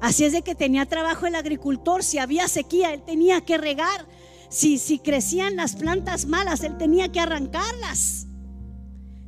Así 0.00 0.24
es 0.24 0.32
de 0.32 0.42
que 0.42 0.54
tenía 0.54 0.86
trabajo 0.86 1.26
el 1.26 1.34
agricultor, 1.34 2.02
si 2.02 2.18
había 2.18 2.48
sequía, 2.48 2.92
él 2.92 3.02
tenía 3.02 3.40
que 3.40 3.58
regar. 3.58 4.06
Si, 4.48 4.78
si 4.78 4.98
crecían 4.98 5.56
las 5.56 5.76
plantas 5.76 6.26
malas, 6.26 6.62
él 6.62 6.76
tenía 6.76 7.10
que 7.10 7.20
arrancarlas. 7.20 8.26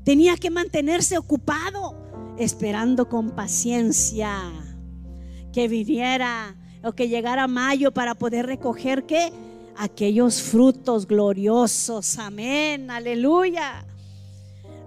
Tenía 0.05 0.37
que 0.37 0.51
mantenerse 0.51 1.19
ocupado, 1.19 1.97
esperando 2.39 3.09
con 3.09 3.31
paciencia 3.31 4.41
que 5.53 5.69
viniera 5.69 6.57
o 6.83 6.93
que 6.93 7.09
llegara 7.09 7.49
mayo 7.49 7.93
para 7.93 8.15
poder 8.15 8.47
recoger 8.47 9.05
que 9.05 9.33
aquellos 9.77 10.43
frutos 10.43 11.07
gloriosos. 11.07 12.19
Amén, 12.19 12.91
aleluya. 12.91 13.85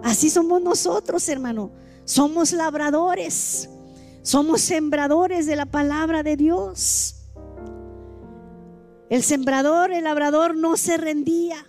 Así 0.04 0.30
somos 0.30 0.62
nosotros, 0.62 1.28
hermano. 1.30 1.72
Somos 2.06 2.52
labradores. 2.52 3.70
Somos 4.22 4.62
sembradores 4.62 5.46
de 5.46 5.56
la 5.56 5.66
palabra 5.66 6.22
de 6.22 6.38
Dios. 6.38 7.16
El 9.10 9.24
sembrador, 9.24 9.92
el 9.92 10.04
labrador 10.04 10.56
no 10.56 10.78
se 10.78 10.98
rendía. 10.98 11.66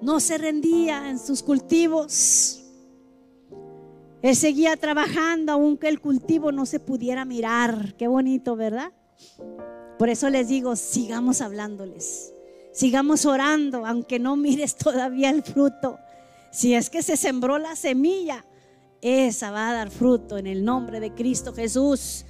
No 0.00 0.20
se 0.20 0.38
rendía 0.38 1.10
en 1.10 1.18
sus 1.18 1.42
cultivos. 1.42 2.62
Él 4.22 4.34
seguía 4.34 4.76
trabajando 4.76 5.52
aunque 5.52 5.88
el 5.88 6.00
cultivo 6.00 6.50
no 6.50 6.64
se 6.64 6.80
pudiera 6.80 7.26
mirar. 7.26 7.94
Qué 7.96 8.08
bonito, 8.08 8.56
¿verdad? 8.56 8.92
Por 9.98 10.08
eso 10.08 10.30
les 10.30 10.48
digo, 10.48 10.76
sigamos 10.76 11.42
hablándoles. 11.42 12.32
Sigamos 12.72 13.26
orando, 13.26 13.86
aunque 13.86 14.18
no 14.18 14.34
mires 14.36 14.76
todavía 14.78 15.28
el 15.28 15.42
fruto. 15.42 15.98
Si 16.50 16.74
es 16.74 16.88
que 16.88 17.02
se 17.02 17.16
sembró 17.16 17.58
la 17.58 17.76
semilla, 17.76 18.44
esa 19.04 19.50
va 19.50 19.68
a 19.68 19.72
dar 19.74 19.90
fruto 19.90 20.38
en 20.38 20.46
el 20.46 20.64
nombre 20.64 20.98
de 20.98 21.12
Cristo 21.12 21.52
Jesús. 21.52 22.24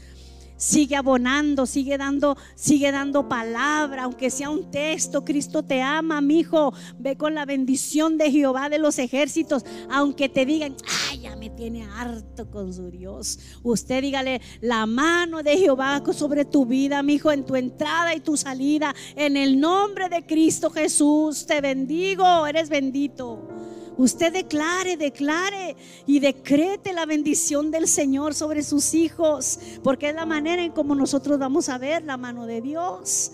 Sigue 0.56 0.96
abonando, 0.96 1.66
sigue 1.66 1.96
dando, 1.96 2.36
sigue 2.56 2.90
dando 2.90 3.28
palabra, 3.28 4.04
aunque 4.04 4.28
sea 4.28 4.50
un 4.50 4.72
texto. 4.72 5.24
Cristo 5.24 5.62
te 5.62 5.80
ama, 5.82 6.20
mi 6.20 6.40
hijo. 6.40 6.72
Ve 6.98 7.16
con 7.16 7.34
la 7.34 7.44
bendición 7.44 8.18
de 8.18 8.30
Jehová 8.32 8.68
de 8.68 8.78
los 8.80 8.98
ejércitos, 8.98 9.64
aunque 9.88 10.28
te 10.28 10.44
digan, 10.44 10.74
ay, 11.10 11.20
ya 11.20 11.36
me 11.36 11.50
tiene 11.50 11.84
harto 11.84 12.50
con 12.50 12.72
su 12.72 12.90
Dios. 12.90 13.38
Usted 13.62 14.02
dígale, 14.02 14.40
la 14.60 14.84
mano 14.86 15.44
de 15.44 15.56
Jehová 15.56 16.02
sobre 16.12 16.44
tu 16.44 16.66
vida, 16.66 17.04
mi 17.04 17.14
hijo, 17.14 17.30
en 17.30 17.46
tu 17.46 17.54
entrada 17.54 18.16
y 18.16 18.20
tu 18.20 18.36
salida, 18.36 18.92
en 19.14 19.36
el 19.36 19.60
nombre 19.60 20.08
de 20.08 20.26
Cristo 20.26 20.70
Jesús, 20.70 21.46
te 21.46 21.60
bendigo, 21.60 22.46
eres 22.48 22.68
bendito. 22.68 23.48
Usted 23.96 24.32
declare, 24.32 24.96
declare 24.96 25.76
y 26.06 26.18
decrete 26.18 26.92
la 26.92 27.06
bendición 27.06 27.70
del 27.70 27.86
Señor 27.86 28.34
sobre 28.34 28.62
sus 28.62 28.94
hijos, 28.94 29.58
porque 29.82 30.08
es 30.08 30.14
la 30.14 30.26
manera 30.26 30.64
en 30.64 30.72
como 30.72 30.94
nosotros 30.94 31.38
vamos 31.38 31.68
a 31.68 31.78
ver 31.78 32.02
la 32.02 32.16
mano 32.16 32.46
de 32.46 32.60
Dios. 32.60 33.32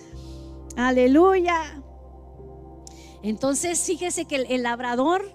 Aleluya. 0.77 1.83
Entonces, 3.23 3.81
fíjese 3.81 4.27
que 4.27 4.37
el, 4.37 4.63
labrador 4.63 5.35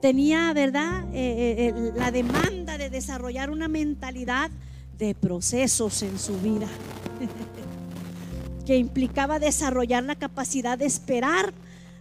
tenía, 0.00 0.52
¿verdad?, 0.52 1.04
eh, 1.12 1.72
eh, 1.74 1.92
la 1.94 2.10
demanda 2.10 2.78
de 2.78 2.90
desarrollar 2.90 3.50
una 3.50 3.68
mentalidad 3.68 4.50
de 4.98 5.14
procesos 5.14 6.02
en 6.02 6.18
su 6.18 6.38
vida, 6.40 6.68
que 8.66 8.76
implicaba 8.76 9.38
desarrollar 9.38 10.04
la 10.04 10.16
capacidad 10.16 10.78
de 10.78 10.86
esperar 10.86 11.52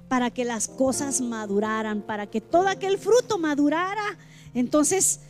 para 0.08 0.30
que 0.32 0.45
las 0.45 0.68
cosas 0.68 1.22
maduraran, 1.22 2.01
para 2.01 2.28
que 2.28 2.41
todo 2.41 2.68
aquel 2.68 2.97
fruto 2.97 3.38
madurara. 3.38 4.18
Entonces, 4.53 5.22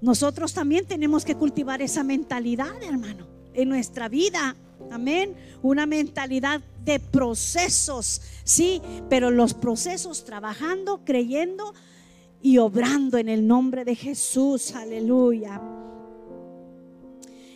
nosotros 0.00 0.52
también 0.52 0.86
tenemos 0.86 1.24
que 1.24 1.36
cultivar 1.36 1.80
esa 1.80 2.02
mentalidad, 2.02 2.82
hermano, 2.82 3.26
en 3.54 3.68
nuestra 3.68 4.08
vida. 4.08 4.56
Amén. 4.90 5.34
Una 5.62 5.86
mentalidad 5.86 6.60
de 6.84 6.98
procesos, 6.98 8.20
sí, 8.44 8.82
pero 9.08 9.30
los 9.30 9.54
procesos 9.54 10.24
trabajando, 10.24 11.04
creyendo 11.04 11.72
y 12.42 12.58
obrando 12.58 13.18
en 13.18 13.28
el 13.28 13.46
nombre 13.46 13.84
de 13.84 13.94
Jesús. 13.94 14.74
Aleluya. 14.74 15.60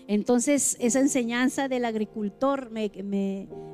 Entonces, 0.08 0.76
esa 0.78 1.00
enseñanza 1.00 1.68
del 1.68 1.84
agricultor 1.84 2.70
me, 2.70 2.90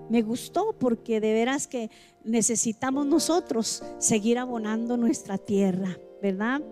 me, 0.09 0.23
gustó 0.23 0.75
porque 0.79 1.21
de 1.21 1.35
veras 1.35 1.67
que 1.67 1.91
necesitamos 2.25 3.07
nosotros 3.07 3.83
seguir 3.99 4.39
abonando 4.39 4.97
nuestra 4.97 5.37
tierra, 5.37 5.99
¿verdad? 6.23 6.63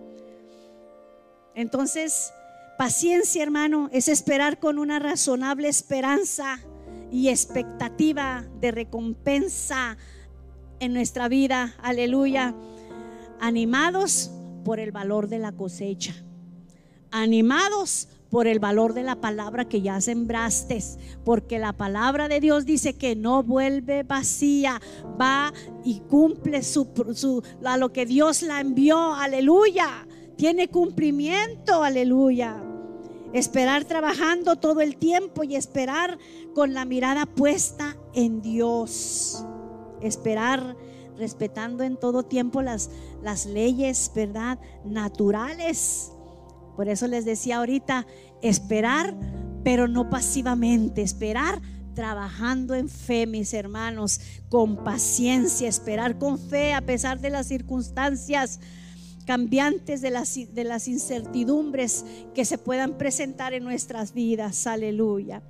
Entonces, 1.53 2.33
paciencia, 2.77 3.43
hermano, 3.43 3.89
es 3.91 4.07
esperar 4.07 4.57
con 4.59 4.79
una 4.79 4.97
razonable 4.97 5.67
esperanza 5.67 6.59
y 7.11 7.29
expectativa 7.29 8.47
de 8.61 8.71
recompensa 8.71 9.97
en 10.79 10.93
nuestra 10.93 11.27
vida. 11.27 11.75
Aleluya. 11.83 12.55
Animados 13.39 14.31
por 14.65 14.79
el 14.79 14.91
valor 14.91 15.27
de 15.27 15.37
la 15.37 15.51
cosecha. 15.51 16.15
Animados 17.11 18.07
por 18.31 18.47
el 18.47 18.59
valor 18.59 18.93
de 18.93 19.03
la 19.03 19.17
palabra 19.17 19.65
que 19.65 19.81
ya 19.81 19.99
sembraste, 19.99 20.81
porque 21.25 21.59
la 21.59 21.73
palabra 21.73 22.29
de 22.29 22.39
Dios 22.39 22.65
dice 22.65 22.93
que 22.93 23.13
no 23.15 23.43
vuelve 23.43 24.03
vacía, 24.03 24.81
va 25.19 25.53
y 25.83 25.99
cumple 25.99 26.63
su, 26.63 26.87
a 27.65 27.77
lo 27.77 27.91
que 27.91 28.05
Dios 28.05 28.41
la 28.41 28.61
envió, 28.61 29.13
aleluya, 29.13 30.07
tiene 30.37 30.69
cumplimiento, 30.69 31.83
aleluya. 31.83 32.63
Esperar 33.33 33.83
trabajando 33.85 34.55
todo 34.55 34.81
el 34.81 34.95
tiempo 34.95 35.43
y 35.43 35.55
esperar 35.55 36.17
con 36.55 36.73
la 36.73 36.85
mirada 36.85 37.25
puesta 37.25 37.97
en 38.13 38.41
Dios. 38.41 39.45
Esperar 40.01 40.75
respetando 41.17 41.83
en 41.83 41.97
todo 41.97 42.23
tiempo 42.23 42.61
las, 42.61 42.89
las 43.21 43.45
leyes, 43.45 44.11
¿verdad? 44.15 44.57
Naturales 44.83 46.11
Por 46.75 46.89
eso 46.89 47.07
les 47.07 47.25
decía 47.25 47.57
ahorita, 47.57 48.05
esperar, 48.41 49.15
pero 49.63 49.87
no 49.87 50.09
pasivamente, 50.09 51.01
esperar 51.01 51.61
trabajando 51.93 52.73
en 52.73 52.89
fe, 52.89 53.27
mis 53.27 53.53
hermanos, 53.53 54.19
con 54.49 54.83
paciencia, 54.83 55.67
esperar 55.67 56.17
con 56.17 56.39
fe 56.39 56.73
a 56.73 56.81
pesar 56.81 57.19
de 57.19 57.29
las 57.29 57.47
circunstancias 57.47 58.59
cambiantes, 59.25 60.01
de 60.01 60.09
las, 60.09 60.87
incertidumbres 60.87 62.05
que 62.33 62.45
se 62.45 62.57
puedan 62.57 62.97
presentar 62.97 63.53
en 63.53 63.63
nuestras 63.63 64.13
vidas. 64.13 64.67
Aleluya. 64.67 65.41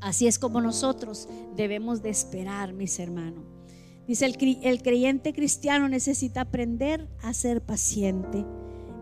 Así 0.00 0.26
es 0.26 0.38
como 0.38 0.60
nosotros 0.60 1.28
debemos 1.56 2.02
de 2.02 2.10
esperar, 2.10 2.72
mis 2.72 2.98
hermanos. 2.98 3.44
Dice, 4.06 4.26
el 4.26 4.82
creyente 4.82 5.32
cristiano 5.32 5.88
necesita 5.88 6.42
aprender 6.42 7.08
a 7.22 7.34
ser 7.34 7.60
paciente. 7.60 8.44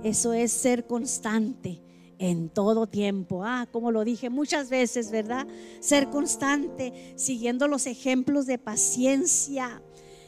Eso 0.04 0.34
es 0.34 0.52
ser 0.52 0.86
constante 0.86 1.80
en 2.18 2.50
todo 2.50 2.86
tiempo. 2.86 3.42
Ah, 3.42 3.66
como 3.72 3.90
lo 3.90 4.04
dije 4.04 4.28
muchas 4.28 4.68
veces, 4.68 5.10
¿verdad? 5.10 5.46
Ser 5.80 6.10
constante, 6.10 7.14
siguiendo 7.16 7.68
los 7.68 7.86
ejemplos 7.86 8.44
de 8.44 8.58
paciencia. 8.58 9.82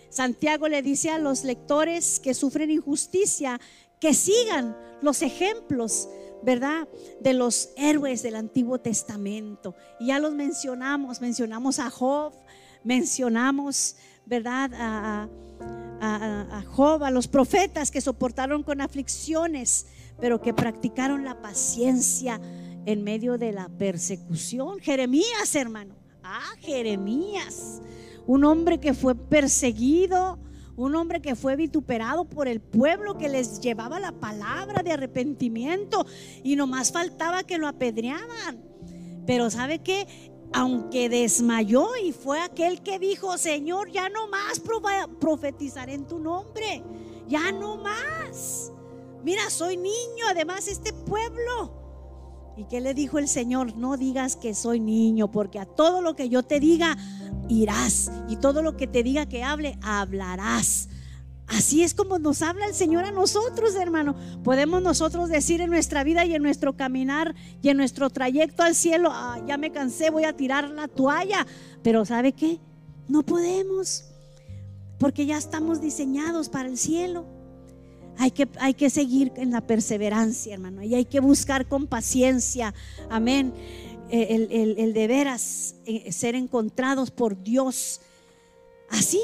Santiago 0.09 0.69
le 0.69 0.81
dice 0.81 1.11
a 1.11 1.19
los 1.19 1.45
lectores 1.45 2.21
que 2.21 2.33
sufren 2.33 2.71
injusticia 2.71 3.61
que 4.01 4.15
sigan 4.15 4.75
los 5.03 5.21
ejemplos, 5.21 6.09
¿verdad? 6.43 6.89
De 7.21 7.35
los 7.35 7.69
héroes 7.77 8.23
del 8.23 8.37
Antiguo 8.37 8.79
Testamento. 8.79 9.75
Y 10.01 10.07
ya 10.07 10.19
los 10.19 10.35
mencionamos, 10.35 11.21
mencionamos 11.21 11.79
a 11.79 11.91
Job, 11.91 12.33
mencionamos, 12.83 13.97
¿verdad? 14.25 14.73
A, 14.73 15.25
a, 15.25 15.29
a 16.01 16.65
Job, 16.69 17.05
a 17.05 17.11
los 17.11 17.29
profetas 17.29 17.91
que 17.91 18.01
soportaron 18.01 18.63
con 18.63 18.81
aflicciones 18.81 19.87
pero 20.21 20.41
que 20.41 20.55
practicaron 20.55 21.25
la 21.25 21.41
paciencia 21.41 22.41
en 22.87 23.05
medio 23.05 23.39
de 23.39 23.53
la 23.53 23.69
persecución. 23.69 24.79
Jeremías, 24.79 25.55
hermano. 25.55 25.97
Ah, 26.23 26.55
Jeremías. 26.61 27.83
Un 28.27 28.45
hombre 28.45 28.79
que 28.79 28.95
fue 28.95 29.15
perseguido, 29.15 30.39
un 30.77 30.95
hombre 30.95 31.21
que 31.21 31.37
fue 31.37 31.57
vituperado 31.57 32.25
por 32.25 32.49
el 32.49 32.61
pueblo 32.61 33.17
que 33.17 33.29
les 33.29 33.61
llevaba 33.61 34.01
la 34.01 34.13
palabra 34.13 34.83
de 34.83 34.93
arrepentimiento 34.93 36.07
y 36.43 36.57
nomás 36.57 36.93
faltaba 36.93 37.45
que 37.45 37.59
lo 37.59 37.69
apedreaban. 37.69 38.65
Pero 39.27 39.51
¿sabe 39.51 39.81
qué? 39.81 40.07
Aunque 40.53 41.09
desmayó 41.09 41.89
y 42.03 42.13
fue 42.13 42.41
aquel 42.41 42.83
que 42.83 42.99
dijo, 42.99 43.37
Señor, 43.37 43.91
ya 43.91 44.09
no 44.09 44.29
más 44.29 44.61
profetizaré 45.21 45.95
en 45.95 46.07
tu 46.07 46.19
nombre, 46.19 46.83
ya 47.29 47.53
no 47.53 47.77
más. 47.77 48.73
Mira, 49.25 49.51
soy 49.51 49.77
niño, 49.77 50.25
además 50.29 50.69
este 50.69 50.93
pueblo. 50.93 51.73
¿Y 52.57 52.65
qué 52.65 52.81
le 52.81 52.95
dijo 52.95 53.19
el 53.19 53.29
Señor? 53.29 53.77
No 53.77 53.97
digas 53.97 54.37
que 54.37 54.55
soy 54.55 54.81
niño, 54.81 55.31
porque 55.31 55.59
a 55.59 55.67
todo 55.67 56.01
lo 56.01 56.17
que 56.17 56.29
yo 56.31 56.43
te 56.43 56.59
diga, 56.59 56.97
irás. 57.49 58.11
Y 58.29 58.37
todo 58.37 58.63
lo 58.63 58.77
que 58.77 58.87
te 58.87 59.03
diga 59.03 59.27
que 59.27 59.43
hable, 59.43 59.79
hablarás. 59.83 60.86
Así 61.49 61.83
es 61.83 61.95
como 61.95 62.19
nos 62.19 62.43
habla 62.43 62.67
el 62.67 62.75
Señor 62.75 63.05
a 63.05 63.13
nosotros, 63.13 63.77
hermano. 63.77 64.17
Podemos 64.43 64.83
nosotros 64.83 65.29
decir 65.29 65.61
en 65.61 65.71
nuestra 65.71 66.03
vida 66.03 66.25
y 66.25 66.35
en 66.35 66.43
nuestro 66.43 66.77
caminar 66.77 67.35
y 67.63 67.69
en 67.69 67.77
nuestro 67.77 68.11
trayecto 68.11 68.63
al 68.65 68.75
cielo, 68.75 69.11
ah, 69.13 69.41
ya 69.47 69.57
me 69.57 69.71
cansé, 69.71 70.11
voy 70.11 70.25
a 70.25 70.37
tirar 70.37 70.69
la 70.71 70.89
toalla. 70.89 71.47
Pero 71.83 72.05
¿sabe 72.05 72.33
qué? 72.33 72.59
No 73.07 73.23
podemos, 73.23 74.05
porque 74.99 75.25
ya 75.27 75.39
estamos 75.39 75.81
diseñados 75.81 76.49
para 76.49 76.69
el 76.69 76.77
cielo. 76.77 77.27
Hay 78.19 78.33
que, 78.33 78.49
hay 78.59 78.75
que 78.75 78.91
seguir 78.91 79.33
en 79.37 79.53
la 79.53 79.61
perseverancia, 79.61 80.55
hermano, 80.55 80.83
y 80.83 80.95
hay 80.95 81.05
que 81.05 81.21
buscar 81.21 81.69
con 81.69 81.87
paciencia, 81.87 82.75
amén, 83.11 83.53
eh, 84.09 84.75
el, 84.79 84.95
de 84.95 85.07
veras 85.07 85.77
eh, 85.85 86.11
ser 86.13 86.35
encontrados 86.35 87.11
por 87.11 87.43
Dios 87.43 88.01
así, 88.89 89.21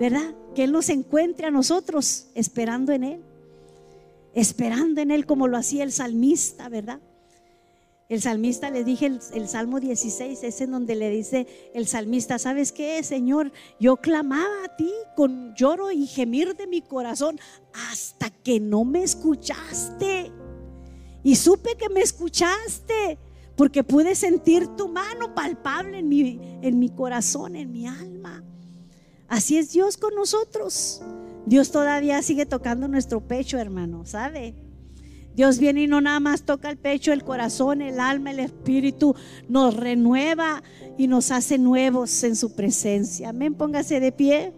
¿verdad? 0.00 0.34
Que 0.54 0.64
Él 0.64 0.72
nos 0.72 0.88
encuentre 0.88 1.46
a 1.46 1.50
nosotros 1.50 2.28
esperando 2.34 2.92
en 2.92 3.04
Él, 3.04 3.20
esperando 4.34 5.00
en 5.00 5.10
Él 5.10 5.26
como 5.26 5.48
lo 5.48 5.56
hacía 5.56 5.84
el 5.84 5.92
salmista, 5.92 6.68
¿verdad? 6.68 7.00
El 8.12 8.20
salmista, 8.20 8.70
le 8.70 8.84
dije 8.84 9.06
el, 9.06 9.48
Salmo 9.48 9.80
16, 9.80 10.42
es 10.42 10.60
en 10.60 10.72
donde 10.72 10.96
le 10.96 11.08
dice 11.08 11.46
el 11.72 11.86
salmista, 11.86 12.38
¿sabes 12.38 12.70
qué, 12.70 13.02
Señor? 13.02 13.52
Yo 13.80 13.96
clamaba 13.96 14.64
a 14.66 14.76
ti 14.76 14.90
con 15.16 15.54
lloro 15.54 15.90
y 15.90 16.06
gemir 16.06 16.54
de 16.54 16.66
mi 16.66 16.82
corazón 16.82 17.40
hasta 17.90 18.28
que 18.28 18.60
no 18.60 18.84
me 18.84 19.02
escuchaste. 19.02 20.30
Y 21.22 21.36
supe 21.36 21.74
que 21.78 21.88
me 21.88 22.02
escuchaste 22.02 23.16
porque 23.56 23.82
pude 23.82 24.14
sentir 24.14 24.66
tu 24.76 24.88
mano 24.88 25.34
palpable 25.34 26.00
en 26.00 26.08
mi, 26.10 26.38
en 26.60 26.78
mi 26.78 26.90
corazón, 26.90 27.56
en 27.56 27.72
mi 27.72 27.86
alma. 27.86 28.44
Así 29.32 29.56
es 29.56 29.72
Dios 29.72 29.96
con 29.96 30.14
nosotros. 30.14 31.00
Dios 31.46 31.70
todavía 31.70 32.20
sigue 32.20 32.44
tocando 32.44 32.86
nuestro 32.86 33.26
pecho, 33.26 33.56
hermano, 33.56 34.04
¿sabe? 34.04 34.54
Dios 35.34 35.58
viene 35.58 35.84
y 35.84 35.86
no 35.86 36.02
nada 36.02 36.20
más 36.20 36.42
toca 36.42 36.68
el 36.68 36.76
pecho, 36.76 37.14
el 37.14 37.24
corazón, 37.24 37.80
el 37.80 37.98
alma, 37.98 38.32
el 38.32 38.40
espíritu, 38.40 39.16
nos 39.48 39.74
renueva 39.74 40.62
y 40.98 41.06
nos 41.06 41.30
hace 41.30 41.56
nuevos 41.56 42.22
en 42.24 42.36
su 42.36 42.54
presencia. 42.54 43.30
Amén, 43.30 43.54
póngase 43.54 44.00
de 44.00 44.12
pie. 44.12 44.52